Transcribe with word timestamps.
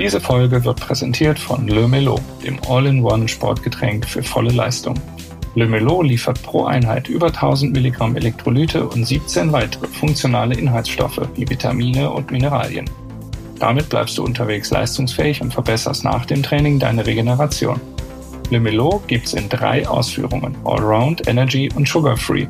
Diese 0.00 0.18
Folge 0.18 0.64
wird 0.64 0.80
präsentiert 0.80 1.38
von 1.38 1.68
Le 1.68 1.86
Melo, 1.86 2.18
dem 2.42 2.58
All-in-One 2.66 3.28
Sportgetränk 3.28 4.08
für 4.08 4.22
volle 4.22 4.50
Leistung. 4.50 4.94
Le 5.56 5.66
Melo 5.66 6.00
liefert 6.00 6.42
pro 6.42 6.64
Einheit 6.64 7.08
über 7.08 7.26
1000 7.26 7.74
Milligramm 7.74 8.16
Elektrolyte 8.16 8.88
und 8.88 9.04
17 9.04 9.52
weitere 9.52 9.86
funktionale 9.88 10.54
Inhaltsstoffe 10.54 11.20
wie 11.34 11.46
Vitamine 11.46 12.08
und 12.08 12.30
Mineralien. 12.30 12.88
Damit 13.58 13.90
bleibst 13.90 14.16
du 14.16 14.24
unterwegs 14.24 14.70
leistungsfähig 14.70 15.42
und 15.42 15.52
verbesserst 15.52 16.02
nach 16.02 16.24
dem 16.24 16.42
Training 16.42 16.78
deine 16.78 17.04
Regeneration. 17.04 17.78
Le 18.48 18.58
Melo 18.58 19.02
gibt's 19.06 19.34
in 19.34 19.50
drei 19.50 19.86
Ausführungen: 19.86 20.56
Allround, 20.64 21.28
Energy 21.28 21.68
und 21.74 21.86
Sugar 21.86 22.16
Free, 22.16 22.46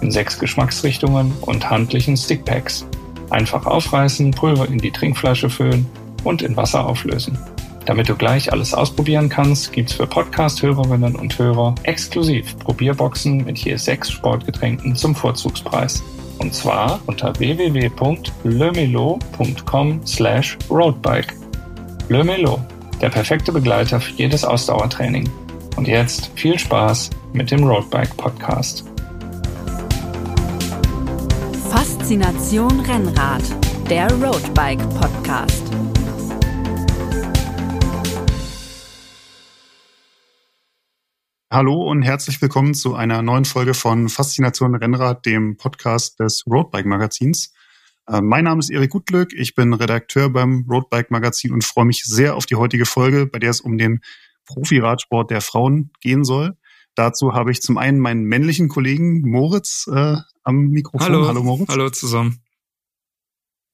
in 0.00 0.10
sechs 0.10 0.38
Geschmacksrichtungen 0.38 1.34
und 1.42 1.68
handlichen 1.68 2.16
Stickpacks. 2.16 2.86
Einfach 3.28 3.66
aufreißen, 3.66 4.30
Pulver 4.30 4.66
in 4.68 4.78
die 4.78 4.90
Trinkflasche 4.90 5.50
füllen 5.50 5.86
und 6.24 6.42
in 6.42 6.56
Wasser 6.56 6.86
auflösen. 6.86 7.38
Damit 7.86 8.08
du 8.08 8.14
gleich 8.14 8.50
alles 8.50 8.72
ausprobieren 8.72 9.28
kannst, 9.28 9.70
gibt's 9.72 9.92
für 9.92 10.06
Podcast-Hörerinnen 10.06 11.16
und 11.16 11.38
Hörer 11.38 11.74
exklusiv 11.82 12.56
Probierboxen 12.58 13.44
mit 13.44 13.58
je 13.58 13.76
sechs 13.76 14.10
Sportgetränken 14.10 14.96
zum 14.96 15.14
Vorzugspreis. 15.14 16.02
Und 16.38 16.54
zwar 16.54 17.00
unter 17.06 17.38
www.lemelo.com 17.38 20.00
slash 20.06 20.56
roadbike. 20.70 21.34
Le 22.08 22.24
Melo, 22.24 22.58
der 23.00 23.10
perfekte 23.10 23.52
Begleiter 23.52 24.00
für 24.00 24.14
jedes 24.14 24.44
Ausdauertraining. 24.44 25.30
Und 25.76 25.86
jetzt 25.88 26.30
viel 26.36 26.56
Spaß 26.58 27.10
mit 27.32 27.50
dem 27.50 27.64
Roadbike 27.64 28.16
Podcast. 28.16 28.84
Faszination 31.70 32.80
Rennrad, 32.80 33.42
der 33.90 34.10
Roadbike 34.12 34.88
Podcast. 35.00 35.64
Hallo 41.54 41.88
und 41.88 42.02
herzlich 42.02 42.42
willkommen 42.42 42.74
zu 42.74 42.96
einer 42.96 43.22
neuen 43.22 43.44
Folge 43.44 43.74
von 43.74 44.08
Faszination 44.08 44.74
Rennrad, 44.74 45.24
dem 45.24 45.56
Podcast 45.56 46.18
des 46.18 46.42
Roadbike 46.50 46.84
Magazins. 46.84 47.54
Äh, 48.08 48.22
mein 48.22 48.42
Name 48.42 48.58
ist 48.58 48.70
Erik 48.70 48.90
Gutglück, 48.90 49.32
ich 49.32 49.54
bin 49.54 49.72
Redakteur 49.72 50.30
beim 50.30 50.66
Roadbike 50.68 51.12
Magazin 51.12 51.52
und 51.52 51.62
freue 51.62 51.84
mich 51.84 52.02
sehr 52.02 52.34
auf 52.34 52.46
die 52.46 52.56
heutige 52.56 52.86
Folge, 52.86 53.26
bei 53.26 53.38
der 53.38 53.50
es 53.50 53.60
um 53.60 53.78
den 53.78 54.00
Profi-Radsport 54.46 55.30
der 55.30 55.40
Frauen 55.42 55.92
gehen 56.00 56.24
soll. 56.24 56.56
Dazu 56.96 57.34
habe 57.34 57.52
ich 57.52 57.62
zum 57.62 57.78
einen 57.78 58.00
meinen 58.00 58.24
männlichen 58.24 58.68
Kollegen 58.68 59.20
Moritz 59.20 59.86
äh, 59.86 60.16
am 60.42 60.56
Mikrofon. 60.70 61.06
Hallo, 61.06 61.28
hallo 61.28 61.44
Moritz. 61.44 61.68
Hallo 61.68 61.88
zusammen. 61.88 62.43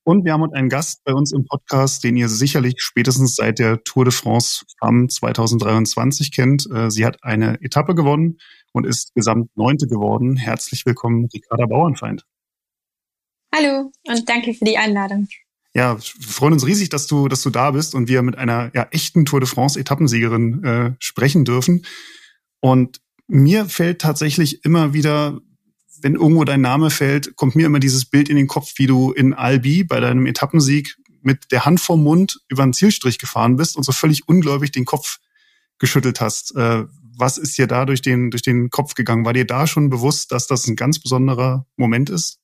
Und 0.04 0.24
wir 0.24 0.32
haben 0.32 0.42
einen 0.54 0.68
Gast 0.68 1.04
bei 1.04 1.12
uns 1.12 1.32
im 1.32 1.44
Podcast, 1.44 2.02
den 2.04 2.16
ihr 2.16 2.28
sicherlich 2.28 2.76
spätestens 2.78 3.36
seit 3.36 3.58
der 3.58 3.82
Tour 3.84 4.04
de 4.04 4.12
France 4.12 4.64
FAM 4.78 5.08
2023 5.08 6.32
kennt. 6.32 6.66
Äh, 6.72 6.90
sie 6.90 7.04
hat 7.04 7.22
eine 7.22 7.60
Etappe 7.60 7.94
gewonnen 7.94 8.38
und 8.72 8.86
ist 8.86 9.14
gesamt 9.14 9.50
Neunte 9.56 9.86
geworden. 9.86 10.36
Herzlich 10.36 10.86
willkommen, 10.86 11.28
Ricarda 11.32 11.66
Bauernfeind. 11.66 12.24
Hallo 13.54 13.90
und 14.06 14.28
danke 14.28 14.54
für 14.54 14.64
die 14.64 14.78
Einladung. 14.78 15.28
Ja, 15.74 15.96
wir 15.96 16.28
freuen 16.28 16.54
uns 16.54 16.66
riesig, 16.66 16.88
dass 16.88 17.06
du, 17.06 17.28
dass 17.28 17.42
du 17.42 17.50
da 17.50 17.70
bist 17.70 17.94
und 17.94 18.08
wir 18.08 18.22
mit 18.22 18.36
einer 18.36 18.70
ja, 18.74 18.88
echten 18.90 19.24
Tour 19.24 19.40
de 19.40 19.48
France 19.48 19.78
Etappensiegerin 19.78 20.64
äh, 20.64 20.92
sprechen 20.98 21.44
dürfen. 21.44 21.84
Und 22.60 23.00
mir 23.28 23.66
fällt 23.66 24.00
tatsächlich 24.00 24.64
immer 24.64 24.92
wieder 24.92 25.40
wenn 26.02 26.14
irgendwo 26.14 26.44
dein 26.44 26.60
Name 26.60 26.90
fällt, 26.90 27.36
kommt 27.36 27.56
mir 27.56 27.66
immer 27.66 27.80
dieses 27.80 28.04
Bild 28.04 28.28
in 28.28 28.36
den 28.36 28.46
Kopf, 28.46 28.74
wie 28.76 28.86
du 28.86 29.12
in 29.12 29.34
Albi 29.34 29.84
bei 29.84 30.00
deinem 30.00 30.26
Etappensieg 30.26 30.96
mit 31.22 31.52
der 31.52 31.64
Hand 31.64 31.80
vorm 31.80 32.02
Mund 32.02 32.40
über 32.48 32.62
den 32.62 32.72
Zielstrich 32.72 33.18
gefahren 33.18 33.56
bist 33.56 33.76
und 33.76 33.82
so 33.82 33.92
völlig 33.92 34.28
ungläubig 34.28 34.72
den 34.72 34.84
Kopf 34.84 35.18
geschüttelt 35.78 36.20
hast. 36.20 36.54
Äh, 36.56 36.84
was 37.16 37.36
ist 37.36 37.58
dir 37.58 37.66
da 37.66 37.84
durch 37.84 38.02
den, 38.02 38.30
durch 38.30 38.42
den 38.42 38.70
Kopf 38.70 38.94
gegangen? 38.94 39.24
War 39.24 39.32
dir 39.32 39.46
da 39.46 39.66
schon 39.66 39.90
bewusst, 39.90 40.32
dass 40.32 40.46
das 40.46 40.66
ein 40.66 40.76
ganz 40.76 40.98
besonderer 40.98 41.66
Moment 41.76 42.10
ist? 42.10 42.38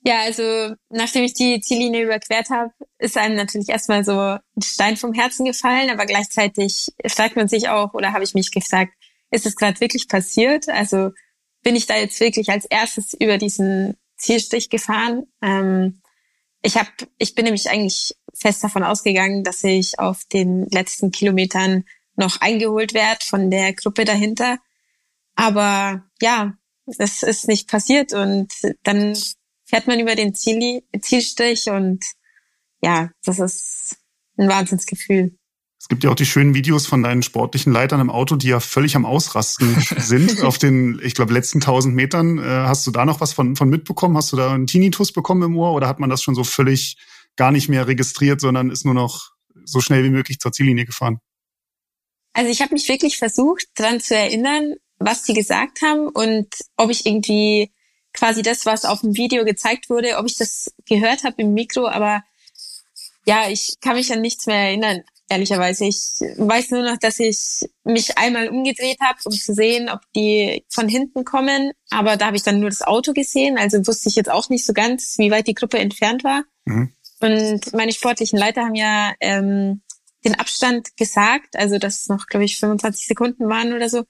Ja, 0.00 0.20
also 0.20 0.74
nachdem 0.88 1.24
ich 1.24 1.34
die 1.34 1.60
Ziellinie 1.60 2.04
überquert 2.04 2.50
habe, 2.50 2.70
ist 2.98 3.16
einem 3.16 3.34
natürlich 3.34 3.68
erstmal 3.68 4.04
so 4.04 4.12
ein 4.18 4.62
Stein 4.62 4.96
vom 4.96 5.12
Herzen 5.12 5.44
gefallen, 5.44 5.90
aber 5.90 6.06
gleichzeitig 6.06 6.92
fragt 7.08 7.34
man 7.34 7.48
sich 7.48 7.68
auch, 7.68 7.92
oder 7.92 8.12
habe 8.12 8.22
ich 8.22 8.34
mich 8.34 8.52
gefragt, 8.52 8.92
ist 9.32 9.46
es 9.46 9.56
gerade 9.56 9.80
wirklich 9.80 10.06
passiert? 10.06 10.68
Also 10.68 11.10
bin 11.66 11.74
ich 11.74 11.86
da 11.86 11.96
jetzt 11.96 12.20
wirklich 12.20 12.48
als 12.50 12.64
erstes 12.64 13.12
über 13.12 13.38
diesen 13.38 13.96
Zielstrich 14.16 14.70
gefahren. 14.70 15.26
Ähm, 15.42 16.00
ich 16.62 16.76
habe, 16.76 16.90
ich 17.18 17.34
bin 17.34 17.44
nämlich 17.44 17.68
eigentlich 17.68 18.14
fest 18.32 18.62
davon 18.62 18.84
ausgegangen, 18.84 19.42
dass 19.42 19.64
ich 19.64 19.98
auf 19.98 20.22
den 20.32 20.68
letzten 20.68 21.10
Kilometern 21.10 21.82
noch 22.14 22.40
eingeholt 22.40 22.94
werde 22.94 23.26
von 23.26 23.50
der 23.50 23.72
Gruppe 23.72 24.04
dahinter. 24.04 24.58
Aber 25.34 26.04
ja, 26.22 26.56
das 26.86 27.24
ist 27.24 27.48
nicht 27.48 27.68
passiert 27.68 28.12
und 28.12 28.52
dann 28.84 29.18
fährt 29.64 29.88
man 29.88 29.98
über 29.98 30.14
den 30.14 30.36
Ziel, 30.36 30.84
Zielstrich 31.00 31.68
und 31.68 32.04
ja, 32.80 33.10
das 33.24 33.40
ist 33.40 33.96
ein 34.38 34.48
Wahnsinnsgefühl. 34.48 35.36
Es 35.86 35.88
gibt 35.88 36.02
ja 36.02 36.10
auch 36.10 36.16
die 36.16 36.26
schönen 36.26 36.52
Videos 36.52 36.84
von 36.84 37.04
deinen 37.04 37.22
sportlichen 37.22 37.72
Leitern 37.72 38.00
im 38.00 38.10
Auto, 38.10 38.34
die 38.34 38.48
ja 38.48 38.58
völlig 38.58 38.96
am 38.96 39.04
Ausrasten 39.04 39.80
sind. 39.98 40.42
Auf 40.42 40.58
den, 40.58 41.00
ich 41.00 41.14
glaube, 41.14 41.32
letzten 41.32 41.60
tausend 41.60 41.94
Metern. 41.94 42.40
Äh, 42.40 42.42
hast 42.42 42.84
du 42.88 42.90
da 42.90 43.04
noch 43.04 43.20
was 43.20 43.32
von, 43.32 43.54
von 43.54 43.68
mitbekommen? 43.68 44.16
Hast 44.16 44.32
du 44.32 44.36
da 44.36 44.52
einen 44.52 44.66
Tinnitus 44.66 45.12
bekommen 45.12 45.44
im 45.44 45.56
Ohr 45.56 45.74
oder 45.74 45.86
hat 45.86 46.00
man 46.00 46.10
das 46.10 46.24
schon 46.24 46.34
so 46.34 46.42
völlig 46.42 46.96
gar 47.36 47.52
nicht 47.52 47.68
mehr 47.68 47.86
registriert, 47.86 48.40
sondern 48.40 48.70
ist 48.70 48.84
nur 48.84 48.94
noch 48.94 49.30
so 49.64 49.80
schnell 49.80 50.02
wie 50.02 50.10
möglich 50.10 50.40
zur 50.40 50.50
Ziellinie 50.50 50.86
gefahren? 50.86 51.20
Also 52.32 52.50
ich 52.50 52.62
habe 52.62 52.74
mich 52.74 52.88
wirklich 52.88 53.16
versucht, 53.16 53.66
daran 53.76 54.00
zu 54.00 54.16
erinnern, 54.16 54.74
was 54.98 55.22
die 55.22 55.34
gesagt 55.34 55.82
haben 55.82 56.08
und 56.08 56.48
ob 56.76 56.90
ich 56.90 57.06
irgendwie 57.06 57.70
quasi 58.12 58.42
das, 58.42 58.66
was 58.66 58.84
auf 58.86 59.02
dem 59.02 59.14
Video 59.14 59.44
gezeigt 59.44 59.88
wurde, 59.88 60.16
ob 60.16 60.26
ich 60.26 60.36
das 60.36 60.66
gehört 60.84 61.22
habe 61.22 61.42
im 61.42 61.54
Mikro, 61.54 61.86
aber 61.86 62.24
ja, 63.24 63.48
ich 63.48 63.76
kann 63.80 63.94
mich 63.94 64.12
an 64.12 64.20
nichts 64.20 64.46
mehr 64.46 64.56
erinnern 64.56 65.04
ehrlicherweise. 65.28 65.86
Ich 65.86 66.20
weiß 66.36 66.70
nur 66.70 66.82
noch, 66.82 66.98
dass 66.98 67.18
ich 67.18 67.68
mich 67.84 68.16
einmal 68.18 68.48
umgedreht 68.48 68.98
habe, 69.00 69.18
um 69.24 69.32
zu 69.32 69.54
sehen, 69.54 69.88
ob 69.88 70.00
die 70.14 70.64
von 70.68 70.88
hinten 70.88 71.24
kommen. 71.24 71.72
Aber 71.90 72.16
da 72.16 72.26
habe 72.26 72.36
ich 72.36 72.42
dann 72.42 72.60
nur 72.60 72.70
das 72.70 72.82
Auto 72.82 73.12
gesehen, 73.12 73.58
also 73.58 73.86
wusste 73.86 74.08
ich 74.08 74.16
jetzt 74.16 74.30
auch 74.30 74.48
nicht 74.48 74.64
so 74.64 74.72
ganz, 74.72 75.16
wie 75.18 75.30
weit 75.30 75.46
die 75.46 75.54
Gruppe 75.54 75.78
entfernt 75.78 76.24
war. 76.24 76.44
Mhm. 76.64 76.92
Und 77.20 77.72
meine 77.72 77.92
sportlichen 77.92 78.38
Leiter 78.38 78.62
haben 78.62 78.74
ja 78.74 79.14
ähm, 79.20 79.82
den 80.24 80.34
Abstand 80.34 80.96
gesagt, 80.96 81.56
also 81.56 81.78
dass 81.78 82.02
es 82.02 82.08
noch, 82.08 82.26
glaube 82.26 82.44
ich, 82.44 82.58
25 82.58 83.06
Sekunden 83.06 83.48
waren 83.48 83.72
oder 83.72 83.88
so. 83.88 84.04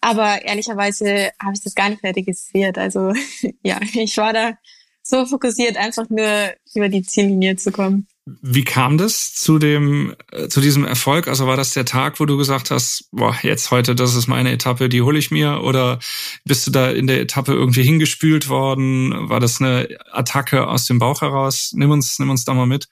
Aber 0.00 0.42
ehrlicherweise 0.42 1.30
habe 1.42 1.52
ich 1.54 1.62
das 1.62 1.74
gar 1.74 1.90
nicht 1.90 2.02
mehr 2.02 2.16
registriert. 2.16 2.78
Also 2.78 3.12
ja, 3.62 3.78
ich 3.92 4.16
war 4.16 4.32
da 4.32 4.54
so 5.02 5.26
fokussiert, 5.26 5.76
einfach 5.76 6.08
nur 6.08 6.54
über 6.74 6.88
die 6.88 7.02
Ziellinie 7.02 7.56
zu 7.56 7.72
kommen. 7.72 8.06
Wie 8.42 8.64
kam 8.64 8.98
das 8.98 9.34
zu 9.34 9.58
dem, 9.58 10.14
äh, 10.32 10.48
zu 10.48 10.60
diesem 10.60 10.84
Erfolg? 10.84 11.28
Also 11.28 11.46
war 11.46 11.56
das 11.56 11.72
der 11.74 11.84
Tag, 11.84 12.20
wo 12.20 12.26
du 12.26 12.36
gesagt 12.36 12.70
hast, 12.70 13.08
boah, 13.12 13.36
jetzt 13.42 13.70
heute, 13.70 13.94
das 13.94 14.14
ist 14.14 14.26
meine 14.26 14.52
Etappe, 14.52 14.88
die 14.88 15.02
hole 15.02 15.18
ich 15.18 15.30
mir? 15.30 15.62
Oder 15.62 15.98
bist 16.44 16.66
du 16.66 16.70
da 16.70 16.90
in 16.90 17.06
der 17.06 17.20
Etappe 17.20 17.52
irgendwie 17.52 17.82
hingespült 17.82 18.48
worden? 18.48 19.28
War 19.28 19.40
das 19.40 19.60
eine 19.60 19.88
Attacke 20.12 20.66
aus 20.66 20.86
dem 20.86 20.98
Bauch 20.98 21.22
heraus? 21.22 21.72
Nimm 21.74 21.90
uns, 21.90 22.18
nimm 22.18 22.30
uns 22.30 22.44
da 22.44 22.54
mal 22.54 22.66
mit. 22.66 22.88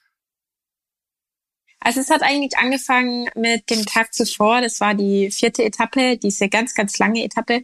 Also 1.79 2.01
es 2.01 2.09
hat 2.09 2.23
eigentlich 2.23 2.57
angefangen 2.57 3.29
mit 3.35 3.69
dem 3.69 3.85
Tag 3.85 4.13
zuvor. 4.13 4.61
Das 4.61 4.81
war 4.81 4.93
die 4.93 5.31
vierte 5.31 5.63
Etappe, 5.63 6.17
diese 6.17 6.49
ganz, 6.49 6.73
ganz 6.73 6.97
lange 6.97 7.23
Etappe. 7.23 7.63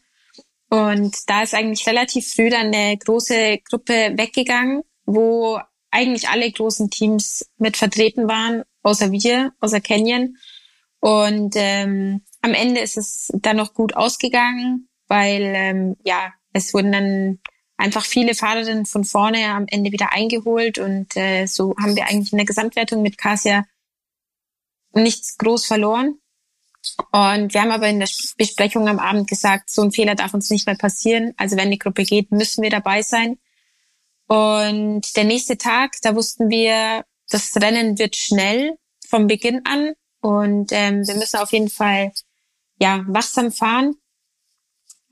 Und 0.70 1.16
da 1.28 1.44
ist 1.44 1.54
eigentlich 1.54 1.86
relativ 1.88 2.34
früh 2.34 2.50
dann 2.50 2.74
eine 2.74 2.98
große 2.98 3.60
Gruppe 3.70 4.14
weggegangen, 4.16 4.82
wo 5.06 5.60
eigentlich 5.96 6.28
alle 6.28 6.52
großen 6.52 6.90
Teams 6.90 7.50
mit 7.58 7.78
vertreten 7.78 8.28
waren, 8.28 8.64
außer 8.84 9.12
wir, 9.12 9.54
außer 9.62 9.80
Canyon. 9.80 10.36
Und 11.00 11.56
ähm, 11.56 12.22
am 12.42 12.54
Ende 12.54 12.82
ist 12.82 12.98
es 12.98 13.32
dann 13.34 13.58
noch 13.58 13.74
gut 13.74 13.96
ausgegangen, 13.96 14.90
weil 15.08 15.42
ähm, 15.56 15.96
ja, 16.04 16.34
es 16.52 16.74
wurden 16.74 16.92
dann 16.92 17.40
einfach 17.78 18.06
viele 18.06 18.36
Fahrerinnen 18.36 18.86
von 18.86 19.06
vorne 19.06 19.46
am 19.48 19.66
Ende 19.68 19.92
wieder 19.92 20.12
eingeholt 20.12 20.78
und 20.78 21.16
äh, 21.16 21.46
so 21.46 21.76
haben 21.82 21.96
wir 21.96 22.08
eigentlich 22.08 22.32
in 22.32 22.38
der 22.38 22.46
Gesamtwertung 22.46 23.02
mit 23.02 23.18
Kasia 23.18 23.66
nichts 24.94 25.38
groß 25.38 25.66
verloren. 25.66 26.20
Und 27.12 27.54
wir 27.54 27.62
haben 27.62 27.72
aber 27.72 27.88
in 27.88 28.00
der 28.00 28.10
Besprechung 28.38 28.88
am 28.88 29.00
Abend 29.00 29.28
gesagt, 29.28 29.70
so 29.70 29.82
ein 29.82 29.92
Fehler 29.92 30.16
darf 30.16 30.34
uns 30.34 30.50
nicht 30.50 30.68
mehr 30.68 30.78
passieren. 30.78 31.34
Also 31.38 31.58
wenn 31.58 31.72
die 31.72 31.80
Gruppe 31.80 32.04
geht, 32.04 32.32
müssen 32.32 32.64
wir 32.64 32.70
dabei 32.70 33.02
sein. 33.02 33.38
Und 34.28 35.16
der 35.16 35.24
nächste 35.24 35.58
Tag, 35.58 35.94
da 36.02 36.16
wussten 36.16 36.50
wir, 36.50 37.06
das 37.30 37.56
Rennen 37.56 38.00
wird 38.00 38.16
schnell 38.16 38.78
vom 39.08 39.28
Beginn 39.28 39.62
an 39.66 39.94
und 40.22 40.72
ähm, 40.72 41.06
wir 41.08 41.16
müssen 41.16 41.38
auf 41.38 41.52
jeden 41.52 41.70
Fall 41.70 42.12
ja 42.80 43.04
wachsam 43.08 43.52
fahren. 43.52 43.96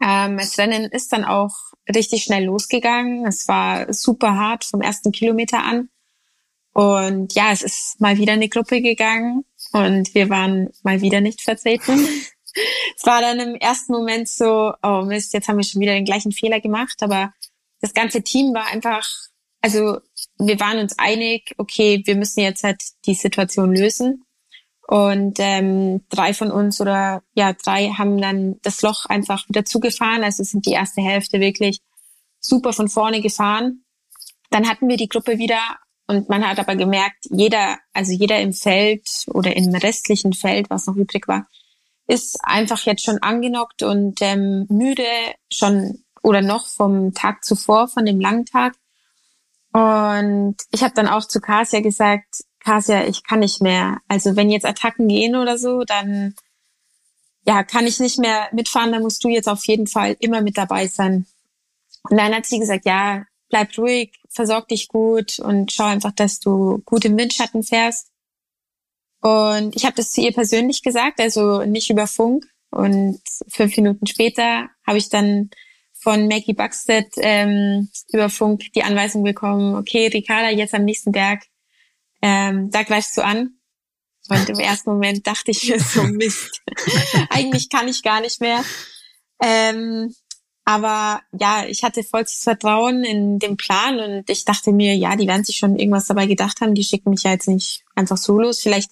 Ähm, 0.02 0.38
das 0.38 0.58
Rennen 0.58 0.86
ist 0.86 1.14
dann 1.14 1.26
auch 1.26 1.54
richtig 1.94 2.24
schnell 2.24 2.46
losgegangen. 2.46 3.26
Es 3.28 3.48
war 3.48 3.94
super 3.94 4.36
hart 4.36 4.66
vom 4.66 4.82
ersten 4.82 5.12
Kilometer 5.12 5.64
an. 5.64 5.90
Und 6.74 7.36
ja, 7.36 7.52
es 7.52 7.62
ist 7.62 8.02
mal 8.02 8.18
wieder 8.18 8.34
eine 8.34 8.50
Gruppe 8.50 8.82
gegangen 8.82 9.46
und 9.74 10.14
wir 10.16 10.30
waren 10.30 10.70
mal 10.82 11.02
wieder 11.02 11.22
nicht 11.22 11.42
vertreten. 11.42 11.94
es 12.98 13.06
war 13.06 13.22
dann 13.22 13.40
im 13.40 13.56
ersten 13.56 13.94
Moment 13.94 14.28
so, 14.28 14.74
oh 14.82 15.04
Mist, 15.04 15.34
jetzt 15.34 15.48
haben 15.48 15.58
wir 15.58 15.64
schon 15.64 15.82
wieder 15.82 15.94
den 15.94 16.06
gleichen 16.06 16.32
Fehler 16.32 16.60
gemacht, 16.60 16.98
aber 17.02 17.32
das 17.84 17.94
ganze 17.94 18.24
Team 18.24 18.54
war 18.54 18.68
einfach, 18.68 19.06
also 19.60 20.00
wir 20.40 20.58
waren 20.62 20.80
uns 20.80 20.98
einig, 20.98 21.54
okay, 21.58 22.02
wir 22.06 22.16
müssen 22.16 22.40
jetzt 22.40 22.64
halt 22.64 22.82
die 23.06 23.14
Situation 23.14 23.76
lösen. 23.76 24.24
Und 24.88 25.38
ähm, 25.40 26.06
drei 26.08 26.34
von 26.34 26.50
uns 26.50 26.80
oder 26.80 27.24
ja, 27.34 27.52
drei 27.52 27.90
haben 27.90 28.22
dann 28.22 28.56
das 28.62 28.82
Loch 28.84 29.06
einfach 29.08 29.50
wieder 29.50 29.66
zugefahren. 29.66 30.24
Also 30.24 30.44
sind 30.44 30.66
die 30.66 30.72
erste 30.72 31.02
Hälfte 31.02 31.42
wirklich 31.42 31.82
super 32.40 32.72
von 32.72 32.88
vorne 32.88 33.20
gefahren. 33.20 33.84
Dann 34.50 34.70
hatten 34.70 34.88
wir 34.88 34.96
die 34.96 35.10
Gruppe 35.10 35.38
wieder 35.38 35.60
und 36.08 36.30
man 36.30 36.48
hat 36.48 36.60
aber 36.60 36.78
gemerkt, 36.78 37.26
jeder, 37.32 37.80
also 37.92 38.14
jeder 38.14 38.40
im 38.40 38.54
Feld 38.54 39.10
oder 39.28 39.58
im 39.58 39.76
restlichen 39.76 40.32
Feld, 40.32 40.70
was 40.70 40.86
noch 40.86 40.96
übrig 40.96 41.28
war, 41.28 41.48
ist 42.08 42.40
einfach 42.44 42.86
jetzt 42.86 43.04
schon 43.04 43.18
angenockt 43.18 43.84
und 43.84 44.22
ähm, 44.22 44.68
müde 44.70 45.04
schon 45.52 46.03
oder 46.24 46.42
noch 46.42 46.68
vom 46.68 47.14
Tag 47.14 47.44
zuvor, 47.44 47.88
von 47.88 48.06
dem 48.06 48.20
langen 48.20 48.46
Tag. 48.46 48.74
Und 49.74 50.56
ich 50.72 50.84
habe 50.84 50.94
dann 50.94 51.08
auch 51.08 51.28
zu 51.28 51.40
Kasia 51.42 51.82
gesagt, 51.82 52.44
Kasia, 52.60 53.06
ich 53.06 53.24
kann 53.24 53.40
nicht 53.40 53.62
mehr. 53.62 54.00
Also 54.08 54.36
wenn 54.36 54.50
jetzt 54.50 54.66
Attacken 54.66 55.08
gehen 55.08 55.36
oder 55.36 55.58
so, 55.58 55.84
dann 55.84 56.34
ja, 57.46 57.64
kann 57.64 57.86
ich 57.86 58.00
nicht 58.00 58.20
mehr 58.20 58.48
mitfahren, 58.54 58.94
dann 58.94 59.02
musst 59.02 59.24
du 59.24 59.30
jetzt 59.30 59.50
auf 59.50 59.66
jeden 59.66 59.88
Fall 59.88 60.16
immer 60.20 60.42
mit 60.42 60.58
dabei 60.58 60.88
sein. 60.88 61.26
Und 62.10 62.18
dann 62.18 62.34
hat 62.34 62.46
sie 62.46 62.60
gesagt, 62.60 62.86
ja, 62.86 63.26
bleib 63.50 63.78
ruhig, 63.78 64.14
versorg 64.30 64.68
dich 64.70 64.88
gut 64.88 65.40
und 65.40 65.72
schau 65.72 65.86
einfach, 65.86 66.12
dass 66.12 66.40
du 66.40 66.82
gut 66.86 67.04
im 67.06 67.18
Windschatten 67.18 67.64
fährst. 67.64 68.10
Und 69.22 69.76
ich 69.76 69.86
habe 69.86 69.96
das 69.96 70.12
zu 70.12 70.22
ihr 70.22 70.34
persönlich 70.34 70.84
gesagt, 70.84 71.20
also 71.20 71.64
nicht 71.64 71.90
über 71.90 72.08
Funk. 72.08 72.46
Und 72.72 73.22
fünf 73.50 73.76
Minuten 73.78 74.08
später 74.08 74.70
habe 74.86 74.98
ich 74.98 75.10
dann 75.10 75.50
von 76.04 76.28
Maggie 76.28 76.54
Buxted 76.54 77.08
ähm, 77.18 77.90
über 78.12 78.30
Funk 78.30 78.72
die 78.76 78.84
Anweisung 78.84 79.24
bekommen, 79.24 79.76
okay, 79.76 80.08
Ricarda, 80.08 80.50
jetzt 80.50 80.74
am 80.74 80.84
nächsten 80.84 81.14
Berg, 81.14 81.44
ähm, 82.22 82.70
da 82.72 82.84
greifst 82.84 83.18
du 83.18 83.24
an. 83.24 83.58
Und 84.30 84.50
im 84.50 84.60
ersten 84.60 84.92
Moment 84.92 85.26
dachte 85.28 85.52
ich 85.52 85.68
mir 85.68 85.80
so, 85.80 86.04
Mist, 86.04 86.62
eigentlich 87.30 87.70
kann 87.70 87.88
ich 87.88 88.04
gar 88.04 88.22
nicht 88.22 88.40
mehr. 88.42 88.64
Ähm, 89.42 90.14
aber 90.66 91.22
ja, 91.38 91.66
ich 91.66 91.84
hatte 91.84 92.04
vollstes 92.04 92.44
Vertrauen 92.44 93.04
in 93.04 93.40
den 93.40 93.58
Plan 93.58 94.00
und 94.00 94.30
ich 94.30 94.46
dachte 94.46 94.72
mir, 94.72 94.96
ja, 94.96 95.16
die 95.18 95.28
werden 95.28 95.44
sich 95.44 95.58
schon 95.58 95.78
irgendwas 95.78 96.08
dabei 96.08 96.26
gedacht 96.26 96.62
haben. 96.62 96.74
Die 96.74 96.86
schicken 96.86 97.10
mich 97.10 97.24
ja 97.24 97.32
jetzt 97.32 97.50
nicht 97.50 97.84
einfach 97.96 98.18
so 98.18 98.40
los. 98.40 98.62
Vielleicht 98.62 98.92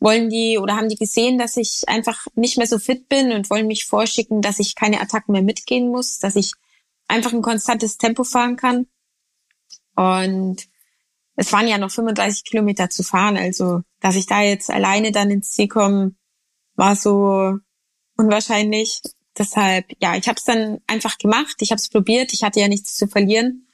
wollen 0.00 0.30
die 0.30 0.58
oder 0.58 0.76
haben 0.76 0.88
die 0.88 0.96
gesehen, 0.96 1.38
dass 1.38 1.56
ich 1.56 1.82
einfach 1.88 2.26
nicht 2.34 2.56
mehr 2.56 2.66
so 2.66 2.78
fit 2.78 3.08
bin 3.08 3.32
und 3.32 3.50
wollen 3.50 3.66
mich 3.66 3.84
vorschicken, 3.84 4.42
dass 4.42 4.58
ich 4.58 4.74
keine 4.74 5.00
Attacken 5.00 5.32
mehr 5.32 5.42
mitgehen 5.42 5.88
muss, 5.88 6.18
dass 6.18 6.36
ich 6.36 6.52
einfach 7.08 7.32
ein 7.32 7.42
konstantes 7.42 7.98
Tempo 7.98 8.24
fahren 8.24 8.56
kann. 8.56 8.86
Und 9.96 10.68
es 11.34 11.52
waren 11.52 11.66
ja 11.66 11.78
noch 11.78 11.90
35 11.90 12.44
Kilometer 12.44 12.90
zu 12.90 13.02
fahren. 13.02 13.36
Also, 13.36 13.82
dass 14.00 14.16
ich 14.16 14.26
da 14.26 14.42
jetzt 14.42 14.70
alleine 14.70 15.10
dann 15.10 15.30
ins 15.30 15.50
Ziel 15.52 15.68
komme, 15.68 16.14
war 16.74 16.94
so 16.94 17.58
unwahrscheinlich. 18.16 19.00
Deshalb, 19.36 19.86
ja, 20.00 20.16
ich 20.16 20.28
habe 20.28 20.36
es 20.36 20.44
dann 20.44 20.80
einfach 20.86 21.18
gemacht. 21.18 21.56
Ich 21.60 21.70
habe 21.70 21.78
es 21.78 21.88
probiert. 21.88 22.32
Ich 22.32 22.42
hatte 22.42 22.60
ja 22.60 22.68
nichts 22.68 22.94
zu 22.94 23.08
verlieren. 23.08 23.66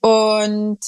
Und 0.00 0.80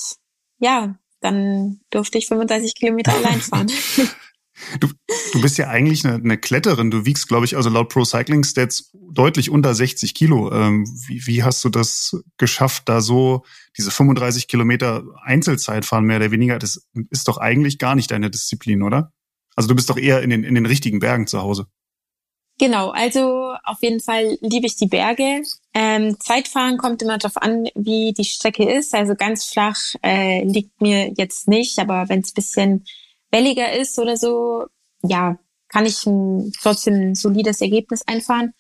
ja, 0.59 0.99
dann 1.21 1.81
durfte 1.91 2.19
ich 2.19 2.27
35 2.27 2.75
Kilometer 2.75 3.13
allein 3.17 3.41
fahren. 3.41 3.71
Du, 4.81 4.89
du 5.33 5.41
bist 5.41 5.59
ja 5.59 5.69
eigentlich 5.69 6.05
eine, 6.05 6.15
eine 6.17 6.39
Kletterin. 6.39 6.91
Du 6.91 7.05
wiegst, 7.05 7.29
glaube 7.29 7.45
ich, 7.45 7.57
also 7.57 7.71
laut 7.71 7.89
Pro 7.89 8.05
Cycling 8.05 8.45
Stats 8.45 8.91
deutlich 9.11 9.51
unter 9.51 9.75
60 9.75 10.15
Kilo. 10.15 10.53
Ähm, 10.53 10.87
wie, 11.07 11.27
wie 11.27 11.43
hast 11.43 11.65
du 11.65 11.69
das 11.69 12.17
geschafft, 12.39 12.89
da 12.89 13.01
so 13.01 13.45
diese 13.77 13.91
35 13.91 14.49
Kilometer 14.49 15.05
Einzelzeit 15.23 15.85
fahren, 15.85 16.05
mehr 16.05 16.19
oder 16.19 16.31
weniger? 16.31 16.59
Das 16.59 16.89
ist 17.11 17.29
doch 17.29 17.39
eigentlich 17.39 17.79
gar 17.79 17.95
nicht 17.95 18.11
deine 18.11 18.31
Disziplin, 18.31 18.83
oder? 18.83 19.13
Also 19.55 19.69
du 19.69 19.75
bist 19.75 19.91
doch 19.91 19.99
eher 19.99 20.23
in 20.23 20.31
den, 20.31 20.45
in 20.45 20.55
den 20.55 20.67
richtigen 20.67 21.01
Bergen 21.01 21.27
zu 21.27 21.43
Hause. 21.43 21.67
Genau, 22.59 22.91
also 22.91 23.55
auf 23.65 23.83
jeden 23.83 24.01
Fall 24.01 24.39
liebe 24.41 24.67
ich 24.67 24.77
die 24.77 24.87
Berge. 24.87 25.43
Ähm, 25.75 26.17
Zeitfahren 26.21 26.79
kommt 26.79 27.03
immer 27.03 27.19
darauf 27.19 27.37
an, 27.39 27.67
wie 27.75 28.13
die 28.13 28.25
Strecke 28.25 28.71
ist. 28.71 28.95
Also 28.95 29.15
ganz 29.15 29.47
flach 29.47 29.79
äh, 30.03 30.45
liegt 30.45 30.81
mir 30.81 31.13
jetzt 31.17 31.49
nicht, 31.49 31.79
aber 31.79 32.09
wenn 32.09 32.21
es 32.21 32.33
bisschen 32.33 32.85
welliger 33.33 33.73
ist 33.73 33.99
oder 33.99 34.17
so, 34.17 34.67
ja, 35.03 35.39
kann 35.69 35.87
ich 35.87 36.07
ein, 36.07 36.53
trotzdem 36.61 36.95
ein 36.95 37.15
solides 37.15 37.61
Ergebnis 37.61 38.03
einfahren. 38.07 38.53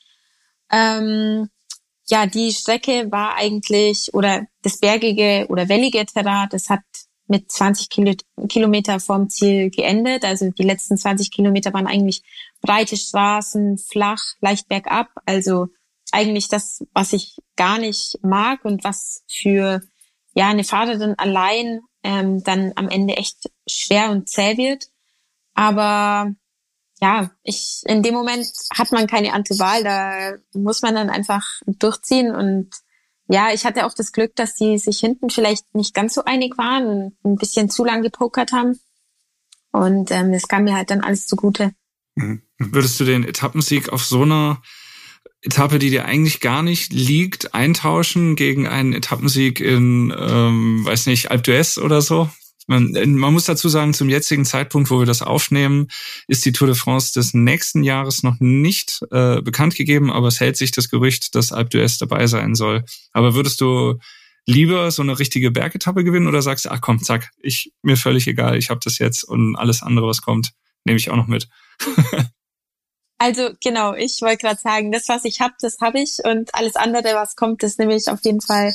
Ähm, 0.70 1.48
ja, 2.08 2.26
die 2.26 2.52
Strecke 2.52 3.12
war 3.12 3.36
eigentlich, 3.36 4.12
oder 4.12 4.46
das 4.62 4.78
bergige 4.78 5.46
oder 5.48 5.68
wellige 5.68 6.04
Terrain, 6.06 6.48
das 6.50 6.68
hat 6.68 6.80
mit 7.28 7.50
20 7.50 7.88
Kilo, 7.88 8.14
Kilometer 8.48 8.98
vom 8.98 9.28
Ziel 9.28 9.70
geendet. 9.70 10.24
Also 10.24 10.50
die 10.50 10.64
letzten 10.64 10.96
20 10.96 11.30
Kilometer 11.30 11.72
waren 11.72 11.86
eigentlich 11.86 12.22
breite 12.60 12.96
Straßen, 12.96 13.78
flach, 13.78 14.22
leicht 14.40 14.68
bergab. 14.68 15.08
Also 15.24 15.68
eigentlich 16.10 16.48
das, 16.48 16.84
was 16.92 17.12
ich 17.12 17.36
gar 17.56 17.78
nicht 17.78 18.18
mag 18.22 18.64
und 18.64 18.84
was 18.84 19.24
für 19.28 19.80
ja 20.34 20.48
eine 20.48 20.64
Fahrerin 20.64 21.14
allein 21.18 21.80
ähm, 22.02 22.42
dann 22.42 22.72
am 22.76 22.88
Ende 22.88 23.16
echt 23.16 23.50
schwer 23.66 24.10
und 24.10 24.28
zäh 24.28 24.56
wird. 24.56 24.86
Aber 25.54 26.34
ja, 27.00 27.30
ich 27.42 27.82
in 27.84 28.02
dem 28.02 28.14
Moment 28.14 28.46
hat 28.76 28.92
man 28.92 29.06
keine 29.06 29.32
andere 29.32 29.58
Wahl, 29.58 29.82
da 29.82 30.32
muss 30.54 30.82
man 30.82 30.94
dann 30.94 31.10
einfach 31.10 31.44
durchziehen 31.66 32.34
und 32.34 32.70
ja, 33.28 33.52
ich 33.52 33.64
hatte 33.64 33.86
auch 33.86 33.94
das 33.94 34.12
Glück, 34.12 34.36
dass 34.36 34.54
die 34.54 34.78
sich 34.78 34.98
hinten 35.00 35.30
vielleicht 35.30 35.74
nicht 35.74 35.94
ganz 35.94 36.14
so 36.14 36.24
einig 36.24 36.58
waren 36.58 36.86
und 36.86 37.14
ein 37.24 37.36
bisschen 37.36 37.70
zu 37.70 37.84
lang 37.84 38.02
gepokert 38.02 38.52
haben. 38.52 38.78
Und 39.70 40.10
ähm, 40.10 40.34
es 40.34 40.48
kam 40.48 40.64
mir 40.64 40.74
halt 40.74 40.90
dann 40.90 41.00
alles 41.00 41.26
zugute. 41.26 41.72
Mhm. 42.14 42.42
Würdest 42.58 43.00
du 43.00 43.04
den 43.04 43.24
Etappensieg 43.24 43.88
auf 43.88 44.04
so 44.04 44.22
einer 44.22 44.60
Etappe, 45.42 45.78
die 45.78 45.90
dir 45.90 46.04
eigentlich 46.04 46.40
gar 46.40 46.62
nicht 46.62 46.92
liegt, 46.92 47.52
eintauschen 47.52 48.36
gegen 48.36 48.66
einen 48.68 48.92
Etappensieg 48.92 49.60
in, 49.60 50.14
ähm, 50.16 50.84
weiß 50.84 51.06
nicht, 51.06 51.30
Alpe 51.30 51.50
d'Huez 51.50 51.80
oder 51.80 52.00
so? 52.00 52.30
Man, 52.68 52.92
man 52.92 53.32
muss 53.32 53.44
dazu 53.44 53.68
sagen, 53.68 53.92
zum 53.92 54.08
jetzigen 54.08 54.44
Zeitpunkt, 54.44 54.90
wo 54.90 55.00
wir 55.00 55.06
das 55.06 55.20
aufnehmen, 55.20 55.88
ist 56.28 56.44
die 56.44 56.52
Tour 56.52 56.68
de 56.68 56.76
France 56.76 57.12
des 57.12 57.34
nächsten 57.34 57.82
Jahres 57.82 58.22
noch 58.22 58.36
nicht 58.38 59.00
äh, 59.10 59.42
bekannt 59.42 59.74
gegeben, 59.74 60.12
aber 60.12 60.28
es 60.28 60.38
hält 60.38 60.56
sich 60.56 60.70
das 60.70 60.88
Gerücht, 60.88 61.34
dass 61.34 61.52
Alpe 61.52 61.78
d'Huez 61.78 61.98
dabei 61.98 62.28
sein 62.28 62.54
soll. 62.54 62.84
Aber 63.12 63.34
würdest 63.34 63.60
du 63.60 63.98
lieber 64.46 64.90
so 64.92 65.02
eine 65.02 65.18
richtige 65.18 65.50
Bergetappe 65.50 66.04
gewinnen 66.04 66.28
oder 66.28 66.40
sagst 66.40 66.66
du, 66.66 66.70
ach 66.70 66.80
komm, 66.80 67.02
zack, 67.02 67.30
ich 67.42 67.72
mir 67.82 67.96
völlig 67.96 68.28
egal, 68.28 68.56
ich 68.56 68.70
habe 68.70 68.80
das 68.82 68.98
jetzt 68.98 69.24
und 69.24 69.56
alles 69.56 69.82
andere, 69.82 70.06
was 70.06 70.22
kommt, 70.22 70.52
nehme 70.84 70.98
ich 70.98 71.10
auch 71.10 71.16
noch 71.16 71.28
mit. 71.28 71.48
Also 73.22 73.50
genau, 73.62 73.94
ich 73.94 74.20
wollte 74.20 74.38
gerade 74.38 74.58
sagen, 74.58 74.90
das, 74.90 75.08
was 75.08 75.24
ich 75.24 75.40
habe, 75.40 75.54
das 75.60 75.76
habe 75.80 76.00
ich 76.00 76.18
und 76.24 76.52
alles 76.56 76.74
andere, 76.74 77.14
was 77.14 77.36
kommt, 77.36 77.62
das 77.62 77.78
nehme 77.78 77.94
ich 77.94 78.08
auf 78.08 78.18
jeden 78.24 78.40
Fall 78.40 78.74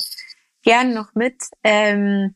gern 0.62 0.94
noch 0.94 1.14
mit. 1.14 1.34
Ähm, 1.62 2.34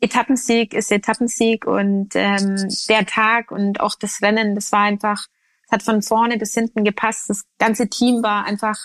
Etappensieg 0.00 0.72
ist 0.72 0.90
Etappensieg 0.90 1.66
und 1.66 2.14
ähm, 2.14 2.66
der 2.88 3.04
Tag 3.04 3.50
und 3.50 3.78
auch 3.78 3.94
das 3.94 4.22
Rennen, 4.22 4.54
das 4.54 4.72
war 4.72 4.84
einfach, 4.84 5.26
es 5.66 5.70
hat 5.70 5.82
von 5.82 6.00
vorne 6.00 6.38
bis 6.38 6.54
hinten 6.54 6.82
gepasst. 6.82 7.28
Das 7.28 7.44
ganze 7.58 7.90
Team 7.90 8.22
war 8.22 8.46
einfach 8.46 8.78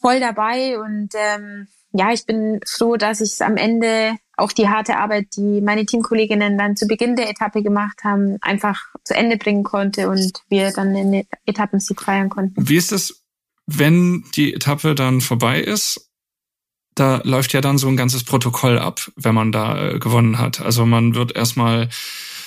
voll 0.00 0.20
dabei 0.20 0.78
und 0.78 1.08
ähm, 1.16 1.66
ja, 1.90 2.12
ich 2.12 2.24
bin 2.24 2.60
froh, 2.68 2.96
dass 2.96 3.20
ich 3.20 3.32
es 3.32 3.40
am 3.40 3.56
Ende 3.56 4.16
auch 4.38 4.52
die 4.52 4.68
harte 4.68 4.96
Arbeit, 4.98 5.26
die 5.36 5.60
meine 5.60 5.84
Teamkolleginnen 5.84 6.56
dann 6.56 6.76
zu 6.76 6.86
Beginn 6.86 7.16
der 7.16 7.28
Etappe 7.28 7.62
gemacht 7.62 8.04
haben, 8.04 8.38
einfach 8.40 8.78
zu 9.04 9.14
Ende 9.14 9.36
bringen 9.36 9.64
konnte 9.64 10.08
und 10.08 10.32
wir 10.48 10.72
dann 10.72 10.94
den 10.94 11.24
Etappensieg 11.44 12.00
feiern 12.00 12.28
konnten. 12.28 12.68
Wie 12.68 12.76
ist 12.76 12.92
es, 12.92 13.24
wenn 13.66 14.24
die 14.34 14.54
Etappe 14.54 14.94
dann 14.94 15.20
vorbei 15.20 15.60
ist? 15.60 16.10
Da 16.94 17.20
läuft 17.24 17.52
ja 17.52 17.60
dann 17.60 17.78
so 17.78 17.88
ein 17.88 17.96
ganzes 17.96 18.24
Protokoll 18.24 18.78
ab, 18.78 19.10
wenn 19.14 19.34
man 19.34 19.52
da 19.52 19.90
äh, 19.90 19.98
gewonnen 19.98 20.38
hat. 20.38 20.60
Also 20.60 20.84
man 20.84 21.14
wird 21.14 21.36
erstmal 21.36 21.88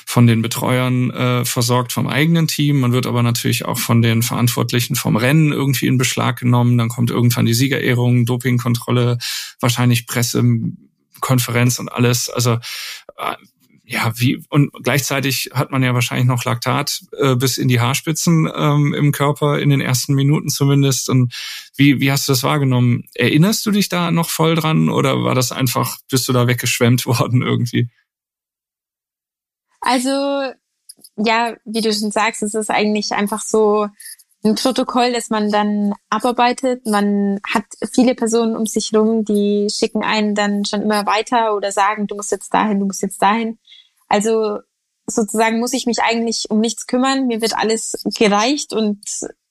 von 0.05 0.27
den 0.27 0.41
Betreuern 0.41 1.09
äh, 1.11 1.45
versorgt 1.45 1.93
vom 1.93 2.07
eigenen 2.07 2.47
Team. 2.47 2.81
Man 2.81 2.91
wird 2.91 3.07
aber 3.07 3.23
natürlich 3.23 3.65
auch 3.65 3.77
von 3.77 4.01
den 4.01 4.23
Verantwortlichen 4.23 4.95
vom 4.95 5.15
Rennen 5.15 5.53
irgendwie 5.53 5.87
in 5.87 5.97
Beschlag 5.97 6.39
genommen. 6.39 6.77
Dann 6.77 6.89
kommt 6.89 7.11
irgendwann 7.11 7.45
die 7.45 7.53
Siegerehrung, 7.53 8.25
Dopingkontrolle, 8.25 9.19
wahrscheinlich 9.61 10.07
Pressekonferenz 11.11 11.79
und 11.79 11.89
alles. 11.89 12.29
Also 12.29 12.53
äh, 13.17 13.35
ja, 13.83 14.13
wie 14.15 14.41
und 14.49 14.71
gleichzeitig 14.83 15.49
hat 15.53 15.71
man 15.71 15.83
ja 15.83 15.93
wahrscheinlich 15.93 16.27
noch 16.27 16.45
Laktat 16.45 17.01
äh, 17.19 17.35
bis 17.35 17.57
in 17.57 17.67
die 17.67 17.81
Haarspitzen 17.81 18.49
ähm, 18.55 18.93
im 18.93 19.11
Körper 19.11 19.59
in 19.59 19.69
den 19.69 19.81
ersten 19.81 20.13
Minuten 20.13 20.49
zumindest. 20.49 21.09
Und 21.09 21.33
wie 21.75 21.99
wie 21.99 22.11
hast 22.11 22.27
du 22.27 22.31
das 22.31 22.43
wahrgenommen? 22.43 23.09
Erinnerst 23.15 23.65
du 23.65 23.71
dich 23.71 23.89
da 23.89 24.11
noch 24.11 24.29
voll 24.29 24.55
dran 24.55 24.89
oder 24.89 25.23
war 25.23 25.35
das 25.35 25.51
einfach 25.51 25.97
bist 26.09 26.27
du 26.27 26.33
da 26.33 26.47
weggeschwemmt 26.47 27.05
worden 27.05 27.41
irgendwie? 27.41 27.89
Also, 29.83 30.53
ja, 31.17 31.55
wie 31.65 31.81
du 31.81 31.91
schon 31.91 32.11
sagst, 32.11 32.43
es 32.43 32.53
ist 32.53 32.69
eigentlich 32.69 33.11
einfach 33.11 33.41
so 33.41 33.89
ein 34.43 34.55
Protokoll, 34.55 35.13
das 35.13 35.29
man 35.29 35.51
dann 35.51 35.93
abarbeitet. 36.09 36.85
Man 36.85 37.39
hat 37.47 37.65
viele 37.93 38.15
Personen 38.15 38.55
um 38.55 38.65
sich 38.65 38.93
rum, 38.93 39.23
die 39.23 39.67
schicken 39.69 40.03
einen 40.03 40.35
dann 40.35 40.65
schon 40.65 40.81
immer 40.81 41.05
weiter 41.05 41.55
oder 41.55 41.71
sagen, 41.71 42.07
du 42.07 42.15
musst 42.15 42.31
jetzt 42.31 42.53
dahin, 42.53 42.79
du 42.79 42.85
musst 42.85 43.01
jetzt 43.01 43.21
dahin. 43.21 43.59
Also 44.07 44.59
sozusagen 45.05 45.59
muss 45.59 45.73
ich 45.73 45.85
mich 45.85 46.01
eigentlich 46.01 46.49
um 46.49 46.59
nichts 46.59 46.87
kümmern. 46.87 47.27
Mir 47.27 47.41
wird 47.41 47.55
alles 47.55 48.03
gereicht 48.17 48.73
und 48.73 48.99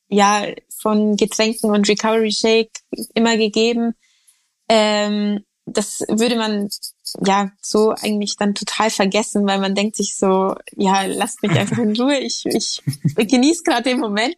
ja, 0.09 0.47
von 0.81 1.17
Getränken 1.17 1.71
und 1.71 1.89
Recovery 1.89 2.33
Shake 2.33 2.73
immer 3.15 3.37
gegeben. 3.37 3.95
Ähm, 4.69 5.45
das 5.67 6.01
würde 6.09 6.37
man 6.37 6.69
ja 7.25 7.51
so 7.61 7.91
eigentlich 7.91 8.37
dann 8.37 8.55
total 8.55 8.91
vergessen, 8.91 9.47
weil 9.47 9.61
man 9.61 9.75
denkt 9.75 9.97
sich 9.97 10.17
so, 10.17 10.57
ja, 10.77 11.05
lasst 11.05 11.43
mich 11.43 11.53
einfach 11.53 11.79
in 11.79 11.97
Ruhe, 11.97 12.19
ich, 12.19 12.45
ich 12.47 12.83
genieße 13.17 13.63
gerade 13.63 13.83
den 13.83 14.01
Moment. 14.01 14.37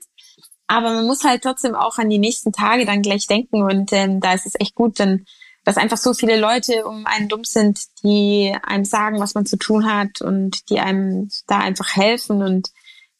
Aber 0.72 0.90
man 0.90 1.06
muss 1.06 1.22
halt 1.22 1.42
trotzdem 1.42 1.74
auch 1.74 1.98
an 1.98 2.08
die 2.08 2.18
nächsten 2.18 2.50
Tage 2.50 2.86
dann 2.86 3.02
gleich 3.02 3.26
denken 3.26 3.62
und 3.62 3.92
ähm, 3.92 4.20
da 4.20 4.32
ist 4.32 4.46
es 4.46 4.58
echt 4.58 4.74
gut, 4.74 4.98
dann, 4.98 5.26
dass 5.64 5.76
einfach 5.76 5.98
so 5.98 6.14
viele 6.14 6.40
Leute 6.40 6.86
um 6.86 7.04
einen 7.04 7.28
dumm 7.28 7.44
sind, 7.44 7.78
die 8.02 8.56
einem 8.62 8.86
sagen, 8.86 9.20
was 9.20 9.34
man 9.34 9.44
zu 9.44 9.58
tun 9.58 9.84
hat 9.84 10.22
und 10.22 10.70
die 10.70 10.80
einem 10.80 11.28
da 11.46 11.58
einfach 11.58 11.94
helfen 11.94 12.42
und 12.42 12.70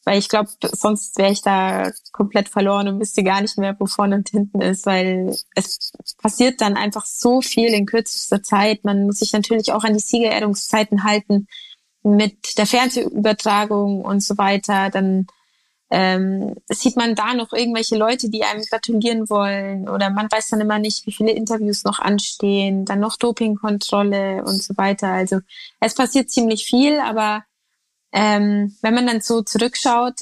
weil 0.04 0.18
ich 0.18 0.30
glaube, 0.30 0.49
sonst 0.62 1.18
wäre 1.18 1.30
ich 1.30 1.42
da 1.42 1.90
komplett 2.12 2.49
verloren 2.49 2.88
und 2.88 3.00
wüsste 3.00 3.23
gar 3.23 3.42
nicht 3.42 3.59
mehr, 3.59 3.76
wo 3.78 3.85
vorne 3.85 4.16
und 4.16 4.30
hinten 4.30 4.62
ist, 4.62 4.87
weil 4.87 5.37
es 5.54 5.92
passiert 6.23 6.62
dann 6.62 6.78
einfach 6.78 7.04
so 7.04 7.42
viel 7.42 7.68
in 7.75 7.85
kürzester 7.85 8.42
Zeit. 8.42 8.82
Man 8.82 9.04
muss 9.04 9.18
sich 9.18 9.35
natürlich 9.35 9.73
auch 9.73 9.85
an 9.85 9.92
die 9.92 10.00
Siegerehrungszeiten 10.00 11.04
halten 11.04 11.49
mit 12.02 12.56
der 12.56 12.66
Fernsehübertragung 12.66 14.00
und 14.00 14.23
so 14.25 14.38
weiter. 14.38 14.88
Dann 14.88 15.26
ähm, 15.94 16.54
sieht 16.70 16.96
man 16.96 17.14
da 17.14 17.34
noch 17.34 17.52
irgendwelche 17.52 17.99
Leute, 17.99 18.30
die 18.30 18.44
einem 18.44 18.62
gratulieren 18.62 19.28
wollen 19.28 19.90
oder 19.90 20.08
man 20.08 20.32
weiß 20.32 20.49
dann 20.49 20.62
immer 20.62 20.78
nicht, 20.78 21.06
wie 21.06 21.12
viele 21.12 21.32
Interviews 21.32 21.84
noch 21.84 21.99
anstehen, 21.99 22.87
dann 22.87 22.99
noch 22.99 23.18
Dopingkontrolle 23.18 24.42
und 24.42 24.62
so 24.62 24.75
weiter. 24.78 25.08
Also 25.08 25.40
es 25.80 25.94
passiert 25.94 26.30
ziemlich 26.30 26.64
viel, 26.64 26.99
aber 26.99 27.44
ähm, 28.11 28.75
wenn 28.80 28.94
man 28.94 29.06
dann 29.06 29.20
so 29.20 29.42
zurückschaut, 29.42 30.20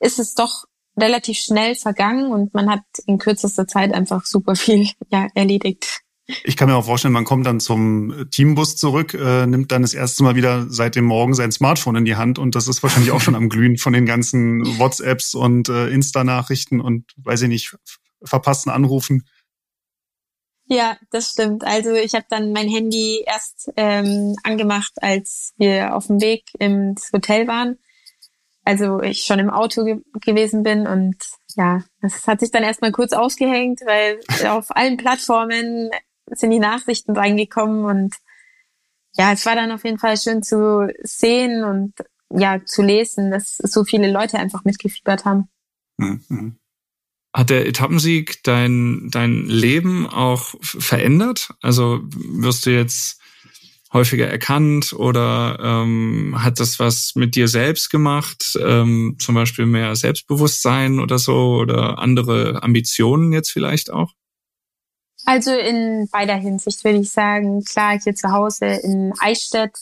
ist 0.00 0.18
es 0.18 0.34
doch 0.34 0.64
relativ 0.98 1.38
schnell 1.38 1.76
vergangen 1.76 2.30
und 2.30 2.52
man 2.52 2.70
hat 2.70 2.82
in 3.06 3.16
kürzester 3.16 3.66
Zeit 3.66 3.94
einfach 3.94 4.26
super 4.26 4.54
viel 4.54 4.86
ja, 5.10 5.28
erledigt. 5.34 6.02
Ich 6.44 6.56
kann 6.56 6.68
mir 6.68 6.76
auch 6.76 6.84
vorstellen, 6.84 7.12
man 7.12 7.24
kommt 7.24 7.46
dann 7.46 7.60
zum 7.60 8.30
Teambus 8.30 8.76
zurück, 8.76 9.14
äh, 9.14 9.46
nimmt 9.46 9.72
dann 9.72 9.82
das 9.82 9.94
erste 9.94 10.22
Mal 10.22 10.34
wieder 10.34 10.66
seit 10.68 10.96
dem 10.96 11.04
Morgen 11.04 11.34
sein 11.34 11.52
Smartphone 11.52 11.96
in 11.96 12.04
die 12.04 12.16
Hand 12.16 12.38
und 12.38 12.54
das 12.54 12.68
ist 12.68 12.82
wahrscheinlich 12.82 13.10
auch 13.10 13.20
schon 13.20 13.34
am 13.34 13.48
Glühen 13.48 13.78
von 13.78 13.92
den 13.92 14.06
ganzen 14.06 14.78
WhatsApps 14.78 15.34
und 15.34 15.68
äh, 15.68 15.88
Insta-Nachrichten 15.88 16.80
und 16.80 17.04
weiß 17.16 17.42
ich 17.42 17.48
nicht, 17.48 17.76
verpassten 18.22 18.72
Anrufen. 18.72 19.26
Ja, 20.66 20.96
das 21.10 21.30
stimmt. 21.30 21.64
Also 21.64 21.94
ich 21.94 22.14
habe 22.14 22.26
dann 22.30 22.52
mein 22.52 22.68
Handy 22.68 23.24
erst 23.26 23.72
ähm, 23.76 24.36
angemacht, 24.44 24.92
als 25.00 25.52
wir 25.56 25.96
auf 25.96 26.06
dem 26.06 26.20
Weg 26.20 26.44
ins 26.60 27.10
Hotel 27.12 27.48
waren. 27.48 27.78
Also 28.64 29.00
ich 29.00 29.24
schon 29.24 29.40
im 29.40 29.50
Auto 29.50 29.84
ge 29.84 30.00
gewesen 30.20 30.62
bin 30.62 30.86
und 30.86 31.16
ja, 31.56 31.82
das 32.02 32.24
hat 32.28 32.38
sich 32.38 32.52
dann 32.52 32.62
erstmal 32.62 32.92
kurz 32.92 33.12
ausgehängt, 33.12 33.80
weil 33.84 34.20
auf 34.46 34.66
allen 34.76 34.96
Plattformen 34.96 35.90
sind 36.32 36.50
die 36.50 36.58
Nachrichten 36.58 37.16
reingekommen 37.16 37.84
und 37.84 38.14
ja, 39.16 39.32
es 39.32 39.44
war 39.46 39.54
dann 39.56 39.72
auf 39.72 39.84
jeden 39.84 39.98
Fall 39.98 40.16
schön 40.16 40.42
zu 40.42 40.88
sehen 41.02 41.64
und 41.64 41.94
ja, 42.32 42.64
zu 42.64 42.82
lesen, 42.82 43.30
dass 43.30 43.56
so 43.56 43.84
viele 43.84 44.10
Leute 44.10 44.38
einfach 44.38 44.64
mitgefiebert 44.64 45.24
haben. 45.24 45.48
Mhm. 45.96 46.56
Hat 47.32 47.50
der 47.50 47.66
Etappensieg 47.66 48.42
dein, 48.44 49.08
dein 49.10 49.46
Leben 49.46 50.06
auch 50.06 50.54
verändert? 50.62 51.50
Also 51.60 52.00
wirst 52.02 52.66
du 52.66 52.70
jetzt 52.70 53.20
häufiger 53.92 54.28
erkannt 54.28 54.92
oder 54.92 55.58
ähm, 55.60 56.36
hat 56.38 56.60
das 56.60 56.78
was 56.78 57.14
mit 57.14 57.34
dir 57.34 57.48
selbst 57.48 57.90
gemacht? 57.90 58.58
Ähm, 58.60 59.16
zum 59.18 59.34
Beispiel 59.34 59.66
mehr 59.66 59.94
Selbstbewusstsein 59.96 61.00
oder 61.00 61.18
so 61.18 61.56
oder 61.56 61.98
andere 61.98 62.62
Ambitionen 62.62 63.32
jetzt 63.32 63.50
vielleicht 63.50 63.90
auch? 63.90 64.14
Also 65.26 65.52
in 65.52 66.08
beider 66.10 66.34
Hinsicht 66.34 66.84
würde 66.84 66.98
ich 66.98 67.10
sagen, 67.10 67.62
klar, 67.64 67.98
hier 68.00 68.14
zu 68.14 68.30
Hause 68.32 68.66
in 68.66 69.12
Eichstätt 69.20 69.72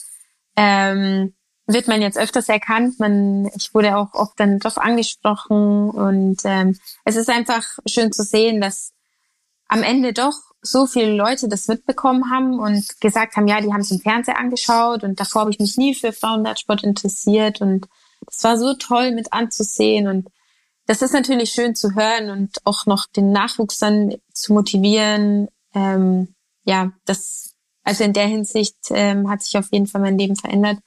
ähm, 0.56 1.34
wird 1.66 1.86
man 1.86 2.02
jetzt 2.02 2.18
öfters 2.18 2.48
erkannt. 2.48 2.98
Man, 2.98 3.50
ich 3.54 3.72
wurde 3.74 3.96
auch 3.96 4.14
oft 4.14 4.38
dann 4.40 4.58
doch 4.58 4.76
angesprochen 4.76 5.90
und 5.90 6.38
ähm, 6.44 6.78
es 7.04 7.16
ist 7.16 7.30
einfach 7.30 7.64
schön 7.86 8.10
zu 8.12 8.22
sehen, 8.24 8.60
dass 8.60 8.92
am 9.68 9.82
Ende 9.82 10.12
doch 10.12 10.34
so 10.62 10.86
viele 10.86 11.14
Leute 11.14 11.48
das 11.48 11.68
mitbekommen 11.68 12.30
haben 12.30 12.58
und 12.58 13.00
gesagt 13.00 13.36
haben, 13.36 13.46
ja, 13.46 13.60
die 13.60 13.72
haben 13.72 13.82
es 13.82 13.90
im 13.90 14.00
Fernseher 14.00 14.38
angeschaut 14.38 15.04
und 15.04 15.20
davor 15.20 15.42
habe 15.42 15.50
ich 15.50 15.60
mich 15.60 15.76
nie 15.76 15.94
für 15.94 16.12
Frauenradsport 16.12 16.82
interessiert 16.82 17.60
und 17.60 17.86
es 18.26 18.42
war 18.42 18.58
so 18.58 18.74
toll 18.74 19.12
mit 19.12 19.32
anzusehen 19.32 20.08
und 20.08 20.28
das 20.88 21.02
ist 21.02 21.12
natürlich 21.12 21.50
schön 21.50 21.74
zu 21.74 21.94
hören 21.94 22.30
und 22.30 22.56
auch 22.64 22.86
noch 22.86 23.06
den 23.14 23.30
Nachwuchs 23.30 23.78
dann 23.78 24.14
zu 24.32 24.54
motivieren. 24.54 25.48
Ähm, 25.74 26.34
ja, 26.64 26.92
das 27.04 27.54
also 27.88 28.04
in 28.04 28.12
der 28.12 28.26
Hinsicht 28.26 28.76
ähm, 28.90 29.30
hat 29.30 29.42
sich 29.42 29.56
auf 29.56 29.68
jeden 29.70 29.86
Fall 29.86 30.02
mein 30.02 30.18
Leben 30.18 30.36
verändert. 30.36 30.78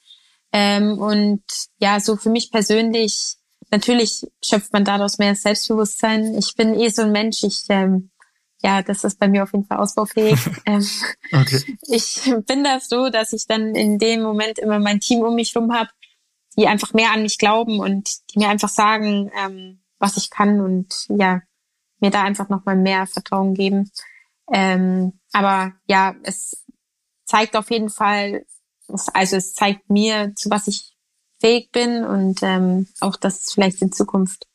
Ähm, 0.52 0.98
und 0.98 1.42
ja, 1.78 1.98
so 1.98 2.16
für 2.16 2.30
mich 2.30 2.52
persönlich, 2.52 3.34
natürlich 3.72 4.24
schöpft 4.44 4.72
man 4.72 4.84
daraus 4.84 5.18
mehr 5.18 5.34
Selbstbewusstsein. 5.34 6.36
Ich 6.38 6.54
bin 6.54 6.78
eh 6.78 6.90
so 6.90 7.02
ein 7.02 7.10
Mensch, 7.10 7.42
ich, 7.42 7.64
ähm, 7.70 8.10
ja, 8.62 8.82
das 8.82 9.02
ist 9.02 9.18
bei 9.18 9.26
mir 9.26 9.42
auf 9.42 9.52
jeden 9.52 9.66
Fall 9.66 9.78
ausbaufähig. 9.78 10.38
ähm, 10.66 10.86
okay. 11.32 11.76
Ich 11.88 12.22
bin 12.46 12.62
da 12.62 12.78
so, 12.78 13.08
dass 13.08 13.32
ich 13.32 13.46
dann 13.48 13.74
in 13.74 13.98
dem 13.98 14.22
Moment 14.22 14.60
immer 14.60 14.78
mein 14.78 15.00
Team 15.00 15.22
um 15.22 15.34
mich 15.34 15.56
rum 15.56 15.72
habe, 15.72 15.90
die 16.56 16.68
einfach 16.68 16.92
mehr 16.92 17.10
an 17.10 17.22
mich 17.22 17.38
glauben 17.38 17.80
und 17.80 18.08
die 18.32 18.38
mir 18.38 18.48
einfach 18.48 18.68
sagen, 18.68 19.28
ähm, 19.44 19.81
was 20.02 20.16
ich 20.16 20.28
kann 20.30 20.60
und 20.60 21.06
ja, 21.08 21.40
mir 22.00 22.10
da 22.10 22.22
einfach 22.22 22.48
nochmal 22.48 22.76
mehr 22.76 23.06
Vertrauen 23.06 23.54
geben. 23.54 23.90
Ähm, 24.52 25.20
aber 25.32 25.72
ja, 25.86 26.14
es 26.24 26.66
zeigt 27.24 27.56
auf 27.56 27.70
jeden 27.70 27.88
Fall, 27.88 28.44
also 29.14 29.36
es 29.36 29.54
zeigt 29.54 29.88
mir, 29.88 30.32
zu 30.34 30.50
was 30.50 30.66
ich 30.66 30.94
fähig 31.40 31.70
bin 31.72 32.04
und 32.04 32.42
ähm, 32.42 32.88
auch, 33.00 33.16
dass 33.16 33.46
es 33.46 33.52
vielleicht 33.52 33.80
in 33.80 33.92
Zukunft 33.92 34.46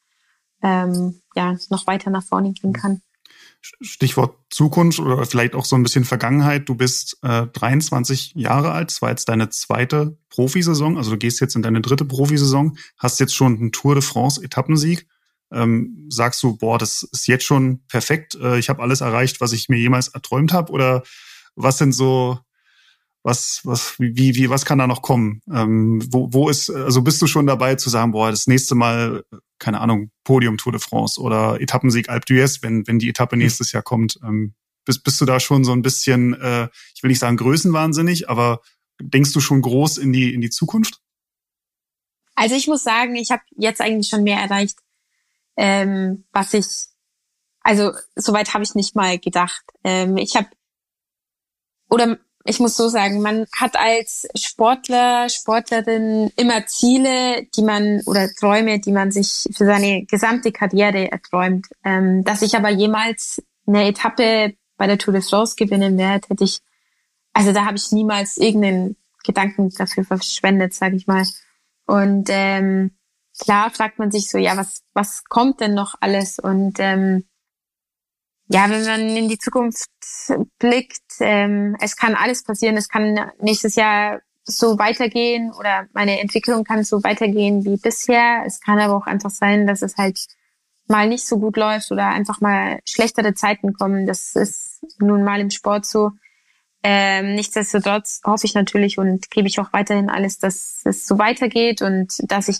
ähm, 0.61 1.21
ja 1.35 1.55
noch 1.69 1.87
weiter 1.87 2.09
nach 2.09 2.23
vorne 2.23 2.53
gehen 2.53 2.73
kann. 2.73 3.01
Stichwort 3.61 4.37
Zukunft 4.49 4.99
oder 4.99 5.25
vielleicht 5.25 5.55
auch 5.55 5.65
so 5.65 5.75
ein 5.75 5.83
bisschen 5.83 6.05
Vergangenheit. 6.05 6.69
Du 6.69 6.75
bist 6.75 7.17
äh, 7.23 7.47
23 7.47 8.33
Jahre 8.35 8.71
alt, 8.71 8.91
es 8.91 9.01
war 9.01 9.09
jetzt 9.09 9.29
deine 9.29 9.49
zweite 9.49 10.17
Profisaison, 10.29 10.97
also 10.97 11.11
du 11.11 11.17
gehst 11.17 11.41
jetzt 11.41 11.55
in 11.55 11.63
deine 11.63 11.81
dritte 11.81 12.05
Profisaison, 12.05 12.77
hast 12.97 13.19
jetzt 13.19 13.35
schon 13.35 13.57
einen 13.57 13.71
Tour 13.71 13.95
de 13.95 14.03
France 14.03 14.43
Etappensieg. 14.43 15.07
Ähm, 15.51 16.07
sagst 16.09 16.43
du, 16.43 16.57
boah, 16.57 16.77
das 16.77 17.03
ist 17.03 17.27
jetzt 17.27 17.45
schon 17.45 17.85
perfekt, 17.87 18.35
äh, 18.35 18.59
ich 18.59 18.69
habe 18.69 18.81
alles 18.81 19.01
erreicht, 19.01 19.39
was 19.39 19.53
ich 19.53 19.69
mir 19.69 19.77
jemals 19.77 20.09
erträumt 20.09 20.53
habe? 20.53 20.71
Oder 20.71 21.03
was 21.55 21.77
sind 21.77 21.93
so 21.93 22.39
was, 23.27 23.59
was, 23.65 23.99
wie, 23.99 24.35
wie, 24.35 24.49
was 24.49 24.63
kann 24.63 24.79
da 24.79 24.87
noch 24.87 25.01
kommen? 25.01 25.41
Ähm, 25.53 26.01
wo, 26.13 26.31
wo 26.31 26.49
ist, 26.49 26.69
also 26.69 27.01
bist 27.01 27.21
du 27.21 27.27
schon 27.27 27.45
dabei 27.45 27.75
zu 27.75 27.89
sagen, 27.89 28.13
boah, 28.13 28.31
das 28.31 28.47
nächste 28.47 28.73
Mal, 28.73 29.25
keine 29.59 29.81
Ahnung, 29.81 30.11
Podium 30.23 30.57
Tour 30.57 30.71
de 30.71 30.79
France 30.79 31.19
oder 31.19 31.59
Etappensieg 31.59 32.07
Alpe 32.07 32.25
d'Huez, 32.25 32.63
wenn, 32.63 32.87
wenn 32.87 32.99
die 32.99 33.09
Etappe 33.09 33.33
hm. 33.33 33.39
nächstes 33.39 33.73
Jahr 33.73 33.83
kommt. 33.83 34.17
Ähm, 34.23 34.53
bist, 34.85 35.03
bist 35.03 35.19
du 35.19 35.25
da 35.25 35.41
schon 35.41 35.65
so 35.65 35.73
ein 35.73 35.81
bisschen, 35.81 36.35
äh, 36.35 36.69
ich 36.95 37.03
will 37.03 37.09
nicht 37.09 37.19
sagen 37.19 37.35
größenwahnsinnig, 37.35 38.29
aber 38.29 38.61
denkst 39.01 39.33
du 39.33 39.41
schon 39.41 39.61
groß 39.61 39.97
in 39.97 40.13
die, 40.13 40.33
in 40.33 40.39
die 40.39 40.49
Zukunft? 40.49 41.01
Also 42.35 42.55
ich 42.55 42.67
muss 42.67 42.83
sagen, 42.83 43.17
ich 43.17 43.31
habe 43.31 43.41
jetzt 43.57 43.81
eigentlich 43.81 44.07
schon 44.07 44.23
mehr 44.23 44.39
erreicht, 44.39 44.79
ähm, 45.57 46.25
was 46.31 46.53
ich, 46.53 46.67
also 47.61 47.91
soweit 48.15 48.53
habe 48.53 48.63
ich 48.63 48.75
nicht 48.75 48.95
mal 48.95 49.19
gedacht. 49.19 49.63
Ähm, 49.83 50.17
ich 50.17 50.35
habe, 50.35 50.47
oder 51.89 52.17
ich 52.45 52.59
muss 52.59 52.77
so 52.77 52.87
sagen, 52.87 53.21
man 53.21 53.45
hat 53.55 53.75
als 53.75 54.27
Sportler, 54.35 55.27
Sportlerin 55.29 56.31
immer 56.37 56.65
Ziele, 56.65 57.45
die 57.55 57.61
man 57.61 58.01
oder 58.05 58.29
Träume, 58.29 58.79
die 58.79 58.93
man 58.93 59.11
sich 59.11 59.49
für 59.53 59.65
seine 59.65 60.05
gesamte 60.05 60.51
Karriere 60.51 61.11
erträumt. 61.11 61.67
Ähm, 61.83 62.23
dass 62.23 62.41
ich 62.41 62.55
aber 62.55 62.69
jemals 62.69 63.43
eine 63.65 63.85
Etappe 63.87 64.55
bei 64.77 64.87
der 64.87 64.97
Tour 64.97 65.13
de 65.13 65.21
France 65.21 65.55
gewinnen 65.57 65.97
werde, 65.97 66.29
hätte 66.29 66.45
ich, 66.45 66.59
also 67.33 67.51
da 67.51 67.65
habe 67.65 67.77
ich 67.77 67.91
niemals 67.91 68.37
irgendeinen 68.37 68.95
Gedanken 69.25 69.69
dafür 69.77 70.05
verschwendet, 70.05 70.73
sage 70.73 70.95
ich 70.95 71.05
mal. 71.05 71.25
Und 71.85 72.27
ähm, 72.29 72.96
klar 73.39 73.69
fragt 73.71 73.99
man 73.99 74.11
sich 74.11 74.29
so, 74.29 74.37
ja, 74.37 74.57
was, 74.57 74.83
was 74.93 75.23
kommt 75.25 75.61
denn 75.61 75.73
noch 75.73 75.95
alles? 75.99 76.39
Und 76.39 76.79
ähm, 76.79 77.27
ja, 78.49 78.69
wenn 78.69 78.85
man 78.85 79.01
in 79.01 79.29
die 79.29 79.37
Zukunft 79.37 79.89
blickt, 80.59 81.01
ähm, 81.19 81.75
es 81.81 81.95
kann 81.95 82.15
alles 82.15 82.43
passieren. 82.43 82.77
Es 82.77 82.87
kann 82.87 83.31
nächstes 83.39 83.75
Jahr 83.75 84.21
so 84.45 84.79
weitergehen 84.79 85.51
oder 85.51 85.87
meine 85.93 86.21
Entwicklung 86.21 86.63
kann 86.63 86.83
so 86.83 87.03
weitergehen 87.03 87.65
wie 87.65 87.75
bisher. 87.75 88.43
Es 88.45 88.61
kann 88.61 88.79
aber 88.79 88.95
auch 88.95 89.05
einfach 89.05 89.29
sein, 89.29 89.67
dass 89.67 89.81
es 89.81 89.97
halt 89.97 90.19
mal 90.87 91.09
nicht 91.09 91.27
so 91.27 91.37
gut 91.37 91.57
läuft 91.57 91.91
oder 91.91 92.07
einfach 92.07 92.39
mal 92.39 92.79
schlechtere 92.85 93.33
Zeiten 93.33 93.73
kommen. 93.73 94.07
Das 94.07 94.35
ist 94.35 94.81
nun 94.99 95.23
mal 95.23 95.41
im 95.41 95.49
Sport 95.49 95.85
so. 95.85 96.11
Ähm, 96.83 97.35
nichtsdestotrotz 97.35 98.21
hoffe 98.23 98.45
ich 98.45 98.53
natürlich 98.53 98.97
und 98.97 99.29
gebe 99.29 99.47
ich 99.47 99.59
auch 99.59 99.73
weiterhin 99.73 100.09
alles, 100.09 100.39
dass 100.39 100.81
es 100.85 101.05
so 101.05 101.17
weitergeht 101.17 101.81
und 101.81 102.13
dass 102.31 102.47
ich 102.47 102.59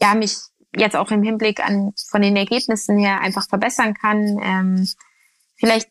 ja 0.00 0.14
mich 0.14 0.36
jetzt 0.76 0.96
auch 0.96 1.10
im 1.10 1.22
Hinblick 1.22 1.64
an 1.64 1.92
von 2.08 2.22
den 2.22 2.36
Ergebnissen 2.36 2.98
her 2.98 3.20
einfach 3.20 3.48
verbessern 3.48 3.94
kann. 3.94 4.38
Ähm, 4.42 4.88
vielleicht 5.56 5.90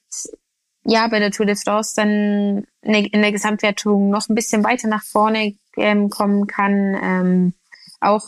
ja 0.83 1.07
bei 1.07 1.19
der 1.19 1.31
Tour 1.31 1.45
de 1.45 1.55
France 1.55 1.93
dann 1.95 2.65
in 2.81 3.21
der 3.21 3.31
Gesamtwertung 3.31 4.09
noch 4.09 4.29
ein 4.29 4.35
bisschen 4.35 4.63
weiter 4.63 4.87
nach 4.87 5.03
vorne 5.03 5.55
ähm, 5.75 6.09
kommen 6.09 6.47
kann. 6.47 6.97
Ähm, 7.01 7.53
auch 7.99 8.23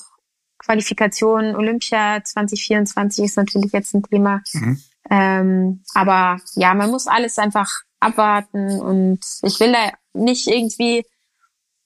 Qualifikation 0.57 1.55
Olympia 1.55 2.21
2024 2.23 3.25
ist 3.25 3.37
natürlich 3.37 3.71
jetzt 3.71 3.93
ein 3.93 4.03
Thema. 4.03 4.41
Mhm. 4.53 4.83
Ähm, 5.09 5.83
aber 5.93 6.39
ja, 6.55 6.73
man 6.73 6.91
muss 6.91 7.07
alles 7.07 7.37
einfach 7.37 7.69
abwarten 7.99 8.79
und 8.79 9.19
ich 9.43 9.59
will 9.59 9.71
da 9.71 9.91
nicht 10.13 10.47
irgendwie 10.47 11.05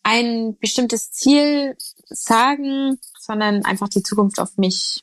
ein 0.03 0.57
bestimmtes 0.59 1.11
Ziel 1.11 1.77
sagen, 2.05 2.97
sondern 3.19 3.65
einfach 3.65 3.89
die 3.89 4.03
Zukunft 4.03 4.39
auf 4.39 4.57
mich 4.57 5.01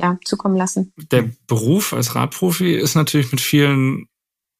ja, 0.00 0.18
zukommen 0.24 0.56
lassen. 0.56 0.92
Der 1.10 1.30
Beruf 1.46 1.92
als 1.92 2.14
Radprofi 2.14 2.74
ist 2.74 2.94
natürlich 2.94 3.32
mit 3.32 3.40
vielen 3.40 4.06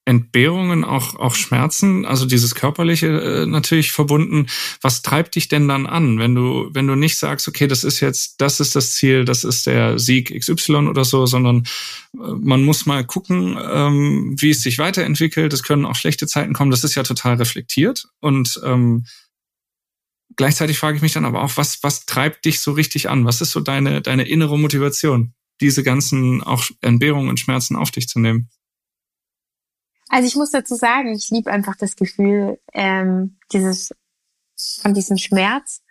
Entbehrungen, 0.06 0.82
auch, 0.82 1.14
auch 1.16 1.34
Schmerzen, 1.34 2.04
also 2.04 2.26
dieses 2.26 2.54
körperliche 2.54 3.06
äh, 3.06 3.46
natürlich 3.46 3.92
verbunden. 3.92 4.46
Was 4.80 5.02
treibt 5.02 5.36
dich 5.36 5.48
denn 5.48 5.68
dann 5.68 5.86
an, 5.86 6.18
wenn 6.18 6.34
du, 6.34 6.68
wenn 6.72 6.86
du 6.86 6.96
nicht 6.96 7.18
sagst, 7.18 7.46
okay, 7.46 7.68
das 7.68 7.84
ist 7.84 8.00
jetzt, 8.00 8.40
das 8.40 8.60
ist 8.60 8.74
das 8.74 8.92
Ziel, 8.92 9.24
das 9.24 9.44
ist 9.44 9.66
der 9.66 9.98
Sieg 9.98 10.36
XY 10.36 10.88
oder 10.88 11.04
so, 11.04 11.26
sondern 11.26 11.64
äh, 12.14 12.32
man 12.40 12.64
muss 12.64 12.86
mal 12.86 13.04
gucken, 13.04 13.58
ähm, 13.62 14.34
wie 14.38 14.50
es 14.50 14.62
sich 14.62 14.78
weiterentwickelt. 14.78 15.52
Es 15.52 15.62
können 15.62 15.86
auch 15.86 15.96
schlechte 15.96 16.26
Zeiten 16.26 16.54
kommen. 16.54 16.70
Das 16.70 16.82
ist 16.82 16.94
ja 16.94 17.02
total 17.02 17.36
reflektiert 17.36 18.08
und 18.20 18.60
ähm, 18.64 19.04
gleichzeitig 20.40 20.78
frage 20.78 20.96
ich 20.96 21.02
mich 21.02 21.12
dann 21.12 21.26
aber 21.26 21.42
auch, 21.42 21.58
was, 21.58 21.82
was 21.82 22.06
treibt 22.06 22.46
dich 22.46 22.60
so 22.60 22.72
richtig 22.72 23.10
an? 23.10 23.26
Was 23.26 23.42
ist 23.42 23.50
so 23.50 23.60
deine, 23.60 24.00
deine 24.00 24.26
innere 24.26 24.58
Motivation, 24.58 25.34
diese 25.60 25.82
ganzen 25.82 26.42
auch 26.42 26.64
Entbehrungen 26.80 27.28
und 27.28 27.38
Schmerzen 27.38 27.76
auf 27.76 27.90
dich 27.90 28.08
zu 28.08 28.20
nehmen? 28.20 28.48
Also 30.08 30.26
ich 30.26 30.36
muss 30.36 30.50
dazu 30.50 30.76
sagen, 30.76 31.14
ich 31.14 31.28
liebe 31.28 31.52
einfach 31.52 31.76
das 31.76 31.94
Gefühl 31.94 32.58
ähm, 32.72 33.36
dieses 33.52 33.90
von 34.80 34.94
diesem 34.94 35.18
Schmerz. 35.18 35.82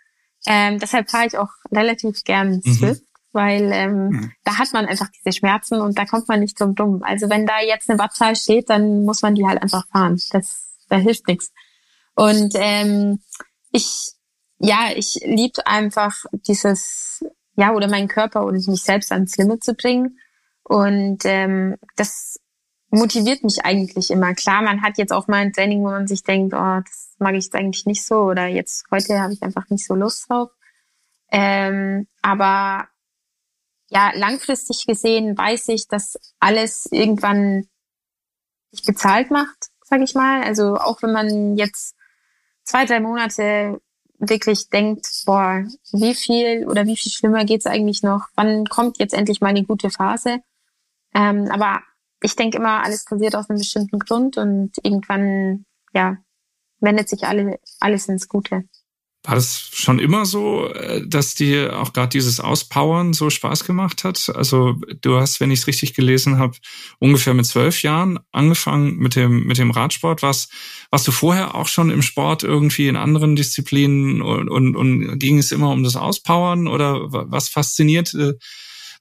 Ähm, 0.46 0.80
deshalb 0.80 1.08
fahre 1.12 1.28
ich 1.28 1.38
auch 1.38 1.50
relativ 1.70 2.24
gern 2.24 2.60
mhm. 2.64 2.74
Swift, 2.74 3.04
weil 3.30 3.70
ähm, 3.72 4.08
mhm. 4.08 4.32
da 4.42 4.58
hat 4.58 4.72
man 4.72 4.86
einfach 4.86 5.10
diese 5.10 5.38
Schmerzen 5.38 5.80
und 5.80 5.96
da 5.96 6.06
kommt 6.06 6.26
man 6.26 6.40
nicht 6.40 6.58
drum 6.58 6.74
dumm. 6.74 7.04
Also 7.04 7.30
wenn 7.30 7.46
da 7.46 7.60
jetzt 7.60 7.88
eine 7.88 8.00
Wattzahl 8.00 8.34
steht, 8.34 8.68
dann 8.68 9.04
muss 9.04 9.22
man 9.22 9.36
die 9.36 9.46
halt 9.46 9.62
einfach 9.62 9.86
fahren. 9.92 10.20
Das, 10.32 10.74
da 10.88 10.96
hilft 10.96 11.28
nichts. 11.28 11.52
Und 12.16 12.54
ähm, 12.56 13.20
ich, 13.70 14.16
ja, 14.60 14.90
ich 14.94 15.20
liebe 15.24 15.66
einfach 15.66 16.14
dieses, 16.32 17.24
ja, 17.56 17.72
oder 17.72 17.88
meinen 17.88 18.08
Körper 18.08 18.44
oder 18.44 18.56
mich 18.56 18.82
selbst 18.82 19.10
ans 19.10 19.36
Limit 19.38 19.64
zu 19.64 19.74
bringen. 19.74 20.18
Und 20.62 21.24
ähm, 21.24 21.76
das 21.96 22.38
motiviert 22.90 23.42
mich 23.42 23.64
eigentlich 23.64 24.10
immer. 24.10 24.34
Klar, 24.34 24.62
man 24.62 24.82
hat 24.82 24.98
jetzt 24.98 25.12
auch 25.12 25.28
mal 25.28 25.38
ein 25.38 25.52
Training, 25.52 25.80
wo 25.80 25.90
man 25.90 26.06
sich 26.06 26.22
denkt, 26.24 26.52
oh, 26.54 26.80
das 26.84 27.14
mag 27.18 27.34
ich 27.34 27.44
jetzt 27.44 27.54
eigentlich 27.54 27.86
nicht 27.86 28.04
so 28.04 28.16
oder 28.24 28.46
jetzt 28.46 28.84
heute 28.90 29.18
habe 29.20 29.32
ich 29.32 29.42
einfach 29.42 29.68
nicht 29.70 29.86
so 29.86 29.94
Lust 29.94 30.28
drauf. 30.28 30.50
Ähm, 31.32 32.06
aber 32.20 32.88
ja, 33.88 34.12
langfristig 34.14 34.86
gesehen 34.86 35.38
weiß 35.38 35.68
ich, 35.68 35.88
dass 35.88 36.18
alles 36.38 36.86
irgendwann 36.90 37.66
sich 38.72 38.84
bezahlt 38.84 39.30
macht, 39.30 39.70
sag 39.82 40.02
ich 40.02 40.14
mal. 40.14 40.42
Also 40.42 40.76
auch 40.76 41.02
wenn 41.02 41.12
man 41.12 41.56
jetzt 41.56 41.96
zwei, 42.64 42.84
drei 42.84 43.00
Monate 43.00 43.80
wirklich 44.20 44.68
denkt, 44.68 45.06
boah, 45.26 45.64
wie 45.92 46.14
viel 46.14 46.66
oder 46.66 46.86
wie 46.86 46.96
viel 46.96 47.10
schlimmer 47.10 47.44
geht's 47.44 47.66
eigentlich 47.66 48.02
noch? 48.02 48.26
Wann 48.36 48.66
kommt 48.66 48.98
jetzt 48.98 49.14
endlich 49.14 49.40
mal 49.40 49.48
eine 49.48 49.64
gute 49.64 49.90
Phase? 49.90 50.40
Ähm, 51.14 51.48
aber 51.50 51.80
ich 52.22 52.36
denke 52.36 52.58
immer, 52.58 52.84
alles 52.84 53.04
passiert 53.04 53.34
aus 53.34 53.48
einem 53.48 53.58
bestimmten 53.58 53.98
Grund 53.98 54.36
und 54.36 54.72
irgendwann, 54.82 55.64
ja, 55.94 56.18
wendet 56.80 57.08
sich 57.08 57.24
alle, 57.26 57.58
alles 57.80 58.08
ins 58.08 58.28
Gute. 58.28 58.64
War 59.22 59.34
das 59.34 59.68
schon 59.74 59.98
immer 59.98 60.24
so, 60.24 60.72
äh, 60.72 61.06
dass 61.06 61.34
dir 61.34 61.78
auch 61.78 61.92
gerade 61.92 62.08
dieses 62.08 62.40
Auspowern 62.40 63.12
so 63.12 63.28
Spaß 63.28 63.64
gemacht 63.64 64.02
hat? 64.02 64.32
Also 64.34 64.80
du 65.02 65.16
hast, 65.18 65.40
wenn 65.40 65.50
ich 65.50 65.60
es 65.60 65.66
richtig 65.66 65.92
gelesen 65.92 66.38
habe, 66.38 66.56
ungefähr 67.00 67.34
mit 67.34 67.44
zwölf 67.44 67.82
Jahren 67.82 68.18
angefangen 68.32 68.96
mit 68.96 69.16
dem 69.16 69.44
mit 69.44 69.58
dem 69.58 69.72
Radsport. 69.72 70.22
Was 70.22 70.48
warst 70.90 71.06
du 71.06 71.12
vorher 71.12 71.54
auch 71.54 71.68
schon 71.68 71.90
im 71.90 72.00
Sport 72.00 72.44
irgendwie 72.44 72.88
in 72.88 72.96
anderen 72.96 73.36
Disziplinen 73.36 74.22
und, 74.22 74.48
und, 74.48 74.74
und 74.74 75.18
ging 75.18 75.36
es 75.36 75.52
immer 75.52 75.70
um 75.70 75.84
das 75.84 75.96
Auspowern 75.96 76.66
oder 76.66 77.12
was 77.12 77.50
fasziniert 77.50 78.14
äh, 78.14 78.34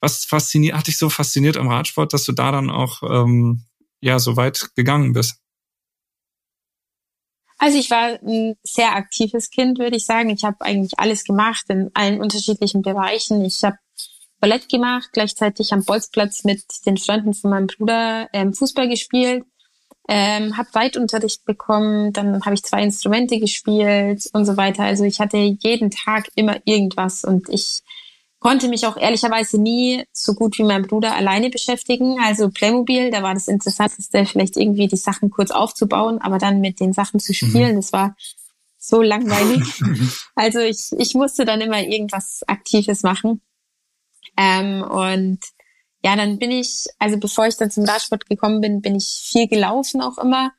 was 0.01 0.25
fasziniert, 0.25 0.75
hat 0.75 0.87
dich 0.87 0.97
so 0.97 1.09
fasziniert 1.09 1.57
am 1.57 1.67
Radsport, 1.67 2.13
dass 2.13 2.23
du 2.23 2.31
da 2.31 2.51
dann 2.51 2.69
auch 2.69 3.03
ähm, 3.03 3.65
ja 4.01 4.19
so 4.19 4.35
weit 4.35 4.69
gegangen 4.75 5.13
bist? 5.13 5.37
Also 7.59 7.77
ich 7.77 7.91
war 7.91 8.17
ein 8.23 8.55
sehr 8.63 8.95
aktives 8.95 9.49
Kind, 9.49 9.79
würde 9.79 9.97
ich 9.97 10.05
sagen. 10.05 10.29
Ich 10.29 10.45
habe 10.45 10.61
eigentlich 10.61 10.97
alles 10.97 11.25
gemacht 11.25 11.65
in 11.67 11.91
allen 11.93 12.21
unterschiedlichen 12.21 12.81
Bereichen. 12.81 13.43
Ich 13.43 13.63
habe 13.63 13.77
Ballett 14.39 14.69
gemacht, 14.69 15.09
gleichzeitig 15.11 15.73
am 15.73 15.83
Bolzplatz 15.83 16.45
mit 16.45 16.63
den 16.85 16.95
Freunden 16.95 17.33
von 17.33 17.51
meinem 17.51 17.67
Bruder 17.67 18.29
ähm, 18.31 18.53
Fußball 18.53 18.87
gespielt, 18.87 19.43
ähm, 20.07 20.55
habe 20.55 20.69
Weitunterricht 20.73 21.43
bekommen, 21.43 22.13
dann 22.13 22.41
habe 22.45 22.55
ich 22.55 22.63
zwei 22.63 22.81
Instrumente 22.81 23.39
gespielt 23.39 24.23
und 24.31 24.45
so 24.45 24.55
weiter. 24.55 24.83
Also 24.83 25.03
ich 25.03 25.19
hatte 25.19 25.37
jeden 25.37 25.91
Tag 25.91 26.29
immer 26.35 26.57
irgendwas 26.63 27.25
und 27.25 27.49
ich 27.49 27.83
konnte 28.39 28.69
mich 28.69 28.85
auch 28.85 28.97
ehrlicherweise 28.97 29.61
nie 29.61 30.05
so 30.13 30.33
gut 30.33 30.57
wie 30.57 30.63
mein 30.63 30.83
Bruder 30.83 31.15
alleine 31.15 31.49
beschäftigen. 31.49 32.17
Also 32.21 32.49
Playmobil, 32.49 33.11
da 33.11 33.21
war 33.21 33.33
das 33.33 33.47
Interessanteste, 33.47 34.25
vielleicht 34.25 34.57
irgendwie 34.57 34.87
die 34.87 34.97
Sachen 34.97 35.29
kurz 35.29 35.51
aufzubauen, 35.51 36.19
aber 36.19 36.37
dann 36.37 36.61
mit 36.61 36.79
den 36.79 36.93
Sachen 36.93 37.19
zu 37.19 37.33
spielen, 37.33 37.73
mhm. 37.73 37.81
das 37.81 37.93
war 37.93 38.15
so 38.77 39.01
langweilig. 39.01 39.81
also 40.35 40.59
ich, 40.59 40.89
ich 40.97 41.13
musste 41.13 41.45
dann 41.45 41.61
immer 41.61 41.81
irgendwas 41.81 42.41
Aktives 42.47 43.03
machen. 43.03 43.41
Ähm, 44.37 44.83
und 44.83 45.39
ja, 46.03 46.15
dann 46.15 46.39
bin 46.39 46.51
ich, 46.51 46.85
also 46.97 47.17
bevor 47.17 47.47
ich 47.47 47.57
dann 47.57 47.71
zum 47.71 47.83
Radsport 47.83 48.29
gekommen 48.29 48.61
bin, 48.61 48.81
bin 48.81 48.95
ich 48.95 49.07
viel 49.29 49.47
gelaufen 49.47 50.01
auch 50.01 50.17
immer. 50.17 50.53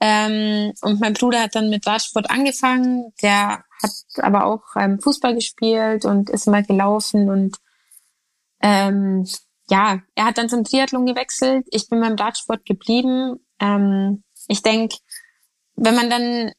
Ähm, 0.00 0.72
und 0.82 1.00
mein 1.00 1.14
Bruder 1.14 1.42
hat 1.42 1.54
dann 1.54 1.70
mit 1.70 1.86
Radsport 1.86 2.30
angefangen. 2.30 3.12
Der 3.22 3.64
hat 3.82 3.90
aber 4.18 4.46
auch 4.46 4.62
ähm, 4.76 5.00
Fußball 5.00 5.34
gespielt 5.34 6.04
und 6.04 6.30
ist 6.30 6.46
immer 6.46 6.62
gelaufen 6.62 7.30
und 7.30 7.56
ähm, 8.60 9.24
ja, 9.70 10.00
er 10.14 10.24
hat 10.24 10.38
dann 10.38 10.48
zum 10.48 10.64
Triathlon 10.64 11.06
gewechselt. 11.06 11.66
Ich 11.70 11.88
bin 11.88 12.00
beim 12.00 12.14
Radsport 12.14 12.64
geblieben. 12.64 13.38
Ähm, 13.60 14.22
ich 14.46 14.62
denke, 14.62 14.96
wenn 15.76 15.94
man 15.94 16.10
dann 16.10 16.52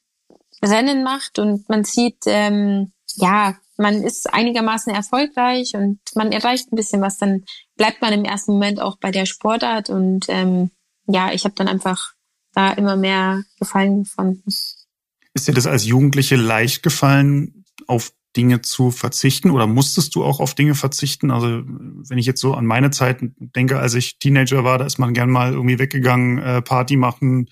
Rennen 0.62 1.02
macht 1.02 1.38
und 1.38 1.68
man 1.68 1.84
sieht, 1.84 2.22
ähm, 2.26 2.92
ja, 3.16 3.56
man 3.76 4.02
ist 4.02 4.32
einigermaßen 4.32 4.94
erfolgreich 4.94 5.74
und 5.74 6.00
man 6.14 6.32
erreicht 6.32 6.70
ein 6.70 6.76
bisschen 6.76 7.00
was, 7.00 7.18
dann 7.18 7.44
bleibt 7.76 8.02
man 8.02 8.12
im 8.12 8.24
ersten 8.24 8.52
Moment 8.52 8.80
auch 8.80 8.96
bei 8.98 9.10
der 9.10 9.26
Sportart 9.26 9.90
und 9.90 10.26
ähm, 10.28 10.70
ja, 11.06 11.32
ich 11.32 11.44
habe 11.44 11.54
dann 11.54 11.66
einfach 11.66 12.12
da 12.52 12.72
immer 12.72 12.96
mehr 12.96 13.42
Gefallen 13.58 14.04
gefunden. 14.04 14.42
Ist 14.46 15.48
dir 15.48 15.54
das 15.54 15.66
als 15.66 15.86
Jugendliche 15.86 16.36
leicht 16.36 16.82
gefallen, 16.82 17.64
auf 17.86 18.12
Dinge 18.36 18.62
zu 18.62 18.90
verzichten 18.90 19.50
oder 19.50 19.66
musstest 19.66 20.14
du 20.14 20.24
auch 20.24 20.40
auf 20.40 20.54
Dinge 20.54 20.74
verzichten? 20.74 21.30
Also 21.30 21.62
wenn 21.64 22.18
ich 22.18 22.26
jetzt 22.26 22.40
so 22.40 22.54
an 22.54 22.66
meine 22.66 22.90
Zeit 22.90 23.18
denke, 23.38 23.78
als 23.78 23.94
ich 23.94 24.18
Teenager 24.18 24.64
war, 24.64 24.78
da 24.78 24.86
ist 24.86 24.98
man 24.98 25.14
gern 25.14 25.30
mal 25.30 25.52
irgendwie 25.52 25.78
weggegangen, 25.78 26.38
äh, 26.38 26.62
Party 26.62 26.96
machen. 26.96 27.50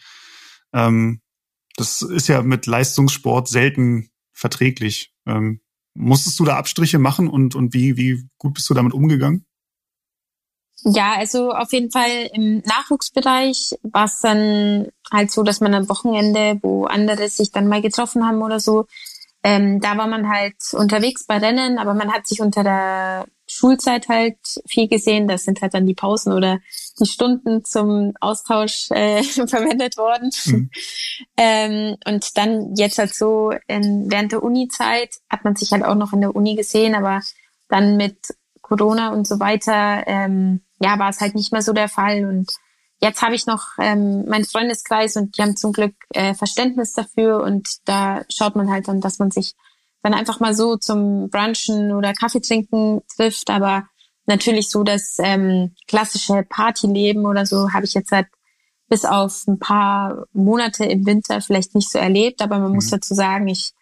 Ähm, 0.73 1.21
das 1.77 2.03
ist 2.03 2.29
ja 2.29 2.43
mit 2.43 2.67
Leistungssport 2.67 3.49
selten 3.49 4.11
verträglich. 4.33 5.13
Ähm, 5.27 5.61
musstest 5.95 6.39
du 6.39 6.45
da 6.45 6.57
Abstriche 6.57 6.99
machen 6.99 7.29
und, 7.29 7.55
und 7.55 7.75
wie, 7.75 7.97
wie 7.97 8.29
gut 8.39 8.55
bist 8.55 8.71
du 8.71 8.75
damit 8.75 8.95
umgegangen? 8.95 9.45
Ja, 10.85 11.15
also 11.17 11.53
auf 11.53 11.73
jeden 11.73 11.91
Fall 11.91 12.31
im 12.33 12.59
Nachwuchsbereich 12.59 13.75
war 13.83 14.05
es 14.05 14.21
dann 14.21 14.89
halt 15.11 15.31
so, 15.31 15.43
dass 15.43 15.61
man 15.61 15.75
am 15.75 15.89
Wochenende, 15.89 16.59
wo 16.63 16.85
andere 16.85 17.29
sich 17.29 17.51
dann 17.51 17.69
mal 17.69 17.83
getroffen 17.83 18.27
haben 18.27 18.43
oder 18.43 18.61
so, 18.61 18.87
ähm, 19.43 19.81
da 19.81 19.97
war 19.97 20.07
man 20.07 20.29
halt 20.29 20.57
unterwegs 20.73 21.25
bei 21.27 21.39
Rennen, 21.39 21.79
aber 21.79 21.95
man 21.95 22.13
hat 22.13 22.27
sich 22.27 22.41
unter 22.41 22.65
der 22.65 23.27
Schulzeit 23.47 24.09
halt 24.09 24.37
viel 24.69 24.89
gesehen. 24.89 25.29
Das 25.29 25.45
sind 25.45 25.63
halt 25.63 25.75
dann 25.75 25.87
die 25.87 25.95
Pausen 25.95 26.33
oder 26.33 26.59
die 27.01 27.07
Stunden 27.07 27.65
zum 27.65 28.13
Austausch 28.21 28.91
äh, 28.91 29.23
verwendet 29.47 29.97
worden. 29.97 30.31
Mhm. 30.45 30.71
ähm, 31.37 31.97
und 32.07 32.37
dann 32.37 32.75
jetzt 32.77 32.99
halt 32.99 33.15
so 33.15 33.53
in, 33.69 34.11
während 34.11 34.33
der 34.33 34.43
Uni-Zeit 34.43 35.17
hat 35.31 35.45
man 35.45 35.57
sich 35.57 35.73
halt 35.73 35.85
auch 35.85 35.95
noch 35.95 36.13
in 36.13 36.21
der 36.21 36.35
Uni 36.35 36.57
gesehen, 36.57 36.95
aber 36.95 37.21
dann 37.69 37.97
mit 37.97 38.19
Corona 38.61 39.13
und 39.13 39.27
so 39.27 39.41
weiter, 39.41 40.05
ähm, 40.07 40.61
ja, 40.81 40.99
war 40.99 41.11
es 41.11 41.21
halt 41.21 41.35
nicht 41.35 41.53
mehr 41.53 41.63
so 41.63 41.73
der 41.73 41.89
Fall. 41.89 42.25
Und 42.25 42.51
jetzt 43.01 43.23
habe 43.23 43.35
ich 43.35 43.47
noch 43.47 43.67
ähm, 43.79 44.25
meinen 44.27 44.45
Freundeskreis 44.45 45.17
und 45.17 45.37
die 45.37 45.43
haben 45.43 45.57
zum 45.57 45.73
Glück 45.73 45.95
äh, 46.11 46.35
Verständnis 46.35 46.93
dafür. 46.93 47.43
Und 47.43 47.69
da 47.85 48.25
schaut 48.31 48.57
man 48.57 48.71
halt 48.71 48.89
dann, 48.89 49.01
dass 49.01 49.19
man 49.19 49.31
sich 49.31 49.55
dann 50.03 50.15
einfach 50.15 50.41
mal 50.41 50.55
so 50.55 50.77
zum 50.77 51.29
Brunchen 51.31 51.93
oder 51.93 52.13
Kaffee 52.13 52.41
trinken 52.41 53.03
trifft, 53.17 53.51
aber 53.51 53.89
natürlich 54.27 54.71
so 54.71 54.85
das 54.85 55.17
ähm, 55.19 55.75
klassische 55.89 56.45
Partyleben 56.49 57.27
oder 57.27 57.47
so 57.47 57.73
habe 57.73 57.85
ich 57.85 57.95
jetzt 57.95 58.13
halt 58.13 58.27
bis 58.89 59.05
auf 59.05 59.47
ein 59.47 59.59
paar 59.59 60.27
Monate 60.33 60.85
im 60.85 61.05
Winter 61.07 61.41
vielleicht 61.41 61.75
nicht 61.75 61.91
so 61.91 61.99
erlebt, 61.99 62.41
aber 62.41 62.59
man 62.59 62.69
mhm. 62.69 62.77
muss 62.77 62.91
dazu 62.91 63.15
sagen, 63.15 63.49
ich 63.49 63.73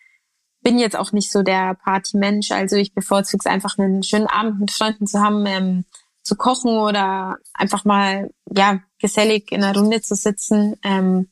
bin 0.63 0.79
jetzt 0.79 0.97
auch 0.97 1.13
nicht 1.13 1.31
so 1.31 1.43
der 1.43 1.75
Partymensch, 1.75 2.51
also 2.51 2.77
ich 2.77 2.95
bevorzuge 2.95 3.43
es 3.45 3.51
einfach 3.51 3.79
einen 3.79 4.03
schönen 4.03 4.27
Abend 4.27 4.59
mit 4.59 4.73
Freunden 4.73 5.07
zu 5.07 5.21
haben, 5.21 5.47
ähm, 5.47 5.85
zu 6.27 6.37
kochen 6.37 6.77
oder 6.77 7.37
einfach 7.55 7.85
mal 7.85 8.31
ja 8.51 8.81
gesellig 8.99 9.53
in 9.53 9.63
einer 9.63 9.79
Runde 9.79 10.03
zu 10.03 10.15
sitzen 10.15 10.75
ähm, 10.83 11.29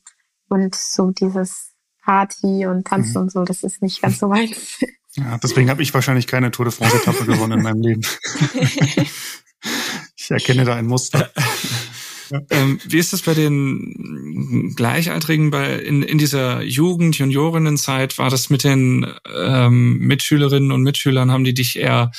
und 0.49 0.73
so 0.75 1.11
dieses 1.11 1.73
Party 2.03 2.65
und 2.65 2.87
Tanzen 2.87 3.17
mhm. 3.17 3.23
und 3.23 3.31
so, 3.31 3.43
das 3.43 3.63
ist 3.63 3.81
nicht 3.81 4.01
ganz 4.01 4.19
so 4.19 4.29
weit. 4.29 4.55
Ja, 5.17 5.37
deswegen 5.41 5.69
habe 5.69 5.81
ich 5.81 5.93
wahrscheinlich 5.93 6.27
keine 6.27 6.51
Tour 6.51 6.65
de 6.65 6.73
France-Etappe 6.73 7.23
gewonnen 7.31 7.59
in 7.59 7.63
meinem 7.63 7.81
Leben. 7.81 8.01
ich 10.17 10.29
erkenne 10.29 10.65
da 10.65 10.75
ein 10.75 10.87
Muster. 10.87 11.31
Ja. 12.31 12.41
Ähm, 12.49 12.81
wie 12.85 12.97
ist 12.97 13.13
das 13.13 13.21
bei 13.21 13.33
den 13.33 14.73
Gleichaltrigen 14.75 15.51
bei 15.51 15.75
in, 15.75 16.03
in 16.03 16.17
dieser 16.17 16.63
Jugend, 16.63 17.17
Juniorinnenzeit? 17.17 18.17
War 18.17 18.29
das 18.29 18.49
mit 18.49 18.65
den 18.65 19.09
ähm, 19.33 19.99
Mitschülerinnen 19.99 20.73
und 20.73 20.83
Mitschülern, 20.83 21.31
haben 21.31 21.45
die 21.45 21.53
dich 21.53 21.77
eher 21.77 22.11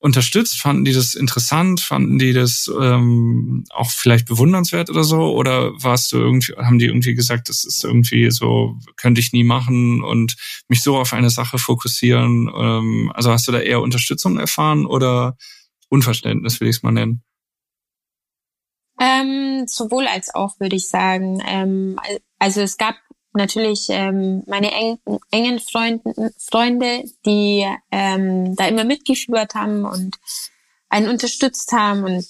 unterstützt? 0.00 0.60
Fanden 0.60 0.84
die 0.84 0.92
das 0.92 1.14
interessant? 1.14 1.80
Fanden 1.80 2.18
die 2.18 2.32
das 2.32 2.70
ähm, 2.80 3.64
auch 3.70 3.90
vielleicht 3.90 4.26
bewundernswert 4.26 4.90
oder 4.90 5.04
so? 5.04 5.32
Oder 5.34 5.72
warst 5.82 6.10
du 6.12 6.16
irgendwie, 6.16 6.54
haben 6.54 6.78
die 6.78 6.86
irgendwie 6.86 7.14
gesagt, 7.14 7.48
das 7.48 7.64
ist 7.64 7.84
irgendwie 7.84 8.30
so, 8.30 8.78
könnte 8.96 9.20
ich 9.20 9.32
nie 9.32 9.44
machen 9.44 10.02
und 10.02 10.36
mich 10.68 10.82
so 10.82 10.96
auf 10.96 11.12
eine 11.12 11.30
Sache 11.30 11.58
fokussieren? 11.58 12.50
Ähm, 12.54 13.12
also 13.14 13.30
hast 13.30 13.46
du 13.46 13.52
da 13.52 13.60
eher 13.60 13.82
Unterstützung 13.82 14.38
erfahren 14.38 14.86
oder 14.86 15.36
Unverständnis, 15.90 16.60
will 16.60 16.68
ich 16.68 16.76
es 16.76 16.82
mal 16.82 16.92
nennen? 16.92 17.22
Ähm, 18.98 19.64
sowohl 19.66 20.06
als 20.06 20.34
auch, 20.34 20.58
würde 20.60 20.76
ich 20.76 20.88
sagen. 20.88 21.42
Ähm, 21.46 21.98
also 22.38 22.62
es 22.62 22.76
gab 22.78 22.96
natürlich 23.32 23.86
ähm, 23.90 24.42
meine 24.46 24.72
eng, 24.72 24.98
engen 25.30 25.60
Freunden, 25.60 26.12
Freunde, 26.38 27.04
die 27.26 27.66
ähm, 27.90 28.56
da 28.56 28.66
immer 28.66 28.84
mitgeführt 28.84 29.54
haben 29.54 29.84
und 29.84 30.16
einen 30.88 31.08
unterstützt 31.08 31.72
haben 31.72 32.04
und 32.04 32.26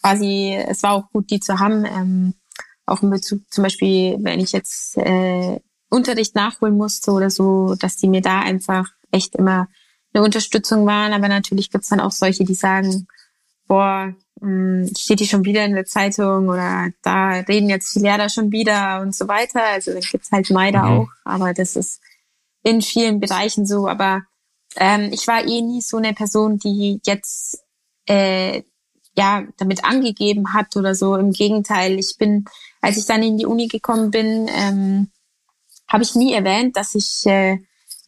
quasi, 0.00 0.54
es 0.54 0.82
war 0.82 0.92
auch 0.92 1.10
gut, 1.10 1.30
die 1.30 1.40
zu 1.40 1.58
haben, 1.58 1.84
ähm, 1.84 2.34
auch 2.86 3.02
in 3.02 3.10
Bezug 3.10 3.40
zum 3.50 3.64
Beispiel, 3.64 4.18
wenn 4.20 4.40
ich 4.40 4.52
jetzt 4.52 4.96
äh, 4.98 5.58
Unterricht 5.88 6.34
nachholen 6.34 6.76
musste 6.76 7.12
oder 7.12 7.30
so, 7.30 7.74
dass 7.74 7.96
die 7.96 8.08
mir 8.08 8.20
da 8.20 8.40
einfach 8.40 8.88
echt 9.10 9.34
immer 9.36 9.68
eine 10.12 10.24
Unterstützung 10.24 10.86
waren. 10.86 11.12
Aber 11.12 11.28
natürlich 11.28 11.70
gibt's 11.70 11.88
dann 11.88 12.00
auch 12.00 12.10
solche, 12.10 12.44
die 12.44 12.54
sagen, 12.54 13.06
boah, 13.66 14.14
hm, 14.40 14.90
steht 14.96 15.20
die 15.20 15.26
schon 15.26 15.44
wieder 15.44 15.64
in 15.64 15.74
der 15.74 15.86
Zeitung 15.86 16.48
oder 16.48 16.90
da 17.02 17.30
reden 17.30 17.70
jetzt 17.70 17.94
die 17.94 18.00
Lehrer 18.00 18.28
schon 18.28 18.52
wieder 18.52 19.00
und 19.00 19.14
so 19.14 19.28
weiter. 19.28 19.62
Also 19.62 19.92
da 19.92 20.00
gibt's 20.00 20.30
halt 20.32 20.50
Neider 20.50 20.82
mhm. 20.82 20.98
auch, 20.98 21.08
aber 21.24 21.54
das 21.54 21.76
ist 21.76 22.00
in 22.62 22.82
vielen 22.82 23.20
Bereichen 23.20 23.66
so. 23.66 23.88
Aber 23.88 24.22
ähm, 24.76 25.10
ich 25.12 25.26
war 25.26 25.46
eh 25.46 25.62
nie 25.62 25.80
so 25.80 25.96
eine 25.96 26.14
Person, 26.14 26.58
die 26.58 27.00
jetzt 27.04 27.58
äh, 28.06 28.62
ja 29.16 29.44
damit 29.56 29.84
angegeben 29.84 30.52
hat 30.52 30.76
oder 30.76 30.94
so. 30.94 31.16
Im 31.16 31.32
Gegenteil, 31.32 31.98
ich 31.98 32.16
bin, 32.18 32.44
als 32.80 32.96
ich 32.96 33.06
dann 33.06 33.22
in 33.22 33.38
die 33.38 33.46
Uni 33.46 33.68
gekommen 33.68 34.10
bin, 34.10 34.48
ähm, 34.48 35.10
habe 35.88 36.02
ich 36.02 36.14
nie 36.14 36.32
erwähnt, 36.32 36.76
dass 36.76 36.94
ich 36.94 37.24
äh, 37.26 37.58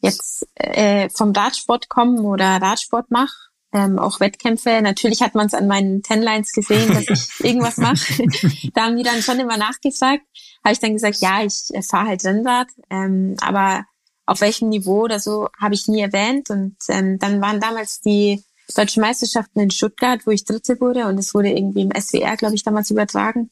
jetzt 0.01 0.47
äh, 0.55 1.09
vom 1.11 1.33
Radsport 1.33 1.89
komme 1.89 2.21
oder 2.23 2.61
Radsport 2.61 3.11
mache 3.11 3.46
ähm, 3.77 3.99
auch 3.99 4.21
Wettkämpfe. 4.21 4.81
Natürlich 4.81 5.21
hat 5.21 5.35
man 5.35 5.47
es 5.47 5.55
an 5.55 5.67
meinen 5.69 6.03
Tenlines 6.03 6.53
gesehen, 6.53 6.89
dass 6.89 7.09
ich 7.09 7.29
irgendwas 7.45 7.77
mache. 7.77 8.25
da 8.75 8.85
haben 8.85 8.97
die 8.97 9.03
dann 9.03 9.21
schon 9.21 9.39
immer 9.39 9.59
nachgefragt. 9.59 10.23
Habe 10.65 10.73
ich 10.73 10.81
dann 10.81 10.95
gesagt, 10.95 11.19
ja, 11.21 11.43
ich 11.45 11.69
äh, 11.73 11.83
fahre 11.83 12.09
halt 12.09 12.25
Rennrad, 12.25 12.69
ähm, 12.91 13.37
aber 13.41 13.85
auf 14.25 14.41
welchem 14.41 14.71
Niveau 14.71 15.05
oder 15.05 15.21
so 15.21 15.49
habe 15.61 15.75
ich 15.75 15.89
nie 15.89 16.01
erwähnt. 16.01 16.49
Und 16.49 16.77
ähm, 16.89 17.19
dann 17.19 17.43
waren 17.43 17.61
damals 17.61 18.01
die 18.01 18.43
deutschen 18.75 19.03
Meisterschaften 19.03 19.61
in 19.61 19.71
Stuttgart, 19.71 20.27
wo 20.27 20.31
ich 20.31 20.45
Dritte 20.45 20.81
wurde 20.81 21.07
und 21.07 21.19
es 21.19 21.35
wurde 21.35 21.51
irgendwie 21.51 21.83
im 21.83 21.93
SWR, 21.93 22.37
glaube 22.37 22.55
ich, 22.55 22.65
damals 22.65 22.91
übertragen. 22.91 23.51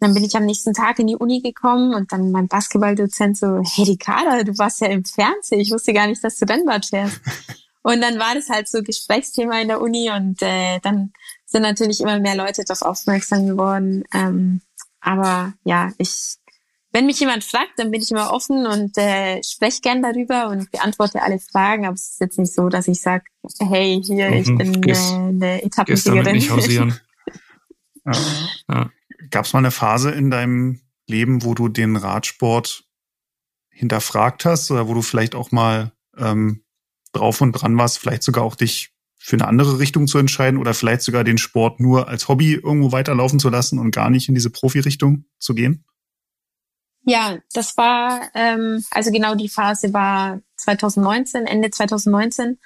Dann 0.00 0.14
bin 0.14 0.24
ich 0.24 0.36
am 0.36 0.44
nächsten 0.44 0.72
Tag 0.72 0.98
in 0.98 1.06
die 1.06 1.16
Uni 1.16 1.40
gekommen 1.40 1.94
und 1.94 2.12
dann 2.12 2.32
mein 2.32 2.48
Basketballdozent 2.48 3.36
so, 3.36 3.62
hey 3.62 3.84
Ricarda, 3.84 4.42
du 4.42 4.56
warst 4.58 4.80
ja 4.80 4.88
im 4.88 5.04
Fernsehen, 5.04 5.60
ich 5.60 5.70
wusste 5.70 5.92
gar 5.92 6.06
nicht, 6.06 6.24
dass 6.24 6.36
du 6.36 6.46
Rennrad 6.46 6.86
fährst. 6.86 7.20
Und 7.86 8.00
dann 8.00 8.18
war 8.18 8.34
das 8.34 8.48
halt 8.48 8.66
so 8.66 8.82
Gesprächsthema 8.82 9.60
in 9.60 9.68
der 9.68 9.80
Uni 9.80 10.10
und 10.10 10.42
äh, 10.42 10.80
dann 10.80 11.12
sind 11.44 11.62
natürlich 11.62 12.00
immer 12.00 12.18
mehr 12.18 12.34
Leute 12.34 12.64
darauf 12.64 12.82
aufmerksam 12.82 13.46
geworden. 13.46 14.02
Ähm, 14.12 14.60
aber 15.00 15.54
ja, 15.62 15.92
ich, 15.96 16.34
wenn 16.90 17.06
mich 17.06 17.20
jemand 17.20 17.44
fragt, 17.44 17.74
dann 17.76 17.92
bin 17.92 18.02
ich 18.02 18.10
immer 18.10 18.32
offen 18.32 18.66
und 18.66 18.98
äh, 18.98 19.40
spreche 19.44 19.82
gern 19.82 20.02
darüber 20.02 20.48
und 20.48 20.68
beantworte 20.72 21.22
alle 21.22 21.38
Fragen. 21.38 21.86
Aber 21.86 21.94
es 21.94 22.08
ist 22.08 22.20
jetzt 22.20 22.40
nicht 22.40 22.52
so, 22.52 22.68
dass 22.68 22.88
ich 22.88 23.00
sage, 23.00 23.22
hey, 23.60 24.02
hier, 24.04 24.30
ich 24.32 24.48
mhm, 24.48 24.58
bin 24.58 24.80
gehst, 24.80 25.12
äh, 25.12 25.14
eine 25.14 25.62
Etappensiegerin. 25.62 26.34
Nicht 26.34 26.50
hausieren. 26.50 26.98
ja. 28.04 28.12
ja. 28.68 28.90
Gab 29.30 29.44
es 29.44 29.52
mal 29.52 29.60
eine 29.60 29.70
Phase 29.70 30.10
in 30.10 30.32
deinem 30.32 30.80
Leben, 31.06 31.44
wo 31.44 31.54
du 31.54 31.68
den 31.68 31.94
Radsport 31.94 32.82
hinterfragt 33.68 34.44
hast 34.44 34.72
oder 34.72 34.88
wo 34.88 34.94
du 34.94 35.02
vielleicht 35.02 35.36
auch 35.36 35.52
mal 35.52 35.92
ähm, 36.18 36.64
drauf 37.16 37.40
und 37.40 37.52
dran 37.52 37.76
warst, 37.76 37.98
vielleicht 37.98 38.22
sogar 38.22 38.44
auch 38.44 38.54
dich 38.54 38.92
für 39.18 39.36
eine 39.36 39.48
andere 39.48 39.78
Richtung 39.78 40.06
zu 40.06 40.18
entscheiden 40.18 40.58
oder 40.58 40.72
vielleicht 40.72 41.02
sogar 41.02 41.24
den 41.24 41.38
Sport 41.38 41.80
nur 41.80 42.08
als 42.08 42.28
Hobby 42.28 42.54
irgendwo 42.54 42.92
weiterlaufen 42.92 43.40
zu 43.40 43.48
lassen 43.48 43.78
und 43.78 43.90
gar 43.90 44.08
nicht 44.08 44.28
in 44.28 44.34
diese 44.34 44.50
Profi-Richtung 44.50 45.24
zu 45.38 45.54
gehen? 45.54 45.84
Ja, 47.04 47.38
das 47.52 47.76
war, 47.76 48.20
ähm, 48.34 48.84
also 48.90 49.10
genau 49.10 49.34
die 49.34 49.48
Phase 49.48 49.92
war 49.92 50.40
2019, 50.56 51.46
Ende 51.46 51.70
2019, 51.70 52.58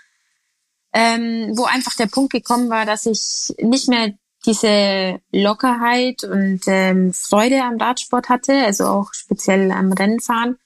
ähm, 0.93 1.53
wo 1.57 1.65
einfach 1.65 1.95
der 1.97 2.07
Punkt 2.07 2.33
gekommen 2.33 2.69
war, 2.71 2.85
dass 2.85 3.07
ich 3.07 3.55
nicht 3.63 3.89
mehr 3.89 4.13
diese 4.47 5.21
Lockerheit 5.33 6.25
und 6.25 6.61
ähm, 6.67 7.13
Freude 7.13 7.63
am 7.63 7.77
Radsport 7.77 8.29
hatte, 8.29 8.65
also 8.65 8.87
auch 8.87 9.13
speziell 9.13 9.71
am 9.71 9.93
Rennenfahren 9.93 10.59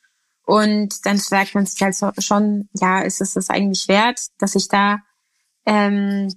und 0.47 1.07
dann 1.07 1.19
fragt 1.19 1.55
man 1.55 1.67
sich 1.67 1.81
halt 1.83 1.97
schon, 2.23 2.69
ja, 2.75 3.01
ist 3.01 3.21
es 3.21 3.35
das 3.35 3.51
eigentlich 3.51 3.89
wert, 3.89 4.21
dass 4.39 4.55
ich 4.55 4.69
da 4.69 4.99
ähm, 5.65 6.33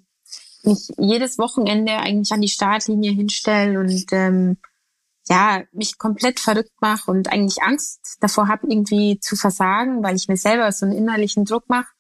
mich 0.64 0.90
jedes 0.98 1.38
Wochenende 1.38 1.94
eigentlich 1.98 2.32
an 2.32 2.42
die 2.42 2.48
Startlinie 2.48 3.12
hinstelle 3.12 3.80
und 3.80 4.06
ähm, 4.12 4.58
ja, 5.30 5.64
mich 5.74 5.98
komplett 5.98 6.40
verrückt 6.40 6.74
mache 6.80 7.12
und 7.12 7.30
eigentlich 7.30 7.62
Angst 7.62 8.18
davor 8.22 8.48
habe, 8.48 8.68
irgendwie 8.70 9.20
zu 9.20 9.36
versagen, 9.36 10.02
weil 10.04 10.16
ich 10.16 10.30
mir 10.30 10.38
selber 10.38 10.72
so 10.72 10.86
einen 10.86 10.98
innerlichen 10.98 11.44
Druck 11.44 11.68
mache. 11.68 11.92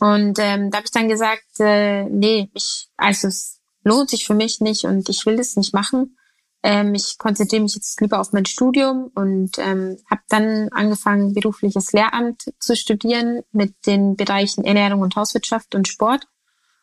Und 0.00 0.38
ähm, 0.38 0.70
da 0.70 0.78
habe 0.78 0.86
ich 0.86 0.92
dann 0.92 1.08
gesagt, 1.08 1.60
äh, 1.60 2.04
nee, 2.04 2.50
ich, 2.54 2.88
also 2.96 3.28
es 3.28 3.60
lohnt 3.84 4.10
sich 4.10 4.26
für 4.26 4.34
mich 4.34 4.60
nicht 4.60 4.84
und 4.84 5.08
ich 5.08 5.26
will 5.26 5.36
das 5.36 5.56
nicht 5.56 5.74
machen. 5.74 6.16
Ähm, 6.62 6.94
ich 6.94 7.16
konzentriere 7.16 7.62
mich 7.62 7.74
jetzt 7.74 8.00
lieber 8.00 8.20
auf 8.20 8.32
mein 8.32 8.44
Studium 8.44 9.10
und 9.14 9.58
ähm, 9.58 9.96
habe 10.10 10.22
dann 10.28 10.68
angefangen, 10.70 11.32
berufliches 11.32 11.92
Lehramt 11.92 12.52
zu 12.58 12.76
studieren 12.76 13.42
mit 13.52 13.74
den 13.86 14.16
Bereichen 14.16 14.64
Ernährung 14.64 15.00
und 15.00 15.16
Hauswirtschaft 15.16 15.74
und 15.74 15.88
Sport. 15.88 16.26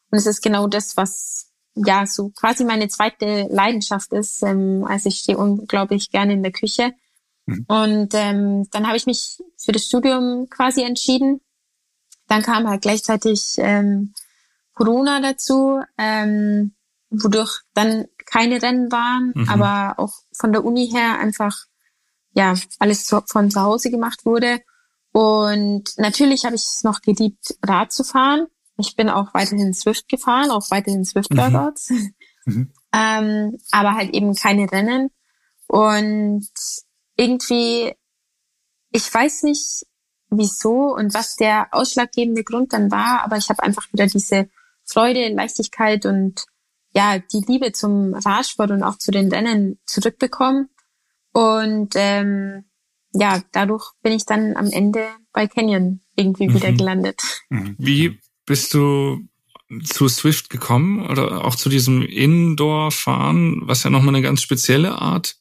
Und 0.10 0.18
es 0.18 0.26
ist 0.26 0.42
genau 0.42 0.68
das, 0.68 0.98
was 0.98 1.52
ja 1.76 2.08
so 2.08 2.30
quasi 2.30 2.64
meine 2.64 2.88
zweite 2.88 3.48
Leidenschaft 3.52 4.14
ist. 4.14 4.42
Ähm, 4.42 4.84
also 4.88 5.10
ich 5.10 5.20
stehe 5.20 5.38
unglaublich 5.38 6.10
gerne 6.10 6.34
in 6.34 6.42
der 6.42 6.52
Küche. 6.52 6.94
Mhm. 7.46 7.66
Und 7.68 8.14
ähm, 8.14 8.68
dann 8.72 8.88
habe 8.88 8.98
ich 8.98 9.06
mich 9.06 9.38
für 9.58 9.74
das 9.74 9.86
Studium 9.86 10.48
quasi 10.50 10.82
entschieden. 10.82 11.42
Dann 12.28 12.42
kam 12.42 12.68
halt 12.68 12.82
gleichzeitig 12.82 13.56
ähm, 13.58 14.14
Corona 14.74 15.22
dazu. 15.22 15.82
Ähm, 16.00 16.74
wodurch 17.10 17.62
dann 17.74 18.06
keine 18.28 18.62
Rennen 18.62 18.92
waren, 18.92 19.32
mhm. 19.34 19.50
aber 19.50 20.00
auch 20.00 20.14
von 20.34 20.52
der 20.52 20.64
Uni 20.64 20.88
her 20.90 21.18
einfach 21.18 21.56
ja 22.34 22.54
alles 22.78 23.06
zu, 23.06 23.22
von 23.26 23.50
zu 23.50 23.62
Hause 23.62 23.90
gemacht 23.90 24.26
wurde. 24.26 24.62
Und 25.12 25.98
natürlich 25.98 26.46
habe 26.46 26.56
ich 26.56 26.62
es 26.62 26.84
noch 26.84 27.02
geliebt, 27.02 27.58
Rad 27.66 27.92
zu 27.92 28.04
fahren. 28.04 28.48
ich 28.78 28.96
bin 28.96 29.10
auch 29.10 29.34
weiterhin 29.34 29.74
Swift 29.74 30.08
gefahren, 30.10 30.52
auch 30.52 30.70
weiterhin 30.70 31.06
Swift 31.06 31.36
Workouts. 31.36 31.90
Mhm. 31.90 32.14
mhm. 32.46 32.74
ähm, 32.94 33.58
aber 33.72 33.94
halt 33.96 34.14
eben 34.14 34.36
keine 34.36 34.72
Rennen. 34.72 35.10
Und 35.68 36.48
irgendwie, 37.16 37.94
ich 38.92 39.14
weiß 39.14 39.44
nicht, 39.44 39.86
wieso 40.30 40.94
und 40.94 41.14
was 41.14 41.36
der 41.36 41.70
ausschlaggebende 41.72 42.44
Grund 42.44 42.74
dann 42.74 42.92
war, 42.92 43.24
aber 43.24 43.38
ich 43.38 43.50
habe 43.50 43.64
einfach 43.64 43.92
wieder 43.92 44.08
diese 44.08 44.50
Freude, 44.84 45.30
Leichtigkeit 45.30 46.06
und 46.06 46.46
ja, 46.98 47.20
die 47.20 47.44
Liebe 47.48 47.72
zum 47.74 48.16
Radsport 48.16 48.72
und 48.72 48.82
auch 48.82 48.98
zu 48.98 49.12
den 49.12 49.32
Rennen 49.32 49.80
zurückbekommen. 49.86 50.70
Und 51.32 51.94
ähm, 51.96 52.66
ja, 53.14 53.44
dadurch 53.52 53.92
bin 54.02 54.14
ich 54.14 54.26
dann 54.26 54.58
am 54.58 54.72
Ende 54.72 55.08
bei 55.32 55.46
Canyon 55.46 56.02
irgendwie 56.16 56.48
mhm. 56.48 56.56
wieder 56.56 56.72
gelandet. 56.72 57.22
Mhm. 57.50 57.76
Wie 57.78 58.20
bist 58.48 58.74
du 58.74 59.20
zu 59.84 60.08
Swift 60.08 60.50
gekommen 60.50 61.08
oder 61.08 61.46
auch 61.46 61.54
zu 61.54 61.70
diesem 61.70 62.02
Indoor-Fahren, 62.02 63.62
was 63.68 63.84
ja 63.84 63.92
nochmal 63.92 64.16
eine 64.16 64.24
ganz 64.24 64.42
spezielle 64.42 65.00
Art 65.00 65.36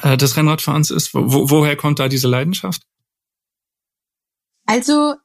äh, 0.00 0.16
des 0.16 0.34
Rennradfahrens 0.34 0.90
ist? 0.90 1.12
Wo, 1.12 1.50
woher 1.50 1.76
kommt 1.76 1.98
da 1.98 2.08
diese 2.08 2.28
Leidenschaft? 2.28 2.86
Also 4.64 5.16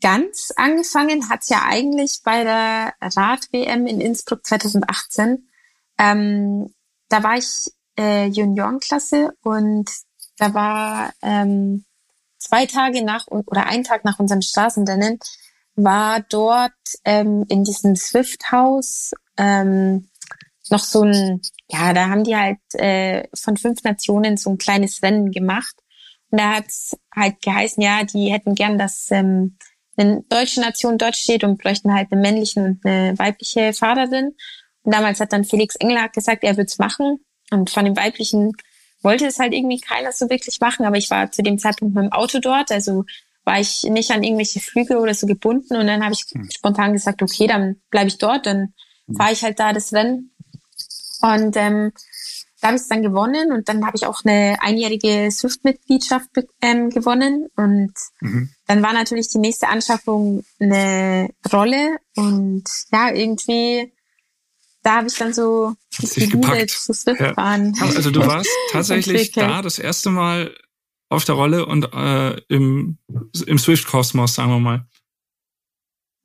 ganz 0.00 0.52
angefangen 0.56 1.28
hat's 1.28 1.48
ja 1.48 1.62
eigentlich 1.66 2.20
bei 2.24 2.44
der 2.44 2.94
Rad-WM 3.00 3.86
in 3.86 4.00
Innsbruck 4.00 4.46
2018. 4.46 5.48
Ähm, 5.98 6.74
da 7.08 7.22
war 7.22 7.36
ich 7.36 7.70
äh, 7.98 8.26
Juniorenklasse 8.26 9.32
und 9.42 9.90
da 10.38 10.54
war 10.54 11.12
ähm, 11.22 11.84
zwei 12.38 12.66
Tage 12.66 13.04
nach 13.04 13.26
oder 13.28 13.66
ein 13.66 13.84
Tag 13.84 14.04
nach 14.04 14.18
unserem 14.18 14.42
Straßenrennen 14.42 15.18
war 15.76 16.20
dort 16.20 16.72
ähm, 17.04 17.44
in 17.48 17.64
diesem 17.64 17.96
Swift-Haus 17.96 19.12
ähm, 19.36 20.08
noch 20.70 20.84
so 20.84 21.02
ein, 21.02 21.40
ja, 21.68 21.92
da 21.92 22.08
haben 22.08 22.24
die 22.24 22.36
halt 22.36 22.58
äh, 22.74 23.28
von 23.34 23.56
fünf 23.56 23.82
Nationen 23.82 24.36
so 24.36 24.50
ein 24.50 24.58
kleines 24.58 25.02
Rennen 25.02 25.30
gemacht. 25.32 25.74
Und 26.30 26.40
da 26.40 26.56
hat's 26.56 26.96
halt 27.14 27.42
geheißen, 27.42 27.82
ja, 27.82 28.04
die 28.04 28.32
hätten 28.32 28.54
gern, 28.54 28.78
dass 28.78 29.10
ähm, 29.10 29.56
eine 30.00 30.22
deutsche 30.28 30.60
Nation 30.60 30.98
dort 30.98 31.16
steht 31.16 31.44
und 31.44 31.62
bräuchten 31.62 31.92
halt 31.92 32.08
eine 32.10 32.20
männliche 32.20 32.60
und 32.60 32.84
eine 32.84 33.18
weibliche 33.18 33.72
Fahrerin. 33.72 34.34
Und 34.82 34.94
damals 34.94 35.20
hat 35.20 35.32
dann 35.32 35.44
Felix 35.44 35.76
Engelhardt 35.76 36.14
gesagt, 36.14 36.42
er 36.42 36.56
wird's 36.56 36.78
machen. 36.78 37.24
Und 37.50 37.70
von 37.70 37.84
dem 37.84 37.96
weiblichen 37.96 38.52
wollte 39.02 39.26
es 39.26 39.38
halt 39.38 39.54
irgendwie 39.54 39.80
keiner 39.80 40.12
so 40.12 40.28
wirklich 40.28 40.60
machen, 40.60 40.84
aber 40.84 40.96
ich 40.96 41.10
war 41.10 41.30
zu 41.30 41.42
dem 41.42 41.58
Zeitpunkt 41.58 41.94
mit 41.94 42.04
dem 42.04 42.12
Auto 42.12 42.38
dort, 42.38 42.70
also 42.70 43.04
war 43.44 43.58
ich 43.58 43.84
nicht 43.84 44.10
an 44.10 44.22
irgendwelche 44.22 44.60
Flüge 44.60 44.98
oder 44.98 45.14
so 45.14 45.26
gebunden 45.26 45.76
und 45.76 45.86
dann 45.86 46.04
habe 46.04 46.12
ich 46.12 46.24
hm. 46.32 46.48
spontan 46.50 46.92
gesagt, 46.92 47.22
okay, 47.22 47.46
dann 47.46 47.80
bleibe 47.90 48.08
ich 48.08 48.18
dort, 48.18 48.46
dann 48.46 48.74
hm. 49.06 49.16
fahre 49.16 49.32
ich 49.32 49.42
halt 49.42 49.58
da 49.58 49.72
das 49.72 49.92
Rennen. 49.92 50.32
Und 51.22 51.56
ähm, 51.56 51.92
da 52.60 52.68
habe 52.68 52.76
ich 52.76 52.82
es 52.82 52.88
dann 52.88 53.02
gewonnen 53.02 53.52
und 53.52 53.68
dann 53.68 53.86
habe 53.86 53.96
ich 53.96 54.06
auch 54.06 54.24
eine 54.24 54.56
einjährige 54.60 55.30
Swift-Mitgliedschaft 55.30 56.28
ähm, 56.60 56.90
gewonnen 56.90 57.48
und 57.56 57.92
mhm. 58.20 58.50
dann 58.66 58.82
war 58.82 58.92
natürlich 58.92 59.28
die 59.28 59.38
nächste 59.38 59.68
Anschaffung 59.68 60.44
eine 60.58 61.30
Rolle 61.52 61.96
und 62.16 62.64
ja, 62.92 63.12
irgendwie 63.12 63.92
da 64.82 64.96
habe 64.96 65.08
ich 65.08 65.14
dann 65.14 65.34
so 65.34 65.74
die 66.00 66.20
Liebe 66.20 66.66
zu 66.66 66.94
Swift 66.94 67.20
fahren. 67.34 67.74
Ja. 67.78 67.86
Also 67.86 68.10
du 68.10 68.20
warst 68.26 68.48
tatsächlich 68.70 69.32
da 69.32 69.62
das 69.62 69.78
erste 69.78 70.10
Mal 70.10 70.54
auf 71.10 71.24
der 71.24 71.34
Rolle 71.34 71.66
und 71.66 71.92
äh, 71.92 72.36
im, 72.48 72.98
im 73.46 73.58
Swift-Kosmos, 73.58 74.34
sagen 74.34 74.50
wir 74.50 74.60
mal. 74.60 74.86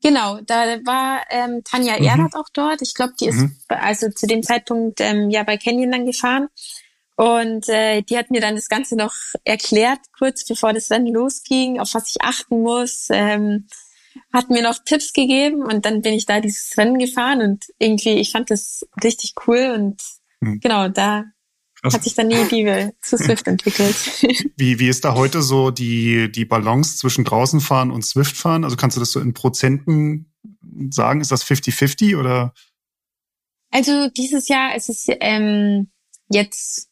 Genau, 0.05 0.39
da 0.45 0.77
war 0.85 1.23
ähm, 1.31 1.63
Tanja 1.63 1.97
mhm. 1.97 2.05
Erdert 2.05 2.35
auch 2.35 2.49
dort. 2.53 2.83
Ich 2.83 2.93
glaube, 2.93 3.13
die 3.19 3.25
ist 3.25 3.37
mhm. 3.37 3.57
also 3.69 4.07
zu 4.09 4.27
dem 4.27 4.43
Zeitpunkt 4.43 5.01
ähm, 5.01 5.31
ja 5.31 5.41
bei 5.41 5.57
Canyon 5.57 5.91
dann 5.91 6.05
gefahren. 6.05 6.47
Und 7.15 7.67
äh, 7.69 8.03
die 8.03 8.15
hat 8.15 8.29
mir 8.29 8.39
dann 8.39 8.55
das 8.55 8.69
Ganze 8.69 8.95
noch 8.95 9.15
erklärt, 9.45 9.97
kurz 10.15 10.45
bevor 10.45 10.73
das 10.73 10.91
Rennen 10.91 11.11
losging, 11.11 11.79
auf 11.79 11.95
was 11.95 12.11
ich 12.11 12.21
achten 12.21 12.61
muss. 12.61 13.07
Ähm, 13.09 13.67
hat 14.31 14.51
mir 14.51 14.61
noch 14.61 14.77
Tipps 14.85 15.11
gegeben 15.11 15.63
und 15.63 15.85
dann 15.85 16.03
bin 16.03 16.13
ich 16.13 16.27
da 16.27 16.39
dieses 16.39 16.77
Rennen 16.77 16.99
gefahren 16.99 17.41
und 17.41 17.65
irgendwie, 17.79 18.19
ich 18.19 18.31
fand 18.31 18.51
das 18.51 18.85
richtig 19.03 19.33
cool 19.47 19.71
und 19.73 19.99
mhm. 20.39 20.59
genau, 20.59 20.87
da. 20.87 21.23
Hat 21.93 22.03
sich 22.03 22.15
dann 22.15 22.29
die 22.29 22.35
Liebe 22.35 22.93
zu 23.01 23.17
Swift 23.17 23.47
entwickelt. 23.47 23.95
Wie, 24.57 24.79
wie 24.79 24.87
ist 24.87 25.05
da 25.05 25.13
heute 25.15 25.41
so 25.41 25.71
die, 25.71 26.31
die 26.31 26.45
Balance 26.45 26.97
zwischen 26.97 27.25
draußen 27.25 27.59
fahren 27.59 27.91
und 27.91 28.05
Swift 28.05 28.35
fahren? 28.35 28.63
Also 28.63 28.75
kannst 28.75 28.97
du 28.97 28.99
das 28.99 29.11
so 29.11 29.19
in 29.19 29.33
Prozenten 29.33 30.31
sagen? 30.89 31.21
Ist 31.21 31.31
das 31.31 31.45
50-50 31.45 32.17
oder? 32.17 32.53
Also 33.71 34.09
dieses 34.09 34.47
Jahr 34.47 34.75
ist 34.75 34.89
es 34.89 35.07
ähm, 35.19 35.89
jetzt, 36.29 36.89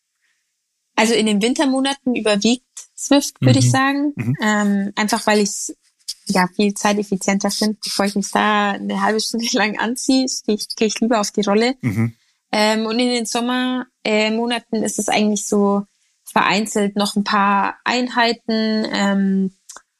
also 0.95 1.13
in 1.13 1.25
den 1.25 1.41
Wintermonaten 1.41 2.15
überwiegt 2.15 2.65
Swift, 2.95 3.39
würde 3.41 3.59
mhm. 3.59 3.65
ich 3.65 3.71
sagen. 3.71 4.13
Mhm. 4.15 4.35
Ähm, 4.41 4.91
einfach 4.95 5.25
weil 5.27 5.39
ich 5.39 5.49
es 5.49 5.77
ja 6.25 6.47
viel 6.55 6.73
zeiteffizienter 6.73 7.51
finde, 7.51 7.77
bevor 7.83 8.05
ich 8.05 8.15
mich 8.15 8.29
da 8.31 8.71
eine 8.71 9.01
halbe 9.01 9.19
Stunde 9.19 9.47
lang 9.53 9.77
anziehe, 9.79 10.25
gehe 10.45 10.55
ich, 10.55 10.67
geh 10.75 10.85
ich 10.85 10.99
lieber 10.99 11.19
auf 11.19 11.31
die 11.31 11.41
Rolle. 11.41 11.75
Mhm. 11.81 12.15
Ähm, 12.55 12.85
und 12.85 12.99
in 12.99 13.09
den 13.09 13.25
Sommermonaten 13.25 14.83
äh, 14.83 14.85
ist 14.85 14.99
es 14.99 15.09
eigentlich 15.09 15.47
so 15.47 15.83
vereinzelt 16.23 16.95
noch 16.95 17.15
ein 17.15 17.23
paar 17.23 17.77
Einheiten, 17.83 18.85
ähm, 18.91 19.55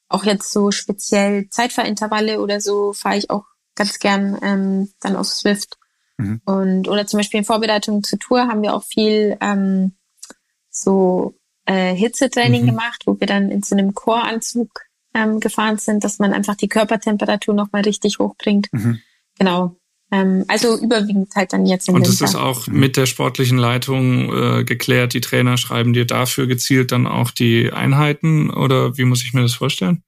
auch 0.08 0.24
jetzt 0.24 0.52
so 0.52 0.70
speziell 0.70 1.50
Zeitverintervalle 1.50 2.39
oder 2.39 2.62
so 2.62 2.94
fahre 2.94 3.18
ich 3.18 3.32
auch 3.32 3.46
ganz 3.74 3.98
gern 3.98 4.38
ähm, 4.44 4.94
dann 5.00 5.16
auf 5.16 5.28
Swift. 5.28 5.78
Mhm. 6.18 6.42
Und 6.46 6.88
oder 6.88 7.08
zum 7.08 7.18
Beispiel 7.18 7.39
in 7.39 7.46
Vorbereitung 7.46 8.04
zur 8.04 8.20
Tour 8.20 8.48
haben 8.48 8.62
wir 8.62 8.76
auch 8.76 8.84
viel 8.84 9.36
ähm, 9.42 9.96
so 10.70 11.34
äh, 11.66 11.96
Hitzetraining 11.96 12.62
mhm. 12.62 12.68
gemacht, 12.68 13.02
wo 13.08 13.20
wir 13.20 13.26
dann 13.26 13.50
in 13.50 13.63
so 13.63 13.76
einem 13.76 13.96
Choranzug 13.96 14.70
ähm, 15.16 15.39
gefahren 15.39 15.80
sind, 15.80 16.04
dass 16.04 16.20
man 16.20 16.34
einfach 16.34 16.56
die 16.56 16.68
Körpertemperatur 16.68 17.56
nochmal 17.56 17.82
richtig 17.82 18.20
hochbringt. 18.20 18.68
Mhm. 18.72 19.00
Genau. 19.39 19.76
Ähm, 20.13 20.45
also 20.47 20.78
überwiegend 20.78 21.34
halt 21.36 21.54
dann 21.54 21.65
jetzt 21.65 21.89
im 21.89 21.95
Und 21.95 22.02
Winter. 22.02 22.19
das 22.19 22.30
ist 22.30 22.36
auch 22.36 22.67
mit 22.67 22.97
der 22.97 23.08
sportlichen 23.08 23.58
Leitung 23.58 24.32
äh, 24.32 24.63
geklärt. 24.63 25.15
Die 25.15 25.21
Trainer 25.21 25.58
schreiben 25.58 25.91
dir 25.93 26.06
dafür 26.06 26.45
gezielt 26.45 26.91
dann 26.91 27.08
auch 27.08 27.32
die 27.32 27.73
Einheiten 27.73 28.52
oder 28.52 28.95
wie 28.95 29.06
muss 29.06 29.23
ich 29.23 29.34
mir 29.34 29.41
das 29.41 29.56
vorstellen? 29.56 30.04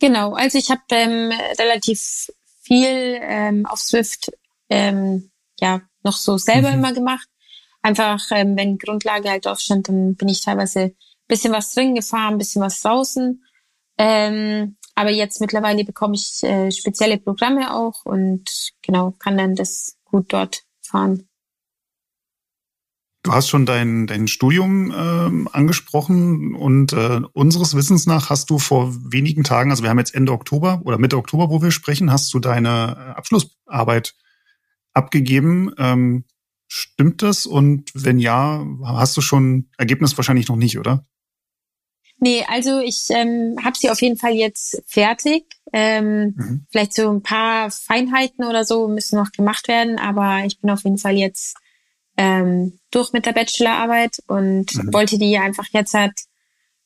Genau, 0.00 0.32
also 0.32 0.56
ich 0.56 0.70
habe 0.70 0.80
ähm, 0.90 1.32
relativ 1.58 2.30
viel 2.62 3.18
ähm, 3.20 3.66
auf 3.66 3.78
Swift 3.78 4.30
ähm, 4.70 5.30
ja 5.60 5.82
noch 6.02 6.16
so 6.16 6.38
selber 6.38 6.70
mhm. 6.70 6.78
immer 6.78 6.94
gemacht. 6.94 7.28
Einfach, 7.82 8.24
ähm, 8.30 8.56
wenn 8.56 8.78
Grundlage 8.78 9.28
halt 9.28 9.46
aufstand, 9.46 9.88
dann 9.88 10.14
bin 10.14 10.28
ich 10.28 10.40
teilweise 10.40 10.94
bisschen 11.28 11.52
was 11.52 11.74
drin 11.74 11.94
gefahren, 11.94 12.38
bisschen 12.38 12.62
was 12.62 12.80
draußen. 12.80 13.44
Ähm, 13.98 14.76
aber 14.94 15.10
jetzt 15.10 15.40
mittlerweile 15.40 15.84
bekomme 15.84 16.14
ich 16.14 16.42
äh, 16.42 16.70
spezielle 16.70 17.18
Programme 17.18 17.74
auch 17.74 18.04
und 18.04 18.72
genau 18.82 19.12
kann 19.18 19.38
dann 19.38 19.54
das 19.54 19.96
gut 20.04 20.32
dort 20.32 20.64
fahren. 20.80 21.28
Du 23.24 23.32
hast 23.32 23.48
schon 23.48 23.66
dein, 23.66 24.08
dein 24.08 24.26
Studium 24.26 24.92
ähm, 24.96 25.48
angesprochen 25.52 26.56
und 26.56 26.92
äh, 26.92 27.20
unseres 27.32 27.76
Wissens 27.76 28.06
nach 28.06 28.30
hast 28.30 28.50
du 28.50 28.58
vor 28.58 28.92
wenigen 29.12 29.44
Tagen, 29.44 29.70
also 29.70 29.84
wir 29.84 29.90
haben 29.90 29.98
jetzt 30.00 30.14
Ende 30.14 30.32
Oktober 30.32 30.82
oder 30.84 30.98
Mitte 30.98 31.16
Oktober, 31.16 31.48
wo 31.48 31.62
wir 31.62 31.70
sprechen, 31.70 32.10
hast 32.10 32.34
du 32.34 32.40
deine 32.40 32.96
äh, 32.98 33.10
Abschlussarbeit 33.12 34.16
abgegeben. 34.92 35.72
Ähm, 35.78 36.24
stimmt 36.66 37.22
das? 37.22 37.46
Und 37.46 37.90
wenn 37.94 38.18
ja, 38.18 38.66
hast 38.84 39.16
du 39.16 39.20
schon 39.20 39.70
Ergebnis 39.78 40.16
wahrscheinlich 40.16 40.48
noch 40.48 40.56
nicht, 40.56 40.78
oder? 40.78 41.06
Nee, 42.22 42.44
also 42.46 42.78
ich 42.78 43.06
ähm, 43.08 43.56
habe 43.64 43.76
sie 43.76 43.90
auf 43.90 44.00
jeden 44.00 44.16
Fall 44.16 44.34
jetzt 44.34 44.80
fertig. 44.86 45.44
Ähm, 45.72 46.34
mhm. 46.36 46.66
Vielleicht 46.70 46.94
so 46.94 47.10
ein 47.10 47.20
paar 47.20 47.68
Feinheiten 47.72 48.44
oder 48.44 48.64
so 48.64 48.86
müssen 48.86 49.18
noch 49.18 49.32
gemacht 49.32 49.66
werden, 49.66 49.98
aber 49.98 50.44
ich 50.46 50.60
bin 50.60 50.70
auf 50.70 50.84
jeden 50.84 50.98
Fall 50.98 51.16
jetzt 51.16 51.56
ähm, 52.16 52.78
durch 52.92 53.12
mit 53.12 53.26
der 53.26 53.32
Bachelorarbeit 53.32 54.18
und 54.28 54.72
mhm. 54.72 54.94
wollte 54.94 55.18
die 55.18 55.36
einfach 55.36 55.66
jetzt 55.72 55.94
halt 55.94 56.12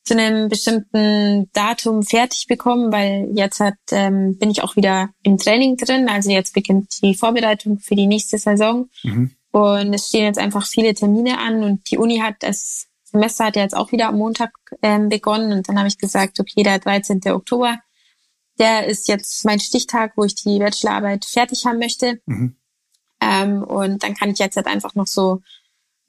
zu 0.03 0.17
einem 0.17 0.49
bestimmten 0.49 1.51
Datum 1.53 2.01
fertig 2.01 2.47
bekommen, 2.47 2.91
weil 2.91 3.29
jetzt 3.35 3.59
hat, 3.59 3.75
ähm, 3.91 4.39
bin 4.39 4.49
ich 4.49 4.63
auch 4.63 4.75
wieder 4.75 5.09
im 5.21 5.37
Training 5.37 5.77
drin. 5.77 6.09
Also 6.09 6.31
jetzt 6.31 6.55
beginnt 6.55 7.03
die 7.03 7.13
Vorbereitung 7.13 7.77
für 7.77 7.93
die 7.93 8.07
nächste 8.07 8.39
Saison. 8.39 8.89
Mhm. 9.03 9.29
Und 9.51 9.93
es 9.93 10.07
stehen 10.07 10.25
jetzt 10.25 10.39
einfach 10.39 10.65
viele 10.65 10.95
Termine 10.95 11.37
an 11.37 11.63
und 11.63 11.91
die 11.91 11.99
Uni 11.99 12.21
hat 12.21 12.37
es 12.41 12.86
Semester 13.11 13.45
hat 13.45 13.55
ja 13.55 13.61
jetzt 13.61 13.75
auch 13.75 13.91
wieder 13.91 14.09
am 14.09 14.17
Montag 14.17 14.51
ähm, 14.81 15.09
begonnen 15.09 15.53
und 15.53 15.69
dann 15.69 15.77
habe 15.77 15.87
ich 15.87 15.97
gesagt, 15.97 16.39
okay, 16.39 16.63
der 16.63 16.79
13. 16.79 17.21
Oktober, 17.27 17.79
der 18.59 18.87
ist 18.87 19.07
jetzt 19.07 19.45
mein 19.45 19.59
Stichtag, 19.59 20.13
wo 20.17 20.23
ich 20.23 20.35
die 20.35 20.59
Bachelorarbeit 20.59 21.25
fertig 21.25 21.65
haben 21.65 21.79
möchte. 21.79 22.21
Mhm. 22.25 22.57
Ähm, 23.21 23.63
und 23.63 24.03
dann 24.03 24.13
kann 24.13 24.29
ich 24.29 24.39
jetzt 24.39 24.57
halt 24.57 24.67
einfach 24.67 24.93
noch 24.95 25.07
so 25.07 25.41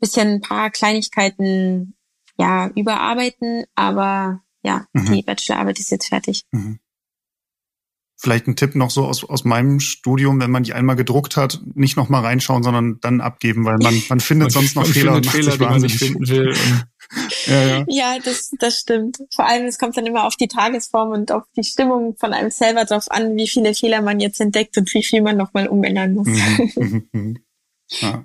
bisschen 0.00 0.28
ein 0.28 0.40
paar 0.40 0.70
Kleinigkeiten 0.70 1.94
ja 2.36 2.68
überarbeiten, 2.68 3.64
aber 3.74 4.42
ja, 4.62 4.86
mhm. 4.92 5.12
die 5.12 5.22
Bachelorarbeit 5.22 5.78
ist 5.78 5.90
jetzt 5.90 6.08
fertig. 6.08 6.42
Mhm. 6.52 6.78
Vielleicht 8.18 8.48
ein 8.48 8.56
Tipp 8.56 8.74
noch 8.74 8.90
so 8.90 9.06
aus, 9.06 9.24
aus 9.24 9.44
meinem 9.44 9.78
Studium, 9.78 10.40
wenn 10.40 10.50
man 10.50 10.64
die 10.64 10.72
einmal 10.72 10.96
gedruckt 10.96 11.36
hat, 11.36 11.60
nicht 11.74 11.96
noch 11.96 12.08
mal 12.08 12.20
reinschauen, 12.20 12.64
sondern 12.64 12.98
dann 13.00 13.20
abgeben, 13.20 13.64
weil 13.64 13.78
man, 13.78 14.02
man 14.08 14.20
findet 14.20 14.46
man, 14.46 14.50
sonst 14.50 14.74
noch 14.74 14.86
Fehler 14.86 15.14
und 15.14 15.26
Fehler, 15.26 15.56
die 15.56 15.64
man 15.64 15.80
nicht 15.80 15.98
finden 15.98 16.28
will. 16.28 16.52
ja, 17.46 17.64
ja. 17.64 17.84
ja, 17.88 18.18
das, 18.22 18.50
das 18.58 18.80
stimmt. 18.80 19.18
Vor 19.34 19.46
allem, 19.46 19.66
es 19.66 19.78
kommt 19.78 19.96
dann 19.96 20.06
immer 20.06 20.26
auf 20.26 20.34
die 20.34 20.48
Tagesform 20.48 21.12
und 21.12 21.30
auf 21.30 21.44
die 21.56 21.62
Stimmung 21.62 22.16
von 22.18 22.32
einem 22.32 22.50
selber 22.50 22.84
drauf 22.84 23.04
an, 23.08 23.36
wie 23.36 23.48
viele 23.48 23.72
Fehler 23.72 24.02
man 24.02 24.18
jetzt 24.18 24.40
entdeckt 24.40 24.76
und 24.76 24.92
wie 24.92 25.04
viel 25.04 25.22
man 25.22 25.36
nochmal 25.36 25.68
umändern 25.68 26.14
muss. 26.14 26.26
Mhm, 26.26 26.70
mhm, 26.76 27.08
mhm. 27.12 27.38
ja. 28.00 28.24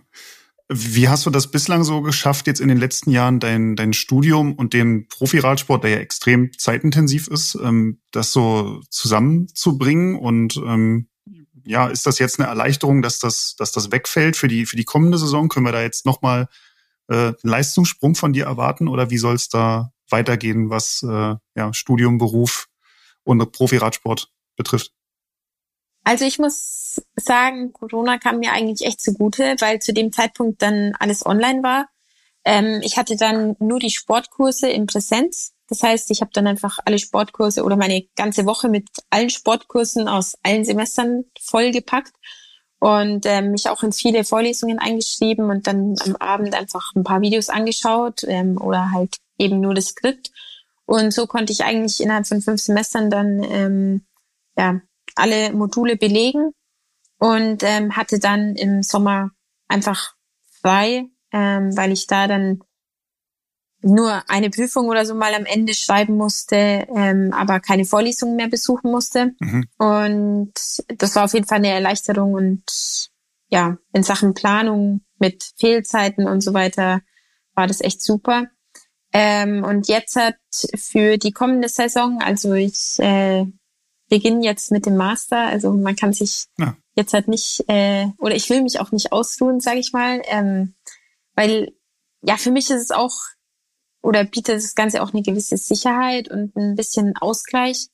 Wie 0.76 1.08
hast 1.08 1.26
du 1.26 1.30
das 1.30 1.52
bislang 1.52 1.84
so 1.84 2.02
geschafft, 2.02 2.48
jetzt 2.48 2.60
in 2.60 2.68
den 2.68 2.80
letzten 2.80 3.12
Jahren 3.12 3.40
dein, 3.40 3.76
dein 3.76 3.94
Studium 3.94 4.54
und 4.54 4.74
den 4.74 5.08
Profiradsport, 5.08 5.84
der 5.84 5.92
ja 5.92 5.98
extrem 5.98 6.52
zeitintensiv 6.58 7.28
ist, 7.28 7.56
ähm, 7.62 8.02
das 8.12 8.32
so 8.32 8.82
zusammenzubringen? 8.90 10.16
Und 10.16 10.58
ähm, 10.58 11.10
ja, 11.64 11.88
ist 11.88 12.08
das 12.08 12.18
jetzt 12.18 12.40
eine 12.40 12.50
Erleichterung, 12.50 13.04
dass 13.04 13.20
das, 13.20 13.56
dass 13.56 13.72
das 13.72 13.92
wegfällt 13.92 14.36
für 14.36 14.48
die, 14.48 14.66
für 14.66 14.76
die 14.76 14.84
kommende 14.84 15.20
Saison? 15.20 15.48
Können 15.48 15.68
wir 15.68 15.72
da 15.72 15.82
jetzt 15.84 16.08
nochmal 16.08 16.48
äh, 17.08 17.16
einen 17.16 17.36
Leistungssprung 17.44 18.16
von 18.16 18.34
dir 18.34 18.46
erwarten 18.46 18.88
oder 18.88 19.12
wie 19.12 19.20
soll 19.20 19.36
es 19.36 19.50
da 19.50 19.92
weitergehen, 20.10 20.72
was 20.72 21.04
äh, 21.04 21.36
ja, 21.56 21.74
Studium, 21.74 22.18
Beruf 22.18 22.68
und 23.24 23.52
Profiradsport 23.52 24.32
betrifft? 24.56 24.92
Also 26.04 26.26
ich 26.26 26.40
muss 26.40 27.02
sagen, 27.16 27.72
Corona 27.74 28.18
kam 28.18 28.40
mir 28.40 28.52
eigentlich 28.52 28.88
echt 28.88 29.02
zugute, 29.02 29.56
weil 29.60 29.80
zu 29.80 29.94
dem 29.94 30.12
Zeitpunkt 30.12 30.62
dann 30.62 30.94
alles 31.00 31.26
online 31.26 31.64
war. 31.64 31.88
Ähm, 32.46 32.82
ich 32.84 32.98
hatte 32.98 33.16
dann 33.16 33.56
nur 33.60 33.80
die 33.80 33.90
Sportkurse 33.90 34.70
in 34.70 34.86
Präsenz. 34.86 35.54
Das 35.70 35.82
heißt, 35.82 36.12
ich 36.12 36.22
habe 36.22 36.32
dann 36.34 36.46
einfach 36.46 36.80
alle 36.86 37.00
Sportkurse 37.00 37.64
oder 37.64 37.78
meine 37.78 38.04
ganze 38.16 38.46
Woche 38.46 38.68
mit 38.68 38.90
allen 39.10 39.30
Sportkursen 39.30 40.08
aus 40.08 40.36
allen 40.44 40.66
Semestern 40.66 41.24
vollgepackt 41.42 42.14
und 42.80 43.26
ähm, 43.26 43.52
mich 43.52 43.70
auch 43.70 43.82
in 43.82 43.94
viele 43.94 44.26
Vorlesungen 44.26 44.78
eingeschrieben 44.78 45.50
und 45.50 45.68
dann 45.68 45.96
am 46.06 46.18
Abend 46.18 46.54
einfach 46.54 46.94
ein 46.96 47.06
paar 47.06 47.22
Videos 47.22 47.48
angeschaut 47.48 48.26
ähm, 48.28 48.62
oder 48.62 48.92
halt 48.92 49.16
eben 49.38 49.62
nur 49.62 49.74
das 49.74 49.88
Skript. 49.88 50.32
Und 50.86 51.14
so 51.14 51.26
konnte 51.26 51.54
ich 51.54 51.64
eigentlich 51.64 52.02
innerhalb 52.02 52.28
von 52.28 52.42
fünf 52.42 52.62
Semestern 52.62 53.10
dann 53.10 53.42
ähm, 53.42 54.06
ja 54.58 54.82
alle 55.16 55.54
Module 55.54 55.98
belegen 55.98 56.52
und 57.20 57.64
ähm, 57.64 57.96
hatte 57.96 58.20
dann 58.20 58.56
im 58.56 58.84
Sommer 58.84 59.32
einfach 59.68 60.16
frei, 60.62 61.06
ähm, 61.32 61.76
weil 61.76 61.92
ich 61.92 62.08
da 62.08 62.28
dann 62.28 62.62
nur 63.84 64.24
eine 64.30 64.50
Prüfung 64.50 64.88
oder 64.88 65.06
so 65.06 65.14
mal 65.14 65.34
am 65.34 65.46
Ende 65.46 65.74
schreiben 65.74 66.16
musste, 66.16 66.56
ähm, 66.96 67.34
aber 67.34 67.60
keine 67.60 67.86
Vorlesungen 67.86 68.38
mehr 68.38 68.48
besuchen 68.48 68.90
musste. 68.92 69.34
Mhm. 69.40 69.66
Und 69.78 70.54
das 70.98 71.16
war 71.16 71.26
auf 71.26 71.34
jeden 71.34 71.46
Fall 71.46 71.58
eine 71.58 71.70
Erleichterung 71.70 72.34
und 72.34 72.64
ja, 73.50 73.78
in 73.92 74.04
Sachen 74.04 74.34
Planung 74.34 75.02
mit 75.20 75.44
Fehlzeiten 75.58 76.28
und 76.28 76.42
so 76.42 76.54
weiter 76.54 77.02
war 77.54 77.68
das 77.68 77.82
echt 77.82 78.02
super. 78.02 78.48
Ähm, 79.12 79.64
und 79.64 79.88
jetzt 79.88 80.16
hat 80.16 80.36
für 80.76 81.18
die 81.18 81.32
kommende 81.32 81.70
Saison, 81.70 82.20
also 82.22 82.54
ich 82.54 82.98
äh, 83.00 83.46
beginne 84.14 84.46
jetzt 84.46 84.72
mit 84.72 84.86
dem 84.86 84.96
Master. 84.96 85.48
Also 85.48 85.74
man 85.74 85.96
kann 85.96 86.14
sich 86.14 86.46
ja. 86.60 86.78
jetzt 86.96 87.14
halt 87.14 87.28
nicht, 87.28 87.64
äh, 87.68 88.06
oder 88.20 88.36
ich 88.36 88.48
will 88.52 88.62
mich 88.62 88.80
auch 88.80 88.92
nicht 88.92 89.12
ausruhen, 89.12 89.60
sage 89.60 89.80
ich 89.80 89.92
mal, 89.92 90.22
ähm, 90.26 90.76
weil 91.34 91.74
ja 92.22 92.38
für 92.38 92.52
mich 92.52 92.70
ist 92.70 92.84
es 92.84 92.92
auch 92.92 93.16
oder 94.04 94.24
bietet 94.24 94.58
das 94.58 94.76
Ganze 94.76 95.02
auch 95.02 95.14
eine 95.14 95.24
gewisse 95.24 95.58
Sicherheit 95.58 96.30
und 96.30 96.56
ein 96.56 96.76
bisschen 96.76 97.18
Ausgleich, 97.18 97.88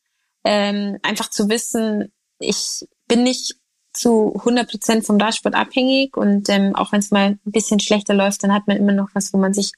ähm, 0.43 0.97
einfach 1.03 1.29
zu 1.29 1.47
wissen, 1.47 2.11
ich 2.39 2.85
bin 3.07 3.23
nicht 3.23 3.55
zu 3.93 4.33
100 4.35 4.69
Prozent 4.69 5.05
vom 5.05 5.19
Dashboard 5.19 5.55
abhängig 5.55 6.17
und 6.17 6.49
ähm, 6.49 6.75
auch 6.75 6.91
wenn 6.91 6.99
es 6.99 7.11
mal 7.11 7.39
ein 7.45 7.51
bisschen 7.51 7.79
schlechter 7.79 8.13
läuft, 8.13 8.43
dann 8.43 8.53
hat 8.53 8.67
man 8.67 8.75
immer 8.75 8.91
noch 8.91 9.09
was, 9.13 9.31
wo 9.31 9.37
man 9.37 9.53
sich 9.53 9.71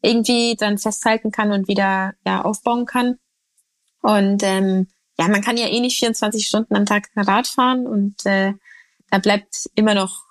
irgendwie 0.00 0.56
dann 0.56 0.78
festhalten 0.78 1.30
kann 1.30 1.52
und 1.52 1.68
wieder 1.68 2.14
ja 2.24 2.40
aufbauen 2.42 2.86
kann. 2.86 3.18
Und 4.00 4.42
ähm, 4.42 4.88
ja, 5.18 5.28
man 5.28 5.42
kann 5.42 5.56
ja 5.56 5.68
eh 5.68 5.80
nicht 5.80 5.98
24 5.98 6.46
Stunden 6.46 6.74
am 6.74 6.86
Tag 6.86 7.08
Rad 7.16 7.46
fahren 7.46 7.86
und 7.86 8.24
äh, 8.26 8.52
da 9.10 9.18
bleibt 9.18 9.70
immer 9.74 9.94
noch 9.94 10.24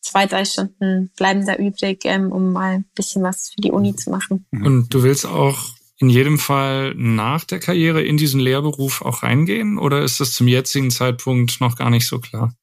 zwei, 0.00 0.26
drei 0.26 0.44
Stunden 0.44 1.10
bleiben 1.16 1.46
da 1.46 1.56
übrig, 1.56 2.04
ähm, 2.04 2.32
um 2.32 2.52
mal 2.52 2.76
ein 2.76 2.84
bisschen 2.94 3.22
was 3.22 3.50
für 3.50 3.60
die 3.60 3.70
Uni 3.70 3.94
zu 3.96 4.10
machen. 4.10 4.46
Mhm. 4.50 4.66
Und 4.66 4.94
du 4.94 5.02
willst 5.02 5.26
auch 5.26 5.58
in 5.98 6.10
jedem 6.10 6.38
Fall 6.38 6.94
nach 6.94 7.44
der 7.44 7.58
Karriere 7.58 8.02
in 8.02 8.16
diesen 8.16 8.40
Lehrberuf 8.40 9.02
auch 9.02 9.22
reingehen 9.22 9.78
oder 9.78 10.02
ist 10.02 10.20
das 10.20 10.32
zum 10.32 10.46
jetzigen 10.46 10.90
Zeitpunkt 10.90 11.60
noch 11.60 11.76
gar 11.76 11.90
nicht 11.90 12.06
so 12.06 12.20
klar? 12.20 12.54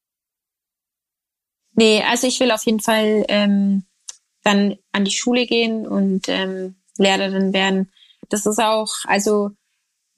Nee, 1.74 2.02
also 2.04 2.28
ich 2.28 2.40
will 2.40 2.52
auf 2.52 2.66
jeden 2.66 2.80
Fall 2.80 3.26
ähm, 3.28 3.84
dann 4.44 4.76
an 4.94 5.04
die 5.04 5.12
Schule 5.12 5.46
gehen 5.46 5.86
und 5.86 6.30
ähm, 6.30 6.76
Lehrerin 6.98 7.52
werden. 7.52 7.92
Das 8.30 8.46
ist 8.46 8.60
auch, 8.60 8.94
also 9.04 9.52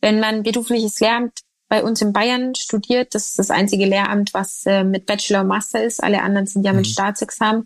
wenn 0.01 0.19
man 0.19 0.43
berufliches 0.43 0.99
Lehramt 0.99 1.39
bei 1.69 1.83
uns 1.83 2.01
in 2.01 2.13
Bayern 2.13 2.55
studiert, 2.55 3.13
das 3.13 3.29
ist 3.29 3.39
das 3.39 3.51
einzige 3.51 3.85
Lehramt, 3.85 4.33
was 4.33 4.65
äh, 4.65 4.83
mit 4.83 5.05
Bachelor 5.05 5.41
und 5.41 5.47
Master 5.47 5.83
ist. 5.83 6.03
Alle 6.03 6.21
anderen 6.21 6.47
sind 6.47 6.63
ja 6.63 6.71
mhm. 6.71 6.77
mit 6.77 6.87
Staatsexamen. 6.87 7.65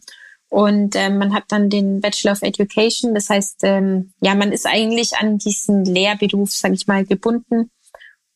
Und 0.50 0.96
äh, 0.96 1.10
man 1.10 1.34
hat 1.34 1.46
dann 1.48 1.70
den 1.70 2.02
Bachelor 2.02 2.34
of 2.34 2.42
Education. 2.42 3.14
Das 3.14 3.30
heißt, 3.30 3.60
ähm, 3.64 4.14
ja, 4.22 4.36
man 4.36 4.52
ist 4.52 4.66
eigentlich 4.68 5.16
an 5.18 5.38
diesen 5.38 5.86
Lehrberuf, 5.86 6.52
sage 6.52 6.74
ich 6.74 6.88
mal, 6.88 7.06
gebunden. 7.06 7.72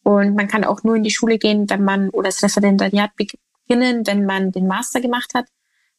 Und 0.04 0.36
man 0.36 0.48
kann 0.48 0.64
auch 0.64 0.84
nur 0.84 0.96
in 0.96 1.04
die 1.04 1.12
Schule 1.12 1.38
gehen, 1.38 1.70
wenn 1.70 1.84
man 1.84 2.10
oder 2.12 2.30
das 2.30 2.44
Referendariat 2.44 3.12
beginnen, 3.16 4.06
wenn 4.06 4.26
man 4.26 4.52
den 4.52 4.68
Master 4.68 5.02
gemacht 5.02 5.34
hat. 5.34 5.48